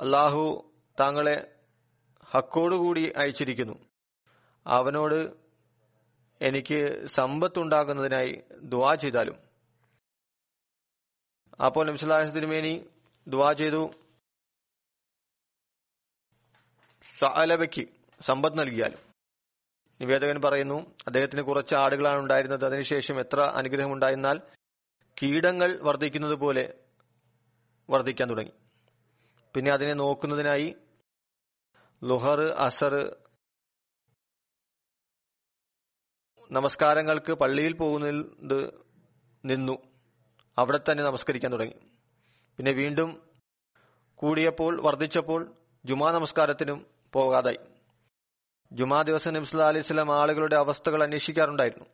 അള്ളാഹു 0.00 0.72
താങ്കളെ 1.00 1.61
ഹക്കോടുകൂടി 2.34 3.12
അയച്ചിരിക്കുന്നു. 3.16 3.78
അവനോട് 4.66 5.36
എനിക്ക് 6.40 7.06
സമ്പത്തുണ്ടാകുന്നതിനായി 7.06 8.42
ദുവാ 8.62 8.94
ചെയ്താലും. 8.94 9.36
അപ്പോൾ 11.66 11.86
നബ്സുല്ലാസ് 11.86 12.34
തിരുമേനി 12.34 12.88
ദുവാ 13.28 13.52
ചെയ്തു. 13.52 13.90
സഅലബയ്ക്ക് 17.18 17.88
സമ്പത്ത് 18.22 18.58
നൽകിയാലും. 18.58 18.98
നിവേദകൻ 20.00 20.40
പറയുന്നു 20.40 20.94
അദ്ദേഹത്തിന് 21.06 21.42
കുറച്ച് 21.42 21.74
ആടുകളാണ് 21.74 22.18
ഉണ്ടായിരുന്നത്. 22.18 22.66
അതിനുശേഷം 22.66 23.20
എത്ര 23.20 23.40
അനുഗ്രഹം 23.40 23.92
ഉണ്ടായിരുന്നാൽ 23.92 24.40
കീടങ്ങൾ 25.22 25.78
വർദ്ധിക്കുന്നത് 25.82 26.34
പോലെ 26.34 26.74
വർദ്ധിക്കാൻ 27.90 28.30
തുടങ്ങി. 28.30 28.52
പിന്നെ 29.54 29.72
അതിനെ 29.72 29.94
നോക്കുന്നതിനായി 29.94 30.76
ലുഹർ 32.04 32.40
അസർ 32.40 33.16
നമസ്കാരങ്ങൾക്ക് 36.50 37.32
പള്ളിയിൽ 37.32 37.72
പോകുന്നത് 37.72 38.72
നിന്നു. 39.44 39.78
അവിടെ 40.58 40.78
തന്നെ 40.78 41.04
നമസ്കരിക്കാൻ 41.04 41.52
തുടങ്ങി. 41.52 41.74
പിന്നെ 42.56 42.72
വീണ്ടും 42.72 43.30
കൂടിയപ്പോൾ 44.14 44.80
വർദ്ധിച്ചപ്പോൾ 44.80 45.56
ജുമാ 45.84 46.12
നമസ്കാരത്തിനും 46.12 46.86
പോകാതായി. 47.12 47.58
ജുമാ 48.72 49.02
ദിവസം 49.02 49.34
നബ്സുല്ലാ 49.34 49.68
അലൈഹി 49.68 49.86
സ്വലാം 49.86 50.20
ആളുകളുടെ 50.20 50.56
അവസ്ഥകൾ 50.56 51.02
അന്വേഷിക്കാറുണ്ടായിരുന്നു. 51.02 51.86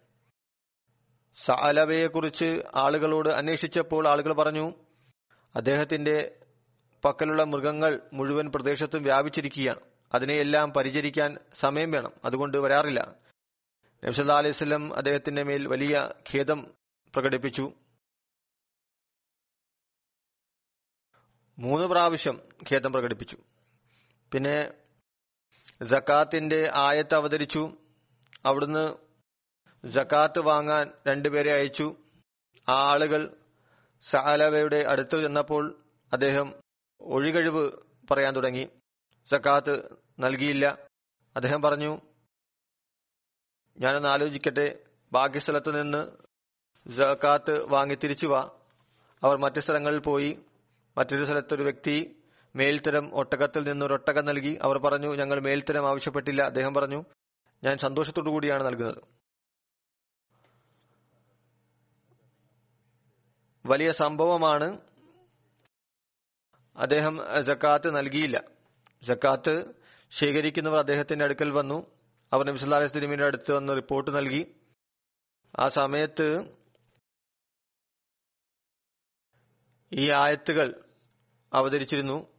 സാലബയെക്കുറിച്ച് 1.37 2.65
ആളുകളോട് 2.75 3.29
അന്വേഷിച്ചപ്പോൾ 3.29 4.09
ആളുകൾ 4.09 4.33
പറഞ്ഞു 4.33 4.73
അദ്ദേഹത്തിന്റെ 5.55 6.41
പക്കലുള്ള 7.05 7.45
മൃഗങ്ങൾ 7.45 8.01
മുഴുവൻ 8.13 8.51
പ്രദേശത്തും 8.51 9.03
വ്യാപിച്ചിരിക്കുകയാണ്. 9.03 9.88
അതിനെയെല്ലാം 10.15 10.73
പരിചരിക്കാൻ 10.73 11.39
സമയം 11.61 11.91
വേണം. 11.91 12.13
അതുകൊണ്ട് 12.25 12.59
വരാറില്ല. 12.59 13.15
നബ്സല്ലാ 14.05 14.39
അലൈഹി 14.39 14.53
സ്വലം 14.53 14.95
അദ്ദേഹത്തിന്റെ 14.95 15.43
മേൽ 15.43 15.67
വലിയ 15.67 16.13
ഖേദം 16.35 16.75
പ്രകടിപ്പിച്ചു. 17.15 17.73
മൂന്ന് 21.59 21.87
പ്രാവശ്യം 21.87 22.41
ഖേദം 22.73 22.93
പ്രകടിപ്പിച്ചു. 22.93 23.37
പിന്നെ 24.33 24.73
ജക്കാത്തിന്റെ 25.83 26.71
ആയത്ത് 26.75 27.15
അവതരിച്ചു. 27.15 27.77
അവിടുന്ന് 28.45 28.97
ജക്കാത്ത് 29.85 30.39
വാങ്ങാൻ 30.39 30.93
രണ്ടുപേരെ 31.09 31.53
അയച്ചു. 31.53 31.97
ആ 32.69 32.91
ആളുകൾ 32.93 33.37
സഹലവയുടെ 34.11 34.77
അടുത്ത് 34.77 35.23
ചെന്നപ്പോൾ 35.23 35.85
അദ്ദേഹം 36.13 36.55
ഒഴികഴിവ് 37.01 37.73
പറയാൻ 38.11 38.37
തുടങ്ങി. 38.37 38.69
ജക്കാത്ത് 39.33 39.97
നൽകിയില്ല. 40.21 40.79
അദ്ദേഹം 41.37 41.63
പറഞ്ഞു 41.63 42.01
ഞാനൊന്ന് 43.79 44.09
ആലോചിക്കട്ടെ. 44.09 44.79
ബാക്കി 45.13 45.39
സ്ഥലത്ത് 45.39 45.83
നിന്ന് 45.83 46.11
സക്കാത്ത് 46.93 47.65
വാങ്ങി 47.65 47.95
തിരിച്ചു 47.95 48.27
വാ. 48.27 48.51
അവർ 49.23 49.37
മറ്റു 49.37 49.61
സ്ഥലങ്ങളിൽ 49.61 49.99
പോയി. 49.99 50.39
മറ്റൊരു 50.99 51.25
സ്ഥലത്തൊരു 51.25 51.63
വ്യക്തി 51.63 52.23
മേൽത്തരം 52.57 53.15
ഒട്ടകത്തിൽ 53.15 53.69
നിന്ന് 53.69 53.87
ഒരു 53.87 53.93
ഒട്ടകം 53.93 54.25
നൽകി. 54.25 54.59
അവർ 54.63 54.79
പറഞ്ഞു 54.79 55.15
ഞങ്ങൾ 55.15 55.41
മേൽത്തരം 55.41 55.89
ആവശ്യപ്പെട്ടില്ല. 55.89 56.43
അദ്ദേഹം 56.43 56.75
പറഞ്ഞു 56.75 57.05
ഞാൻ 57.65 57.79
സന്തോഷത്തോടു 57.79 58.31
കൂടിയാണ് 58.31 58.67
നൽകുന്നത്. 58.67 59.03
വലിയ 63.67 63.93
സംഭവമാണ് 63.93 64.79
അദ്ദേഹം 66.77 67.19
ജക്കാത്ത് 67.47 67.97
നൽകിയില്ല. 67.97 68.58
ജക്കാത്ത് 69.03 69.75
ശേഖരിക്കുന്നവർ 70.11 70.79
അദ്ദേഹത്തിന്റെ 70.79 71.25
അടുക്കൽ 71.25 71.51
വന്നു. 71.51 71.99
അവർ 72.33 72.47
നബി 72.47 72.59
അലൈഹി 72.59 72.85
വസല്ലമയുടെ 72.85 73.25
അടുത്ത് 73.25 73.53
വന്ന് 73.53 73.77
റിപ്പോർട്ട് 73.77 74.17
നൽകി. 74.17 74.55
ആ 75.59 75.69
സമയത്ത് 75.69 76.57
ഈ 79.93 80.11
ആയത്തുകൾ 80.11 80.85
അവതരിച്ചിരുന്നു. 81.53 82.38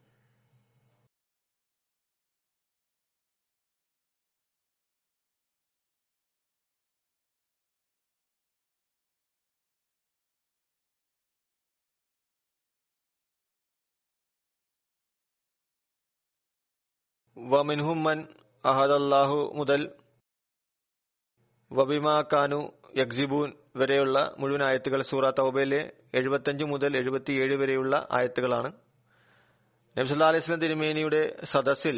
വമിൻഹും 17.40 18.00
മൻ 18.08 18.20
അഹദല്ലാഹു 18.64 19.38
മുതൽ 19.60 19.82
വബിമാ 21.72 22.16
കാനു 22.32 22.60
യക്സിബൂൻ 23.00 23.50
വരെയുള്ള 23.80 24.18
മുഴുവൻ 24.40 24.64
ആയത്തുകൾ 24.68 25.02
സൂറ 25.10 25.26
തൗബയിലെ 25.40 25.82
എഴുപത്തഞ്ച് 26.20 26.66
മുതൽ 26.72 26.92
എഴുപത്തിയേഴ് 27.02 27.56
വരെയുള്ള 27.62 27.94
ആയത്തുകളാണ്. 28.18 28.70
നബ്സുല്ലാ 29.98 30.30
അലൈഹി 30.32 30.46
സ്വലം 30.46 30.64
തിരുമേനിയുടെ 30.64 31.22
സദസ്സിൽ 31.52 31.98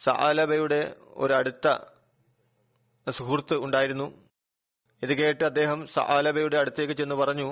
സഅലബയുടെ 0.00 0.80
ഒരടുത്ത 1.22 1.66
സുഹൃത്ത് 3.06 3.56
ഉണ്ടായിരുന്നു. 3.66 4.06
ഇത് 5.02 5.12
കേട്ട് 5.20 5.44
അദ്ദേഹം 5.50 5.80
സഅലബയുടെ 5.96 6.56
അടുത്തേക്ക് 6.62 6.94
ചെന്ന് 7.00 7.18
പറഞ്ഞു 7.22 7.48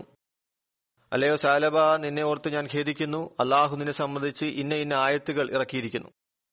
അല്ലയോ 1.13 1.37
സാലബ 1.45 1.79
നിന്നെ 2.05 2.23
ഓർത്ത് 2.31 2.49
ഞാൻ 2.57 2.65
ഖേദിക്കുന്നു. 2.75 3.21
അള്ളാഹു 3.43 3.75
നിന്നെ 3.81 3.95
സംബന്ധിച്ച് 4.03 4.47
ഇന്ന 4.63 4.75
ഇന്ന 4.85 4.95
ആയത്തുകൾ 5.07 5.47
ഇറക്കിയിരിക്കുന്നു. 5.57 6.11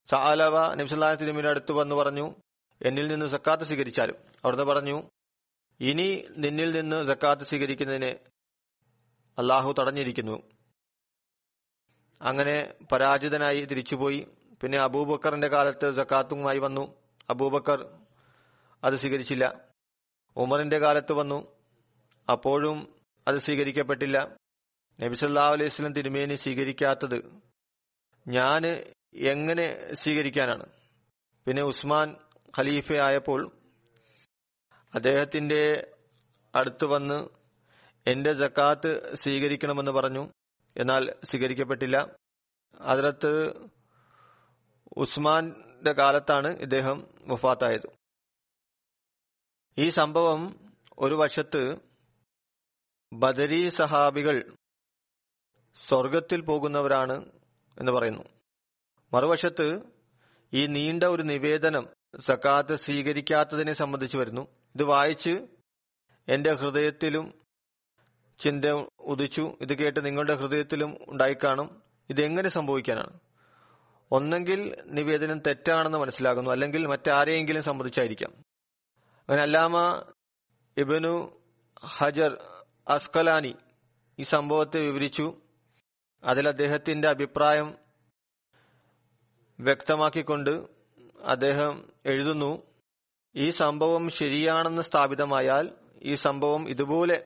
സാലബ 0.09 0.73
നബ്സുല്ലാ 0.73 1.15
തിരുമിന്റെ 1.15 1.49
അടുത്ത് 1.49 1.71
വന്നു 1.71 1.95
പറഞ്ഞു 1.95 2.35
എന്നിൽ 2.81 3.07
നിന്ന് 3.07 3.25
സക്കാത്ത് 3.25 3.63
സ്വീകരിച്ചാലും. 3.63 4.15
അവിടുന്ന് 4.15 4.63
പറഞ്ഞു 4.63 5.09
ഇനി 5.79 6.25
നിന്നിൽ 6.29 6.71
നിന്ന് 6.71 7.07
സക്കാത്ത് 7.07 7.41
സ്വീകരിക്കുന്നതിനെ 7.41 8.19
അള്ളാഹു 9.37 9.75
തടഞ്ഞിരിക്കുന്നു. 9.79 10.43
അങ്ങനെ 12.21 12.73
പരാജിതനായി 12.91 13.65
തിരിച്ചുപോയി. 13.65 14.27
പിന്നെ 14.61 14.77
അബൂബക്കറിന്റെ 14.77 15.47
കാലത്ത് 15.47 15.95
സക്കാത്തുമായി 15.95 16.59
വന്നു. 16.59 16.95
അബൂബക്കർ 17.29 17.99
അത് 18.83 18.93
സ്വീകരിച്ചില്ല. 18.93 19.65
ഉമറിന്റെ 20.37 20.79
കാലത്ത് 20.79 21.13
വന്നു. 21.13 21.55
അപ്പോഴും 22.31 22.95
അത് 23.27 23.39
സ്വീകരിക്കപ്പെട്ടില്ല. 23.39 24.37
നബി 25.01 25.15
സല്ലാ 25.15 25.49
അലൈഹി 25.49 25.69
സ്വലം 25.69 25.93
തിരുമേനി 25.93 26.35
സ്വീകരിക്കാത്തത്. 26.35 27.41
ഞാൻ 28.27 28.61
എങ്ങനെ 29.16 29.93
സ്വീകരിക്കാനാണ്? 29.93 30.66
പിന്നെ 31.45 31.64
ഉസ്മാൻ 31.64 32.16
ഖലീഫ 32.57 32.91
ആയപ്പോൾ 32.91 33.51
അദ്ദേഹത്തിന്റെ 34.93 35.91
അടുത്ത് 36.55 36.86
വന്ന് 36.86 37.28
എന്റെ 38.07 38.34
ജക്കാത്ത് 38.34 39.16
സ്വീകരിക്കണമെന്ന് 39.16 39.91
പറഞ്ഞു. 39.91 40.30
എന്നാൽ 40.78 41.14
സ്വീകരിക്കപ്പെട്ടില്ല. 41.24 42.16
അതിലത്ത് 42.82 43.53
ഉസ്മാന്റെ 44.97 45.91
കാലത്താണ് 45.91 46.47
ഇദ്ദേഹം 46.47 47.07
മുഫാത്തായത് 47.22 47.89
ഈ 49.78 49.89
സംഭവം 49.89 50.72
ഒരു 50.99 51.16
വശത്ത് 51.16 51.76
ബദരി 53.14 53.70
സഹാബികൾ 53.70 54.55
സ്വർഗത്തിൽ 55.88 56.41
പോകുന്നവരാണ് 56.41 57.32
എന്ന് 57.80 57.91
പറയുന്നു. 57.91 58.32
മറുവശത്ത് 59.14 59.82
ഈ 60.53 60.66
നീണ്ട 60.66 61.03
ഒരു 61.03 61.24
നിവേദനം 61.24 61.88
സക്കാത്ത് 62.20 62.76
സ്വീകരിക്കാത്തതിനെ 62.76 63.74
സംബന്ധിച്ച് 63.74 64.18
വരുന്നു. 64.18 64.41
ഇത് 64.76 64.84
വായിച്ച് 64.84 65.47
എന്റെ 66.28 66.53
ഹൃദയത്തിലും 66.53 67.41
ചിന്ത 68.39 68.66
ഉദിച്ചു. 68.99 69.57
ഇത് 69.61 69.74
കേട്ട് 69.74 70.05
നിങ്ങളുടെ 70.05 70.36
ഹൃദയത്തിലും 70.36 70.97
ഉണ്ടായിക്കാണും 71.07 71.82
ഇതെങ്ങനെ 72.09 72.49
സംഭവിക്കാനാണ്? 72.49 73.20
ഒന്നെങ്കിൽ 74.11 74.84
നിവേദനം 74.86 75.39
തെറ്റാണെന്ന് 75.39 75.97
മനസ്സിലാകുന്നു. 75.97 76.51
അല്ലെങ്കിൽ 76.51 76.86
മറ്റാരെയെങ്കിലും 76.86 77.64
സംബന്ധിച്ചായിരിക്കാം. 77.64 78.32
അങ്ങനെ 79.20 79.41
അല്ലാമ 79.41 80.03
ഇബനു 80.78 81.41
ഹജർ 81.86 82.38
അസ്കലാനി 82.88 83.55
ഈ 84.20 84.24
സംഭവത്തെ 84.24 84.80
വിവരിച്ചു. 84.80 85.41
അതിൽ 86.24 86.47
അദ്ദേഹത്തിന്റെ 86.47 87.07
അഭിപ്രായം 87.07 87.82
വ്യക്തമാക്കിക്കൊണ്ട് 89.59 90.53
അദ്ദേഹം 91.25 91.73
എഴുതുന്നു 92.05 92.51
ഈ 93.35 93.51
സംഭവം 93.51 94.09
ശരിയാണെന്ന് 94.09 94.81
സ്ഥാപിതമായാൽ 94.81 95.71
ഈ 96.03 96.15
സംഭവം 96.15 96.67
ഇതുപോലെ 96.69 97.25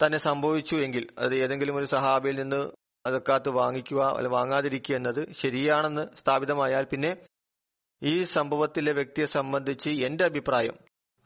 തന്നെ 0.00 0.18
സംഭവിച്ചു 0.18 0.76
എങ്കിൽ 0.76 1.08
അത് 1.18 1.34
ഏതെങ്കിലും 1.34 1.76
ഒരു 1.76 1.86
സഹാബിയിൽ 1.86 2.36
നിന്ന് 2.36 2.70
അതക്കാത്ത് 3.06 3.48
വാങ്ങിക്കുക 3.48 4.00
അല്ല 4.16 4.28
വാങ്ങാതിരിക്കുക 4.28 4.96
എന്നത് 4.96 5.32
ശരിയാണെന്ന് 5.32 6.04
സ്ഥാപിതമായാൽ 6.20 6.84
പിന്നെ 6.84 7.12
ഈ 8.02 8.24
സംഭവത്തിലെ 8.24 8.92
വ്യക്തിയെ 8.92 9.26
സംബന്ധിച്ച് 9.26 9.90
എന്റെ 9.90 10.24
അഭിപ്രായം 10.24 10.76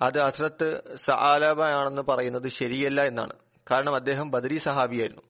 അത് 0.00 0.18
അസ്രത്ത് 0.20 0.96
സആലബയാണെന്ന് 0.96 2.02
പറയുന്നത് 2.02 2.48
ശരിയല്ല 2.48 3.00
എന്നാണ്. 3.02 3.34
കാരണം 3.70 3.94
അദ്ദേഹം 3.94 4.30
ബദരി 4.30 4.58
സഹാബിയായിരുന്നു. 4.58 5.22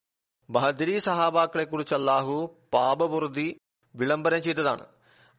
ബഹദരി 0.50 0.98
സഹാബാക്കളെ 0.98 1.64
കുറിച്ച് 1.64 1.94
അള്ളാഹു 1.94 2.56
പാപപുറുതി 2.74 3.48
വിളംബരം 3.94 4.42
ചെയ്തതാണ്. 4.42 4.86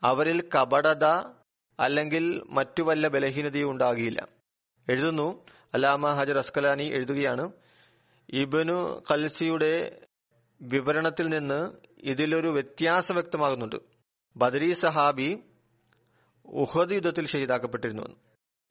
അവരിൽ 0.04 0.50
കപടത 0.56 1.06
അല്ലെങ്കിൽ 1.80 2.44
മറ്റു 2.50 2.84
വല്ല 2.84 3.08
ബലഹീനതയും 3.08 3.72
ഉണ്ടാകിയില്ല. 3.72 4.28
എഴുതുന്നു 4.90 5.46
അലാമ 5.74 6.08
ഹജർ 6.08 6.38
അസ്കലാനി 6.38 6.84
എഴുതുകയാണ് 6.84 7.52
ഇബനു 8.30 9.04
കൽസിയുടെ 9.12 10.02
വിവരണത്തിൽ 10.62 11.30
നിന്ന് 11.30 11.72
ഇതിലൊരു 12.00 12.48
വ്യത്യാസം 12.48 13.16
വ്യക്തമാകുന്നുണ്ട്. 13.16 13.76
ബദരി 14.36 14.74
സഹാബി 14.74 15.44
ഉഹദ് 16.46 16.92
യുദ്ധത്തിൽ 16.92 17.28
ഷഹീദാക്കപ്പെട്ടിരുന്നു. 17.28 18.04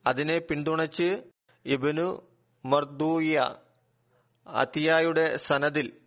അതിനെ 0.05 0.39
പിന്തുണച്ച് 0.39 1.23
ഇബനു 1.65 2.27
മർദൂയ 2.65 3.55
അതിയായുടെ 4.47 5.37
സനദിൽ 5.37 6.00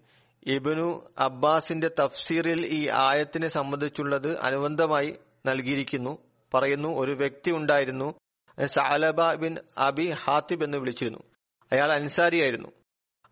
ഇബനു 0.46 1.10
അബ്ബാസിന്റെ 1.18 1.90
തഫ്സീറിൽ 2.00 2.66
ഈ 2.66 2.88
ആയത്തിനെ 2.88 3.48
സംബന്ധിച്ചുള്ളത് 3.48 4.38
അനുബന്ധമായി 4.38 5.16
നൽകിയിരിക്കുന്നു. 5.46 6.18
പറയുന്നു 6.54 6.88
ഒരു 6.88 7.12
വ്യക്തി 7.12 7.50
ഉണ്ടായിരുന്നു 7.50 8.14
സാലബ 8.66 9.34
ബിൻ 9.34 9.56
അബി 9.78 10.10
ഹാത്തിബ് 10.10 10.64
എന്ന് 10.64 10.78
വിളിച്ചിരുന്നു. 10.78 11.18
അയാൾ 11.72 11.92
അൻസാരിയായിരുന്നു. 11.92 12.68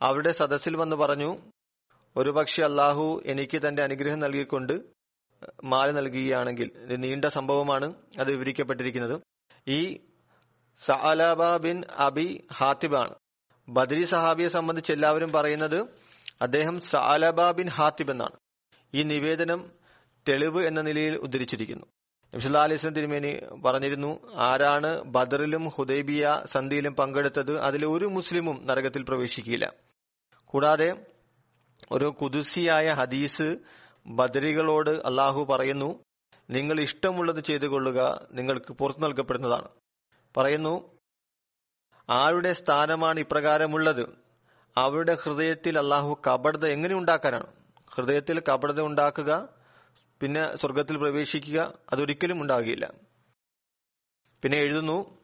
അവരുടെ 0.02 0.32
സദസ്സിൽ 0.32 0.76
വന്ന് 0.76 0.96
പറഞ്ഞു 0.96 1.36
ഒരുപക്ഷെ 2.16 2.62
അള്ളാഹു 2.62 3.22
എനിക്ക് 3.26 3.58
തന്റെ 3.68 3.82
അനുഗ്രഹം 3.82 4.20
നൽകിക്കൊണ്ട് 4.20 4.72
മാല 5.64 5.90
നൽകുകയാണെങ്കിൽ 5.90 6.70
നീണ്ട 6.96 7.24
സംഭവമാണ് 7.24 7.94
അത് 8.18 8.30
വിവരിക്കപ്പെട്ടിരിക്കുന്നത്. 8.30 9.20
ഈ 9.68 10.00
സഅലബ 10.86 11.56
ബിൻ 11.56 11.84
അബി 11.84 12.46
ഹാത്തിബാണ്. 12.52 13.14
ബദരി 13.68 14.04
സഹാബിയെ 14.04 14.48
സംബന്ധിച്ച് 14.48 14.92
എല്ലാവരും 14.92 15.32
പറയുന്നത് 15.32 16.01
അദ്ദേഹം 16.43 16.80
സാലബാബിൻ 16.80 17.64
ബിൻ 17.64 17.68
ഹാത്തിബ് 17.68 18.11
എന്നാണ്. 18.11 18.36
ഈ 18.95 19.03
നിവേദനം 19.03 19.72
തെളിവ് 20.28 20.66
എന്ന 20.66 20.80
നിലയിൽ 20.80 21.16
ഉദ്ധരിച്ചിരിക്കുന്നു. 21.16 21.86
നബ്സുല്ലാ 22.34 22.62
അലൈസ്ലം 22.62 22.93
തിരുമേനി 22.93 23.38
പറഞ്ഞിരുന്നു 23.64 24.32
ആരാണ് 24.34 25.03
ബദറിലും 25.03 25.68
ഹുദൈബിയ 25.68 26.43
സന്ധിയിലും 26.45 26.95
പങ്കെടുത്തത് 26.95 27.61
അതിൽ 27.61 27.86
ഒരു 27.86 28.05
മുസ്ലിമും 28.05 28.66
നരകത്തിൽ 28.66 29.03
പ്രവേശിക്കില്ല 29.03 29.72
കൂടാതെ 30.47 31.07
ഒരു 31.93 32.05
കുതിസിയായ 32.05 32.90
ഹദീസ് 32.90 33.59
ബദരികളോട് 34.07 34.90
അള്ളാഹു 34.90 35.45
പറയുന്നു 35.45 36.05
നിങ്ങൾ 36.51 36.80
ഇഷ്ടമുള്ളത് 36.80 37.40
ചെയ്തു 37.40 37.66
കൊള്ളുക 37.66 38.28
നിങ്ങൾക്ക് 38.32 38.72
പുറത്തു 38.72 39.01
നൽകപ്പെടുന്നതാണ്. 39.01 39.68
പറയുന്നു 40.36 40.97
ആരുടെ 42.11 42.53
സ്ഥാനമാണ് 42.53 43.20
ഇപ്രകാരമുള്ളത്? 43.20 44.21
അവരുടെ 44.76 45.14
ഹൃദയത്തിൽ 45.14 45.78
അള്ളാഹു 45.78 46.20
കപടത 46.26 46.66
എങ്ങനെ 46.66 46.94
ഉണ്ടാക്കാനാണ്? 46.94 47.46
ഹൃദയത്തിൽ 47.94 48.40
കപടത 48.40 48.80
ഉണ്ടാക്കുക 48.80 49.48
പിന്നെ 50.20 50.56
സ്വർഗത്തിൽ 50.56 50.96
പ്രവേശിക്കുക 50.96 51.78
അതൊരിക്കലും 51.92 52.40
ഉണ്ടാകില്ല. 52.40 52.92
പിന്നെ 54.42 54.58
എഴുതുന്നു 54.58 55.18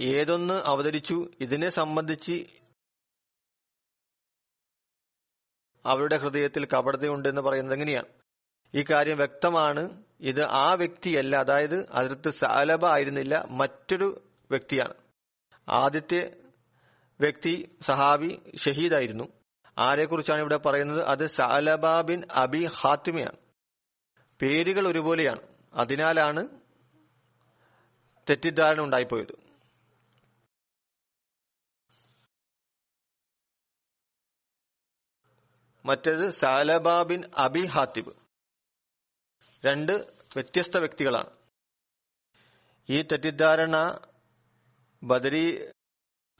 ഏതൊന്ന് 0.00 0.54
അവതരിച്ചു 0.54 1.30
ഇതിനെ 1.40 1.70
സംബന്ധിച്ച് 1.70 2.46
അവരുടെ 5.86 6.16
ഹൃദയത്തിൽ 6.16 6.66
കപടതയുണ്ടെന്ന് 6.66 7.40
പറയുന്നത് 7.40 7.74
എങ്ങനെയാണ്? 7.74 8.06
ഈ 8.74 8.84
കാര്യം 8.90 9.16
വ്യക്തമാണ്. 9.16 10.02
ഇത് 10.20 10.42
ആ 10.42 10.72
വ്യക്തിയല്ല 10.72 11.36
അതായത് 11.36 11.88
അതിർത്ത് 11.90 12.30
സാലബ 12.30 12.86
ആയിരുന്നില്ല 12.86 13.44
മറ്റൊരു 13.50 14.22
വ്യക്തിയാണ്. 14.50 14.94
ആദ്യത്തെ 15.68 16.45
വ്യക്തി 17.20 17.78
സഹാബി 17.82 18.52
ഷഹീദായിരുന്നു. 18.56 19.32
ആരെക്കുറിച്ചാണ് 19.78 20.40
ഇവിടെ 20.40 20.56
പറയുന്നത്? 20.56 21.04
അത് 21.04 21.26
സാലബ 21.26 22.00
ബിൻ 22.00 22.22
അബി 22.32 22.64
ഹാത്തിമയാണ്. 22.64 23.36
പേരുകൾ 24.42 24.88
ഒരുപോലെയാണ്. 24.88 25.40
അതിനാലാണ് 25.74 26.48
തെറ്റിദ്ധാരണ 28.30 28.80
ഉണ്ടായിപ്പോയത്. 28.80 29.46
മറ്റേത് 35.84 36.30
സാലബ 36.30 37.02
ബിൻ 37.02 37.22
അബി 37.36 37.66
ഹാത്തിബ്. 37.66 38.12
രണ്ട് 39.66 39.92
വ്യത്യസ്ത 40.36 40.76
വ്യക്തികളാണ്. 40.76 41.30
ഈ 42.88 43.02
തെറ്റിദ്ധാരണ 43.02 43.98
ബദരി 45.02 45.68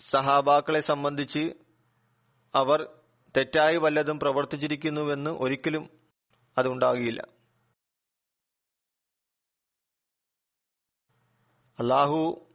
സഹാബാക്കളെ 0.00 0.80
സംബന്ധിച്ച് 0.80 1.54
അവർ 2.54 3.00
തെറ്റായി 3.36 3.76
വല്ലതും 3.76 4.18
പ്രവർത്തിച്ചിരിക്കുന്നുവെന്ന് 4.18 5.30
ഒരിക്കലും 5.30 5.90
അതുണ്ടാകുകയില്ല 6.58 7.22
അള്ളാഹു 11.78 12.46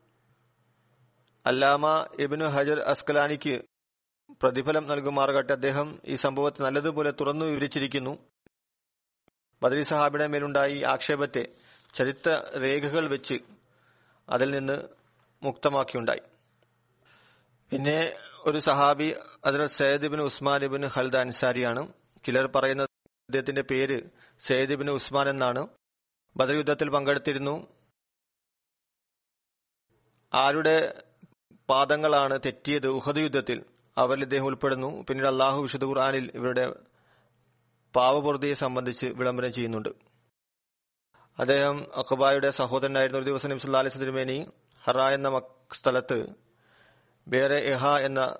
അല്ലാമ 1.45 2.07
ഇബിനു 2.19 2.45
ഹജർ 2.45 2.79
അസ്കലാനിക്ക് 2.79 3.65
പ്രതിഫലം 4.41 4.87
നൽകുമാറുകട്ടെ. 4.87 5.53
അദ്ദേഹം 5.53 5.99
ഈ 6.05 6.15
സംഭവത്തെ 6.15 6.61
നല്ലതുപോലെ 6.63 7.11
തുറന്നു 7.11 7.45
വിവരിച്ചിരിക്കുന്നു. 7.45 8.17
ബദരി 9.61 9.83
സഹാബിയുടെ 9.83 10.27
മേലുണ്ടായി 10.27 10.81
ആക്ഷേപത്തെ 10.81 11.55
ചരിത്ര 11.93 12.51
രേഖകൾ 12.57 13.07
വെച്ച് 13.07 13.39
അതിൽ 14.29 14.51
നിന്ന് 14.51 14.89
മുക്തമാക്കിയുണ്ടായി. 15.43 16.30
പിന്നെ 17.71 18.13
ഒരു 18.39 18.59
സഹാബി 18.59 19.15
അതിൽ 19.45 19.67
സയ്യിദ് 19.67 20.05
ഇബിൻ 20.05 20.21
ഉസ്മാൻ 20.21 20.63
ഇബിൻ 20.63 20.85
ഹൽദ 20.85 21.17
അൻസാരിയാണ്. 21.17 21.93
ചിലർ 22.25 22.47
പറയുന്ന 22.47 22.83
അദ്ദേഹത്തിന്റെ 22.83 23.61
പേര് 23.61 24.01
സയ്യിദ് 24.39 24.71
ഇബിൻ 24.71 24.89
ഉസ്മാൻ 24.89 25.29
എന്നാണ്. 25.29 25.67
ബദർ 26.37 26.55
യുദ്ധത്തിൽ 26.55 26.89
പങ്കെടുത്തിരുന്നു. 26.89 27.67
ആരുടെ 30.33 31.03
പാദങ്ങളാണ് 31.69 32.39
തെറ്റിയത് 32.45 32.87
ഉഹദ് 32.87 33.17
യുദ്ധത്തിൽ 33.17 33.65
അവരിൽ 33.97 34.21
ഇദ്ദേഹം 34.21 34.45
ഉൾപ്പെടുന്നു. 34.45 35.01
പിന്നീട് 35.01 35.27
അള്ളാഹു 35.27 35.61
വിശുദ്ധ 35.61 35.85
ഖുർആാനിൽ 35.85 36.31
ഇവരുടെ 36.35 36.73
പാവപൂർത്തിയെ 37.95 38.53
സംബന്ധിച്ച് 38.53 39.05
വിളംബരം 39.05 39.53
ചെയ്യുന്നുണ്ട്. 39.53 39.89
അദ്ദേഹം 41.39 41.85
അഖബായുടെ 41.95 42.51
സഹോദരനായിരുന്ന. 42.51 43.19
ഒരു 43.19 43.25
ദിവസം 43.25 43.49
നബ്സ് 43.49 43.67
അലൈഹി 43.67 43.99
തിരുമേനി 43.99 44.51
ഹറ 44.83 45.01
എന്ന 45.01 45.41
സ്ഥലത്ത് 45.73 46.50
വേറെ 47.27 47.55
എഹ 47.55 47.87
എന്ന 47.87 48.39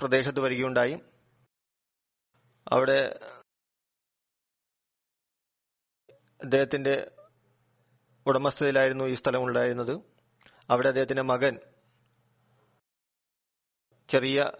പ്രദേശത്ത് 0.00 0.40
വരികയുണ്ടായി. 0.40 1.00
അവിടെ 2.68 3.20
അദ്ദേഹത്തിന്റെ 6.42 7.10
ഉടമസ്ഥതയിലായിരുന്നു 8.26 9.04
ഈ 9.04 9.14
സ്ഥലം 9.14 9.44
ഉണ്ടായിരുന്നത് 9.44 10.00
അവിടെ 10.70 10.88
അദ്ദേഹത്തിന്റെ 10.88 11.22
മകൻ 11.22 11.58
ചെറിയ 14.08 14.52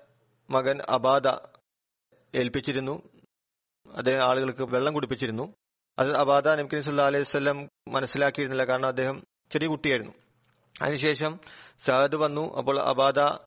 മകൻ 0.51 0.83
അബാദ 0.89 1.29
ഏൽപ്പിച്ചിരുന്നു. 2.35 3.03
അദ്ദേഹം 3.97 4.25
ആളുകൾക്ക് 4.25 4.63
വെള്ളം 4.63 4.95
കുടിപ്പിച്ചിരുന്നു. 4.95 5.55
അത് 5.99 6.17
അബാദ 6.17 6.49
നബ്കിൻ 6.49 6.83
സല്ലാ 6.83 7.07
അലൈഹി 7.07 7.25
സ്വല്ലം 7.25 7.69
മനസ്സിലാക്കിയിരുന്നില്ല. 7.89 8.65
കാരണം 8.65 8.89
അദ്ദേഹം 8.89 9.25
ചെറിയ 9.51 9.69
കുട്ടിയായിരുന്നു. 9.69 10.26
അതിനുശേഷം 10.83 11.41
സഹദ് 11.85 12.17
വന്നു. 12.17 12.57
അപ്പോൾ 12.57 12.81
അബാദ 12.81 13.39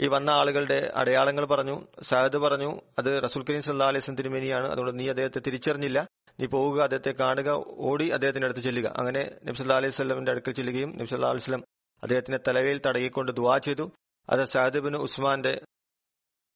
ഈ 0.00 0.06
വന്ന 0.06 0.30
ആളുകളുടെ 0.30 0.92
അടയാളങ്ങൾ 0.94 1.44
പറഞ്ഞു. 1.44 1.86
സഹദ് 2.02 2.36
പറഞ്ഞു 2.36 2.80
അത് 2.98 3.22
റസൂൽ 3.22 3.44
കരീം 3.44 3.62
സല്ലാ 3.62 3.86
അലൈഹി 3.86 4.04
സ്വലം 4.04 4.16
തിരുമേനിയാണ്. 4.16 4.66
അതുകൊണ്ട് 4.66 4.98
നീ 4.98 5.08
അദ്ദേഹത്തെ 5.08 5.38
തിരിച്ചറിഞ്ഞില്ല. 5.38 6.06
നീ 6.40 6.46
പോവുക 6.46 6.82
അദ്ദേഹത്തെ 6.82 7.10
കാണുക 7.10 7.64
ഓടി 7.66 8.08
അദ്ദേഹത്തിന്റെ 8.08 8.46
അടുത്ത് 8.46 8.60
ചെല്ലുക. 8.60 8.92
അങ്ങനെ 8.96 9.38
നബ്സല്ലാ 9.44 9.76
അലൈഹി 9.76 9.92
സ്വലമിന്റെ 9.92 10.30
അടുക്കൽ 10.30 10.52
ചെല്ലുകയും 10.52 10.98
നബ്സല്ലാ 10.98 11.28
അലൈഹി 11.28 11.44
സ്വലം 11.44 11.64
അദ്ദേഹത്തിന്റെ 12.02 12.40
തലവേൽ 12.48 12.80
തടയിക്കൊണ്ട് 12.86 13.32
ദുവാ 13.32 13.58
ചെയ്തു. 13.58 13.92
അത് 14.30 14.44
സഹദ് 14.44 14.78
ബിൻ 14.78 14.96
ഉസ്മാന്റെ 14.96 15.62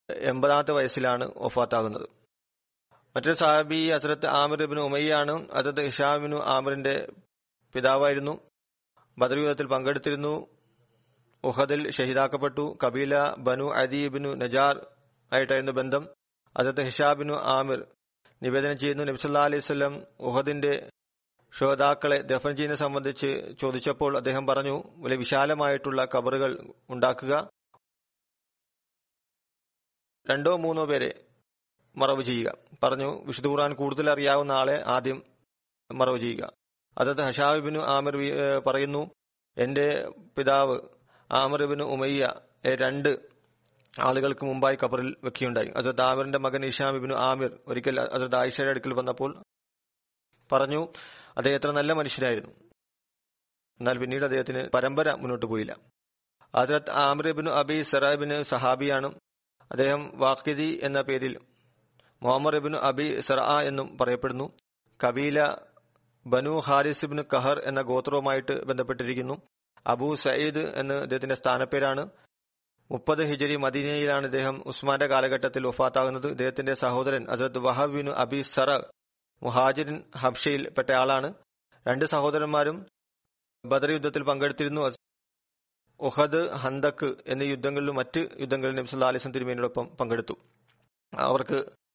എൺപതാമത്തെ 0.09 0.71
വയസ്സിലാണ് 0.71 1.23
ഒഫാത്താകുന്നത് 1.23 2.09
മറ്റൊരു 3.15 3.33
സാഹബി 3.33 3.91
ഹസരത്ത് 3.91 4.25
ആമിർ 4.25 4.65
ബിൻ 4.65 4.79
ഉമയ്യാണ്. 4.79 5.47
അതത് 5.51 5.81
ഇഷാബിനു 5.81 6.35
ആമിറിന്റെ 6.35 7.11
പിതാവായിരുന്നു. 7.73 8.39
ബദർ 9.17 9.37
യുദ്ധത്തിൽ 9.37 9.65
പങ്കെടുത്തിരുന്നു. 9.65 10.47
ഉഹദിൽ 11.43 11.91
ഷഹീദാക്കപ്പെട്ടു. 11.91 12.77
കബീല 12.83 13.33
ബനു 13.33 13.73
അദീബിനു 13.73 14.29
നജാർ 14.29 14.87
ആയിട്ടായിരുന്നു 15.33 15.71
ബന്ധം. 15.71 16.07
അതത് 16.57 16.81
ഹിഷാബിനു 16.81 17.33
ആമിർ 17.33 17.87
നിവേദനം 18.43 18.77
ചെയ്യുന്നു. 18.77 19.03
നബ്സല്ലാ 19.03 19.41
അലൈഹി 19.41 19.61
സ്വലം 19.61 20.03
ഉഹദിന്റെ 20.19 20.89
ശ്രോതാക്കളെ 21.57 22.21
ദഫൻ 22.21 22.55
ചെയ്യുന്നത് 22.55 22.79
സംബന്ധിച്ച് 22.79 23.55
ചോദിച്ചപ്പോൾ 23.61 24.17
അദ്ദേഹം 24.17 24.47
പറഞ്ഞു 24.47 24.83
വലിയ 24.97 25.17
വിശാലമായിട്ടുള്ള 25.17 26.05
കബറുകൾ 26.05 26.73
ഉണ്ടാക്കുക. 26.89 27.49
രണ്ടോ 30.29 30.57
മൂന്നോ 30.57 30.85
പേരെ 30.85 31.25
മറവ് 31.95 32.23
ചെയ്യുക. 32.23 32.53
പറഞ്ഞു 32.83 33.23
വിശുദ്ധ 33.25 33.47
ഖുർആൻ 33.47 33.73
കൂടുതൽ 33.73 34.09
അറിയാവുന്ന 34.09 34.51
ആളെ 34.51 34.83
ആദ്യം 34.85 35.23
മറവ് 35.91 36.19
ചെയ്യുക. 36.19 36.66
അതത് 36.97 37.21
ഹഷാബിബിനു 37.21 37.79
ആമിർ 37.79 38.17
പറയുന്നു 38.67 39.11
എന്റെ 39.57 40.11
പിതാവ് 40.37 40.79
ആമിർബിന് 41.31 41.83
ഉമയ്യ 41.83 42.33
രണ്ട് 42.65 43.19
ആളുകൾക്ക് 43.99 44.45
മുമ്പായി 44.45 44.77
കബറിൽ 44.83 45.15
വെക്കുകയുണ്ടായി. 45.23 45.73
അതത് 45.77 46.01
ആമിറിന്റെ 46.01 46.37
മകൻ 46.37 46.65
ഇഷാമിബിനു 46.65 47.15
ആമിർ 47.15 47.59
ഒരിക്കൽ 47.67 47.99
അതത് 47.99 48.35
ആയിഷയുടെ 48.35 48.69
അടുക്കൽ 48.69 48.93
വന്നപ്പോൾ 48.93 49.43
പറഞ്ഞു 50.51 50.87
അദ്ദേഹം 51.37 51.55
എത്ര 51.55 51.71
നല്ല 51.71 51.93
മനുഷ്യരായിരുന്നു. 51.93 52.49
എന്നാൽ 53.79 53.97
പിന്നീട് 53.97 54.23
അദ്ദേഹത്തിന് 54.23 54.69
പരമ്പര 54.69 55.13
മുന്നോട്ട് 55.13 55.45
പോയില്ല. 55.45 55.77
അതിലത്ത് 56.55 56.91
ആമിർബിനു 56.91 57.51
അബി 57.51 57.81
സറാബിന് 57.81 58.43
സഹാബിയാണ്. 58.43 59.13
അദ്ദേഹം 59.71 60.11
വാക്കിദി 60.15 60.79
എന്ന 60.83 61.01
പേരിൽ 61.01 61.39
മുഹമ്മദ് 62.23 62.55
ഇബിനു 62.55 62.77
അബി 62.77 63.19
സറ 63.19 63.39
എന്നും 63.41 63.97
പറയപ്പെടുന്നു. 63.97 64.53
കബീല 65.03 65.55
ബനു 66.27 66.59
ഹാരിസിബിന് 66.59 67.23
കഹർ 67.33 67.61
എന്ന 67.65 67.81
ഗോത്രവുമായിട്ട് 67.81 68.65
ബന്ധപ്പെട്ടിരിക്കുന്നു. 68.65 69.41
അബു 69.87 70.15
സയ്യിദ് 70.15 70.59
എന്ന് 70.59 70.93
അദ്ദേഹത്തിന്റെ 70.93 71.35
സ്ഥാനപ്പേരാണ്. 71.35 72.09
മുപ്പത് 72.91 73.23
ഹിജരി 73.23 73.55
മദീനയിലാണ് 73.55 74.25
ഇദ്ദേഹം 74.25 74.63
ഉസ്മാന്റെ 74.65 75.07
കാലഘട്ടത്തിൽ 75.07 75.67
ഒഫാത്താകുന്നത് 75.67 76.27
ഇദ്ദേഹത്തിന്റെ 76.27 76.73
സഹോദരൻ 76.73 77.27
അസരത് 77.29 77.59
വഹബിനു 77.59 78.11
അബി 78.11 78.41
സറ 78.41 78.77
മുഹാജിൻ 79.43 80.03
ഹബ്ഷയിൽ 80.17 80.69
പെട്ട 80.69 80.89
ആളാണ്. 80.91 81.33
രണ്ട് 81.87 82.05
സഹോദരന്മാരും 82.05 82.85
ബദർ 83.65 83.91
യുദ്ധത്തിൽ 83.91 84.23
പങ്കെടുത്തിരുന്നു. 84.23 84.91
ഉഹദ് 85.99 86.49
ഹന്തക്ക് 86.49 87.15
എന്നീ 87.27 87.45
യുദ്ധങ്ങളിലും 87.45 87.95
മറ്റ് 87.95 88.29
യുദ്ധങ്ങളിലും 88.39 88.77
നബ്സുല്ലാ 88.77 89.07
അലിസ്ലം 89.07 89.33
തിരുമേനിയോടൊപ്പം 89.33 89.85
പങ്കെടുത്തു. 89.85 90.33
അവർക്ക് 91.17 91.86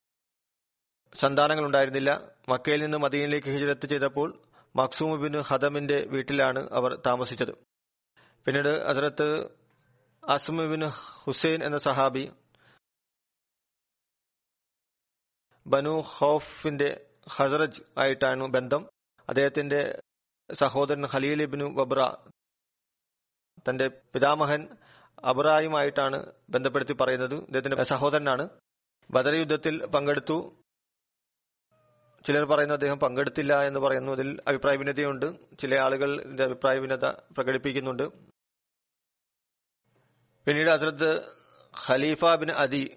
സന്താനങ്ങൾ 1.15 1.65
ഉണ്ടായിരുന്നില്ല 1.65 2.31
മക്കയിൽ 2.49 2.83
നിന്ന് 2.83 2.99
മദീനിലേക്ക് 2.99 3.49
ഹിജറത്ത് 3.49 3.87
ചെയ്തപ്പോൾ 3.87 4.43
മക്സൂം 4.77 5.23
ബിൻ 5.23 5.41
ഹദമിന്റെ 5.41 6.07
വീട്ടിലാണ് 6.07 6.69
അവർ 6.73 7.03
താമസിച്ചത്. 7.07 7.53
പിന്നീട് 8.45 8.87
ഹസരത്ത് 8.87 9.49
അസ്മുബിൻ 10.29 10.89
ഹുസൈൻ 10.89 11.65
എന്ന 11.65 11.79
സഹാബി 11.79 12.33
ബനു 15.67 16.01
ഹോഫിന്റെ 16.01 17.11
ഹസറജ് 17.29 17.83
ആയിട്ടാണ് 17.99 18.45
ബന്ധം. 18.45 18.89
അദ്ദേഹത്തിന്റെ 19.29 20.03
സഹോദരൻ 20.53 21.07
ഖലീൽ 21.07 21.43
ഇബിനു 21.43 21.65
വബ്ര 21.65 22.17
തന്റെ 23.69 23.89
പിതാമഹൻ 23.89 24.69
അബ്രായുമായിട്ടാണ് 25.25 26.33
ബന്ധപ്പെടുത്തി 26.51 26.93
പറയുന്നത്. 26.93 27.35
അദ്ദേഹത്തിന്റെ 27.35 27.83
സഹോദരനാണ്. 27.83 28.49
ബദർ 29.11 29.35
യുദ്ധത്തിൽ 29.35 29.87
പങ്കെടുത്തു. 29.87 30.62
ചിലർ 32.25 32.45
പറയുന്നു 32.45 32.75
അദ്ദേഹം 32.75 32.99
പങ്കെടുത്തില്ല 32.99 33.63
എന്ന് 33.63 33.81
പറയുന്നു. 33.81 34.13
അതിൽ 34.13 34.41
അഭിപ്രായ 34.49 34.77
ഭിന്നതയുണ്ട്. 34.77 35.27
ചില 35.59 35.75
ആളുകൾ 35.75 36.21
ഇതിന്റെ 36.21 36.45
അഭിപ്രായ 36.45 36.79
ഭിന്നത 36.79 37.07
പ്രകടിപ്പിക്കുന്നുണ്ട്. 37.07 38.03
പിന്നീട് 40.47 40.71
ഹസ്രത്ത് 40.71 41.23
ഖലീഫ 41.89 42.25
ബിൻ 42.25 42.51
അദി 42.51 42.97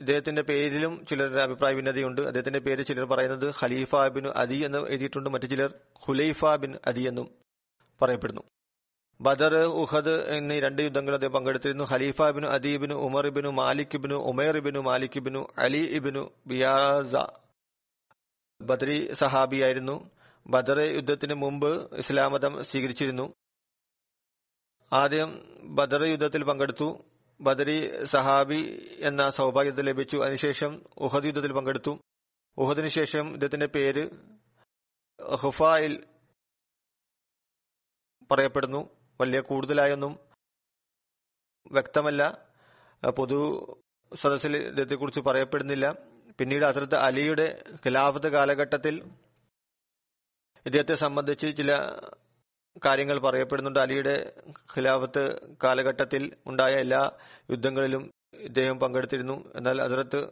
ഇദ്ദേഹത്തിന്റെ 0.00 0.42
പേരിലും 0.42 1.06
ചിലരുടെ 1.06 1.42
അഭിപ്രായ 1.42 1.74
ഭിന്നതയുണ്ട്. 1.74 2.20
അദ്ദേഹത്തിന്റെ 2.20 2.58
പേര് 2.58 2.86
ചിലർ 2.86 3.04
പറയുന്നത് 3.04 3.54
ഖലീഫ 3.60 3.96
ബിൻ 3.96 4.28
അദി 4.28 4.54
എന്ന് 4.54 4.78
എഴുതിയിട്ടുണ്ട്. 4.78 5.30
മറ്റു 5.30 5.46
ചിലർ 5.46 5.74
ഖുലൈഫ 6.08 6.44
ബിൻ 6.44 6.74
അദി 6.86 7.00
എന്നും 7.00 7.30
പറയപ്പെടുന്നു. 8.02 8.42
ബദർ 9.20 9.54
ഉഹദ് 9.54 10.24
എന്നീ 10.28 10.60
രണ്ട് 10.60 10.82
യുദ്ധങ്ങൾ 10.82 11.14
അദ്ദേഹം 11.14 11.32
പങ്കെടുത്തിരുന്നു. 11.32 11.84
Khalifa 11.84 12.22
bin 12.22 12.46
Adi bin 12.46 12.94
Umar 12.94 13.26
ibn 13.26 13.48
Malik 13.48 13.94
ibn 13.94 14.14
Umair 14.14 14.56
ibn 14.56 14.78
Malik 14.78 15.10
ibn 15.16 15.48
Ali 15.58 15.78
ibn 15.78 16.30
Biyasa 16.46 17.42
Badri 18.62 19.12
സഹാബിയായിരുന്നു. 19.12 20.10
Badr 20.46 20.78
യുദ്ധത്തിന് 20.78 21.34
മുമ്പ് 21.34 21.94
ഇസ്ലാമതം 21.94 22.64
സ്വീകരിച്ചിരുന്നു. 22.64 23.34
ആദ്യം 24.92 25.42
ബദർ 25.62 26.02
യുദ്ധത്തിൽ 26.02 26.44
പങ്കെടുത്തു. 26.44 27.04
ബദരി 27.40 28.04
സഹാബി 28.04 28.86
എന്ന 29.00 29.30
സൗഭാഗ്യത 29.30 29.80
ലഭിച്ചു. 29.80 30.16
അതിനുശേഷം 30.16 30.84
ഉഹദ് 30.98 31.24
യുദ്ധത്തിൽ 31.24 31.52
പങ്കെടുത്തു. 31.52 31.98
ഉഹദിനു 32.56 32.86
ശേഷം 32.86 33.30
യുദ്ധത്തിന്റെ 33.30 33.66
പേര് 33.66 34.10
ഹുഫായിൽ 35.34 36.06
പറയപ്പെടുന്നു. 38.30 38.88
വലിയ 39.20 39.40
കൂടുതലായൊന്നും 39.40 40.18
വ്യക്തമല്ല. 41.72 42.48
പൊതു 43.18 43.66
സദസ്സിൽ 44.14 44.56
ഇദ്ദേഹത്തെക്കുറിച്ച് 44.56 45.20
പറയപ്പെടുന്നില്ല. 45.20 46.11
പിന്നീട് 46.38 46.64
ഹസരത്ത് 46.64 46.94
അലിയുടെ 46.94 47.62
ഖിലാഫത്ത് 47.86 48.28
കാലഘട്ടത്തിൽ 48.28 49.02
ഇദ്ദേഹത്തെ 50.66 50.94
സംബന്ധിച്ച് 50.94 51.56
ചില 51.56 51.72
കാര്യങ്ങൾ 52.84 53.18
പറയപ്പെടുന്നുണ്ട്. 53.18 53.78
അലിയുടെ 53.78 54.34
ഖിലാഫത്ത് 54.76 55.38
കാലഘട്ടത്തിൽ 55.64 56.36
ഉണ്ടായ 56.46 56.72
എല്ലാ 56.72 57.10
യുദ്ധങ്ങളിലും 57.50 58.10
ഇദ്ദേഹം 58.34 58.80
പങ്കെടുത്തിരുന്നു. 58.80 59.52
എന്നാൽ 59.56 59.82
അതിർത്ത് 59.82 60.30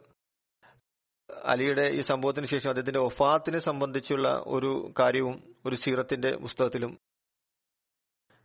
അലിയുടെ 1.45 1.83
ഈ 1.83 2.01
സംഭവത്തിന് 2.01 2.47
ശേഷം 2.47 2.69
അദ്ദേഹത്തിന്റെ 2.69 3.01
ഒഫാത്തിനെ 3.01 3.59
സംബന്ധിച്ചുള്ള 3.59 4.45
ഒരു 4.47 4.93
കാര്യവും 4.99 5.55
ഒരു 5.67 5.77
സീറത്തിന്റെ 5.77 6.37
പുസ്തകത്തിലും 6.37 6.99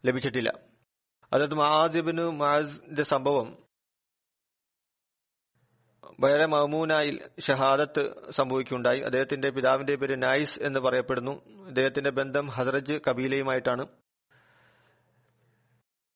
ലഭിച്ചിട്ടില്ല. 0.06 0.50
അതായത് 1.34 1.54
മഹാദിബിന് 1.54 2.22
മഹാജിന്റെ 2.22 3.04
സംഭവം 3.04 3.65
വേറെ 6.20 6.46
മമൂനായി 6.46 7.20
ഷഹാദത്ത് 7.40 8.32
സംഭവിക്കുകയുണ്ടായി. 8.32 9.00
അദ്ദേഹത്തിന്റെ 9.00 9.50
പിതാവിന്റെ 9.50 9.96
പേര് 9.96 10.24
നൈസ് 10.24 10.60
എന്ന് 10.60 10.80
പറയപ്പെടുന്നു. 10.80 11.66
അദ്ദേഹത്തിന്റെ 11.66 12.10
ബന്ധം 12.10 12.48
ഹസ്രജ് 12.48 13.00
കബീലയുമായിട്ടാണ്. 13.10 13.88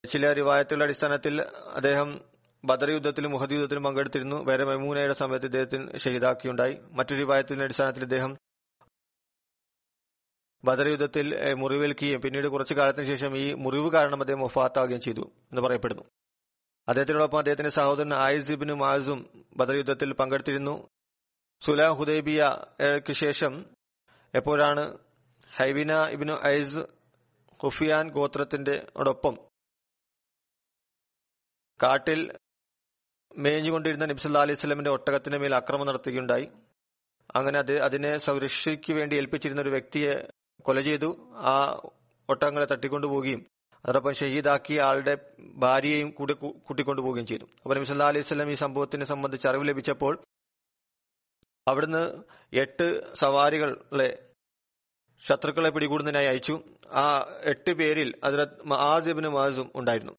ചില 0.10 0.34
റിവായത്തുകളുടെ 0.34 0.86
അടിസ്ഥാനത്തിൽ 0.86 1.42
അദ്ദേഹം 1.74 2.22
ബദർ 2.66 2.90
യുദ്ധത്തിലും 2.90 3.32
മുഹദ് 3.32 3.52
യുദ്ധത്തിലും 3.52 3.84
പങ്കെടുത്തിരുന്നു. 3.84 4.46
വേറെ 4.46 4.66
മെമൂനയുടെ 4.66 5.14
സമയത്ത് 5.14 5.46
ഇദ്ദേഹത്തിന് 5.46 5.98
ഷഹീദാക്കിയുണ്ടായി 5.98 6.78
മറ്റൊരു 6.92 7.20
റിവായത്തിന്റെ 7.20 7.64
അടിസ്ഥാനത്തിൽ 7.64 8.02
ഇദ്ദേഹം 8.02 8.38
ബദർ 10.64 10.88
യുദ്ധത്തിൽ 10.88 11.54
മുറിവേൽക്കുകയും 11.54 12.22
പിന്നീട് 12.22 12.48
കുറച്ചു 12.48 12.74
കാലത്തിന് 12.74 13.06
ശേഷം 13.06 13.38
ഈ 13.38 13.54
മുറിവ് 13.54 13.92
കാരണം 13.92 14.20
അദ്ദേഹം 14.20 14.44
ഒഫാത്താവുകയും 14.44 15.02
ചെയ്തു 15.02 15.22
എന്ന് 15.22 15.62
പറയപ്പെടുന്നു. 15.62 16.04
അദ്ദേഹത്തിനോടൊപ്പം 16.90 17.38
അദ്ദേഹത്തിന്റെ 17.38 17.70
സഹോദരൻ 17.70 18.14
ആയിസ് 18.14 18.52
ഇബിന് 18.52 18.74
മാസും 18.74 19.46
ബദർ 19.58 19.76
യുദ്ധത്തിൽ 19.76 20.14
പങ്കെടുത്തിരുന്നു. 20.14 20.90
സുല 21.66 21.88
ഹുദൈബിയക്ക് 21.90 23.14
ശേഷം 23.14 23.66
എപ്പോഴാണ് 24.34 24.98
ഹൈബിന 25.58 26.06
ഇബിനു 26.06 26.34
ഐസ് 26.46 26.84
ഹുഫിയാൻ 27.62 28.10
ഗോത്രത്തിന്റെ 28.10 28.88
ഒപ്പം 29.08 29.36
കാട്ടിൽ 31.84 32.38
മേഞ്ഞുകൊണ്ടിരുന്ന 33.38 34.06
നബ്സല്ലാ 34.06 34.42
അലൈഹി 34.42 34.60
സ്വലമിന്റെ 34.60 34.92
ഒട്ടകത്തിന് 34.92 35.38
മേൽ 35.38 35.56
അക്രമം 35.56 35.88
നടത്തുകയുണ്ടായി. 35.88 36.48
അങ്ങനെ 37.36 37.60
അത് 37.60 37.80
അതിനെ 37.80 38.18
സുരക്ഷയ്ക്ക് 38.18 38.94
വേണ്ടി 38.94 39.16
ഏൽപ്പിച്ചിരുന്ന 39.16 39.62
ഒരു 39.62 39.70
വ്യക്തിയെ 39.70 40.14
കൊല 40.62 40.82
ചെയ്തു. 40.82 41.10
ആ 41.34 41.56
ഒട്ടകങ്ങളെ 42.30 42.66
തട്ടിക്കൊണ്ടുപോവുകയും 42.66 43.42
അതോടൊപ്പം 43.86 44.14
ഷഹീദാക്കി 44.14 44.78
ആളുടെ 44.78 45.18
ഭാര്യയെയും 45.40 46.10
കൂടെ 46.12 46.34
കൂട്ടിക്കൊണ്ടുപോവുകയും 46.34 47.26
ചെയ്തു. 47.26 47.44
അപ്പൊ 47.44 47.76
നബി 47.76 47.86
സല്ലാ 47.86 48.08
അലൈഹി 48.08 48.24
സ്വലം 48.24 48.52
ഈ 48.52 48.56
സംഭവത്തിനെ 48.56 49.06
സംബന്ധിച്ച് 49.06 49.48
അറിവ് 49.48 49.68
ലഭിച്ചപ്പോൾ 49.68 50.20
അവിടുന്ന് 51.68 52.24
എട്ട് 52.54 53.16
സവാരികളെ 53.16 54.26
ശത്രുക്കളെ 55.28 55.70
പിടികൂടുന്നതിനായി 55.70 56.28
അയച്ചു. 56.28 56.64
ആ 56.92 57.26
എട്ട് 57.44 57.72
പേരിൽ 57.72 58.16
അതിലത്ത് 58.24 58.68
മഹാജിബിന് 58.68 59.30
മഹാസും 59.30 59.72
ഉണ്ടായിരുന്നു. 59.76 60.14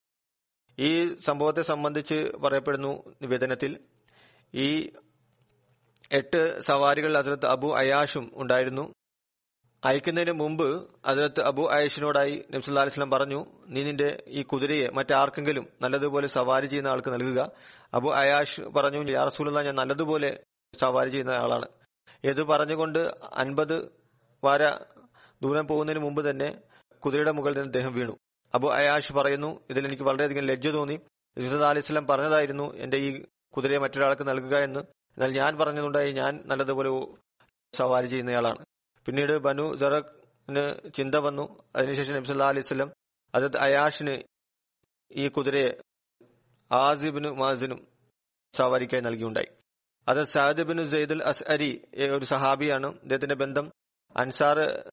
ഈ 0.79 1.15
സംഭവത്തെ 1.15 1.61
സംബന്ധിച്ച് 1.61 2.31
പറയപ്പെടുന്നു 2.43 2.91
നിവേദനത്തിൽ 3.21 3.79
ഈ 4.53 4.91
എട്ട് 6.11 6.61
സവാരികളിൽ 6.61 7.17
അതിലത്ത് 7.17 7.45
അബു 7.45 7.67
അയാഷും 7.67 8.31
ഉണ്ടായിരുന്നു. 8.33 8.93
അയക്കുന്നതിന് 9.83 10.31
മുമ്പ് 10.31 10.89
അതിനകത്ത് 11.05 11.41
അബു 11.41 11.69
ആയിഷിനോടായി 11.71 12.45
നബ്സുല്ലാ 12.51 12.81
അലിസ്ലാം 12.81 13.11
പറഞ്ഞു 13.11 13.45
നീ 13.67 13.83
നിന്റെ 13.83 14.23
ഈ 14.27 14.41
കുതിരയെ 14.43 14.89
മറ്റാർക്കെങ്കിലും 14.89 15.67
നല്ലതുപോലെ 15.81 16.27
സവാരി 16.27 16.65
ചെയ്യുന്ന 16.65 16.89
ആൾക്ക് 16.89 17.13
നൽകുക. 17.13 17.51
അബു 17.93 18.09
അയാഷ് 18.09 18.61
പറഞ്ഞു 18.61 19.11
യാ 19.11 19.23
റസൂലുള്ള 19.23 19.61
ഞാൻ 19.61 19.75
നല്ലതുപോലെ 19.75 20.43
സവാരി 20.79 21.09
ചെയ്യുന്ന 21.09 21.31
ആളാണ്. 21.31 21.65
ഇത് 22.23 22.43
പറഞ്ഞുകൊണ്ട് 22.43 22.99
അൻപത് 23.33 23.91
വാര 24.43 24.69
ദൂരം 25.41 25.67
പോകുന്നതിന് 25.67 26.03
മുമ്പ് 26.03 26.29
തന്നെ 26.29 26.61
കുതിരയുടെ 26.99 27.31
മുകളിൽ 27.31 27.55
നിന്ന് 27.55 27.67
അദ്ദേഹം 27.67 27.93
വീണു. 27.93 28.17
അബു 28.55 28.67
അയാഷ് 28.67 29.13
പറയുന്നു 29.13 29.59
ഇതിൽ 29.69 29.87
എനിക്ക് 29.87 30.03
വളരെയധികം 30.03 30.43
ലജ്ജ 30.43 30.67
തോന്നി. 30.67 30.99
നബ്സുല്ലാ 31.37 31.69
അലിസ്ലാം 31.69 32.07
പറഞ്ഞതായിരുന്നു 32.07 32.75
എന്റെ 32.75 32.97
ഈ 32.97 33.23
കുതിരയെ 33.49 33.77
മറ്റൊരാൾക്ക് 33.77 34.27
നൽകുക 34.27 34.57
എന്ന്. 34.57 34.79
എന്നാൽ 34.79 35.31
ഞാൻ 35.31 35.57
പറഞ്ഞതുകൊണ്ടായി 35.57 36.11
ഞാൻ 36.11 36.43
നല്ലതുപോലെ 36.45 36.89
സവാരി 37.77 38.07
ചെയ്യുന്നയാളാണ് 38.07 38.65
പിന്നീട് 39.05 39.37
ബനു 39.37 39.75
ജറഖിന് 39.77 40.93
ചിന്ത 40.93 41.15
വന്നു. 41.15 41.63
അതിനുശേഷം 41.75 42.13
നബ്സല്ലാ 42.13 42.47
അലൈഹി 42.47 42.65
സ്വലം 42.65 42.93
അതത് 43.35 43.57
അയാഷിന് 43.57 44.23
ഈ 45.11 45.27
കുതിരയെ 45.27 45.81
ആസിബിനു 46.71 47.29
മാസിനും 47.29 47.87
സവാരിക്കായി 48.53 49.01
നൽകിയുണ്ടായി. 49.01 49.47
അത് 50.07 50.25
സാദിബിനു 50.25 50.87
സെയ്ദുൽ 50.87 51.23
അസ് 51.23 51.43
അരി 51.43 51.87
ഒരു 51.95 52.25
സഹാബിയാണ്. 52.25 52.85
അദ്ദേഹത്തിന്റെ 52.85 53.35
ബന്ധം 53.35 53.71
അൻസാർ 54.17 54.89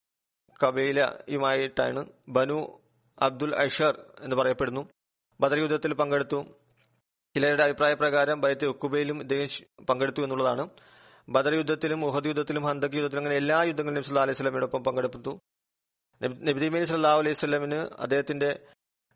കബീലയുമായിട്ടാണ്. 0.67 2.07
ബനു 2.29 2.81
അബ്ദുൽ 3.19 3.55
അഷർ 3.55 4.13
എന്ന് 4.21 4.37
പറയപ്പെടുന്നു. 4.37 4.89
ബദർ 5.41 5.59
യുദ്ധത്തിൽ 5.59 5.95
പങ്കെടുത്തു. 5.95 6.45
ചിലരുടെ 7.35 7.63
അഭിപ്രായ 7.63 7.95
പ്രകാരം 7.95 8.41
ബൈത്ത് 8.41 8.65
ഒക്കുബയിലും 8.65 9.21
ഇദ്ദേഹം 9.21 9.85
പങ്കെടുത്തു 9.85 10.21
എന്നുള്ളതാണ്. 10.23 10.69
ബദർ 11.29 11.55
യുദ്ധത്തിലും 11.55 12.05
ഉഹദ് 12.05 12.25
യുദ്ധത്തിലും 12.25 12.63
ഹന്തക് 12.63 12.95
യുദ്ധത്തിലും 12.95 13.21
അങ്ങനെ 13.21 13.37
എല്ലാ 13.37 13.63
യുദ്ധങ്ങളിലും 13.63 14.01
നബി 14.01 14.09
സല്ലാ 14.09 14.23
അലൈഹി 14.23 14.37
സ്വലമിനൊപ്പം 14.37 14.85
പങ്കെടുത്തു. 14.85 15.39
നബിദിമീൻ 16.21 16.87
സല്ലാ 16.87 17.11
അലൈഹി 17.15 17.35
സ്വലമിന് 17.35 17.75
അദ്ദേഹത്തിന്റെ 17.75 18.59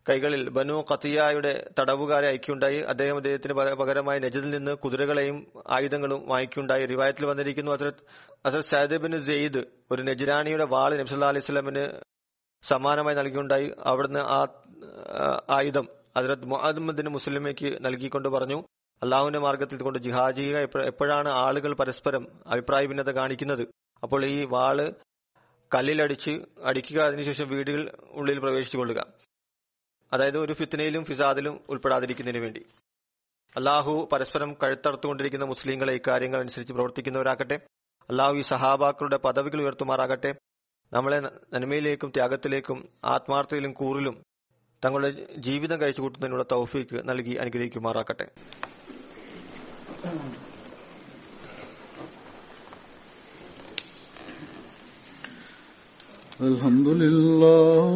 കൈകളിൽ 0.09 0.49
ബനു 0.49 0.85
കത്തിയായുടെ 0.93 1.71
തടവുകാരെ 1.79 2.27
അയക്കുണ്ടായി 2.29 2.79
അദ്ദേഹം 2.79 3.17
അദ്ദേഹത്തിന് 3.17 3.55
പകരമായി 3.55 4.21
നജദിൽ 4.21 4.51
നിന്ന് 4.51 4.73
കുതിരകളെയും 4.75 5.53
ആയുധങ്ങളും 5.69 6.29
വാങ്ങിക്കുണ്ടായി 6.29 6.87
റിവായത്തിൽ 6.87 7.25
വന്നിരിക്കുന്നു 7.25 7.73
അസരത് 7.73 8.03
അസരത് 8.47 8.65
സൈദബിന് 8.65 9.19
ജെയ്ദ് 9.19 9.65
ഒരു 9.91 10.03
നജിരാണിയുടെ 10.03 10.65
വാൾ 10.65 10.99
നബ്സല്ലാ 10.99 11.29
അലൈഹി 11.29 11.47
സ്വലമിന് 11.47 11.85
സമാനമായി 12.69 13.17
നൽകിയുണ്ടായി. 13.17 13.75
അവിടുന്ന് 13.79 14.21
ആ 14.21 14.41
ആയുധം 15.51 15.89
ഹസരത് 16.19 16.45
മുഹമ്മദിന് 16.45 17.09
മുസ്ലിമേക്ക് 17.09 17.79
നൽകിക്കൊണ്ട് 17.85 18.29
പറഞ്ഞു. 18.29 18.65
അള്ളാഹുവിന്റെ 19.03 19.39
മാർഗത്തിൽ 19.39 19.83
കൊണ്ട് 19.83 19.99
ജിഹാദ് 19.99 20.37
ചെയ്യുക 20.37 20.81
എപ്പോഴാണ് 20.81 21.29
ആളുകൾ 21.29 21.75
പരസ്പരം 21.75 22.29
അഭിപ്രായ 22.47 22.87
ഭിന്നത 22.87 23.11
കാണിക്കുന്നത്? 23.11 23.63
അപ്പോൾ 24.03 24.25
ഈ 24.25 24.45
വാൾ 24.45 24.95
കല്ലിലടിച്ച് 25.75 26.31
അടിക്കുക 26.65 27.01
അതിനുശേഷം 27.01 27.49
വീടുകൾ 27.49 27.93
ഉള്ളിൽ 28.11 28.39
പ്രവേശിച്ചു 28.39 28.79
കൊള്ളുക. 28.79 29.07
അതായത് 30.13 30.39
ഒരു 30.39 30.53
ഫിത്തനയിലും 30.53 31.05
ഫിസാദിലും 31.05 31.61
ഉൾപ്പെടാതിരിക്കുന്നതിന് 31.69 32.43
വേണ്ടി. 32.43 32.67
അള്ളാഹു 33.57 34.09
പരസ്പരം 34.13 34.57
കഴുത്തറുത്തുകൊണ്ടിരിക്കുന്ന 34.63 35.45
മുസ്ലിങ്ങളെ 35.45 35.95
ഇക്കാര്യങ്ങൾ 35.95 36.41
അനുസരിച്ച് 36.41 36.73
പ്രവർത്തിക്കുന്നവരാകട്ടെ 36.73 37.55
അള്ളാഹു 38.11 38.35
ഈ 38.35 38.43
സഹാബാക്കളുടെ 38.43 39.17
പദവികൾ 39.17 39.63
ഉയർത്തുമാറാകട്ടെ. 39.63 40.35
നമ്മളെ 40.93 41.19
നന്മയിലേക്കും 41.53 42.11
ത്യാഗത്തിലേക്കും 42.11 42.89
ആത്മാർത്ഥയിലും 43.05 43.73
കൂറിലും 43.73 44.23
തങ്ങളുടെ 44.84 45.10
ജീവിതം 45.39 45.78
കഴിച്ചു 45.80 46.02
കൂട്ടുന്നതിനുള്ള 46.02 46.45
തൗഫീക്ക് 46.52 47.02
നൽകി 47.10 47.36
അനുഗ്രഹിക്കുമാറാക്കട്ടെ 47.43 48.28
الحمد 56.41 56.88
لله 56.88 57.88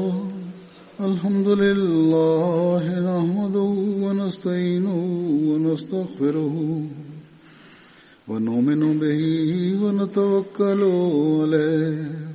الحمد 1.00 1.48
لله 1.64 2.84
نحمده 3.10 3.72
ونستعينه 4.04 4.98
ونستغفره 5.50 6.56
ونؤمن 8.28 8.82
به 9.00 9.22
ونتوكل 9.84 10.82
عليه 11.40 12.35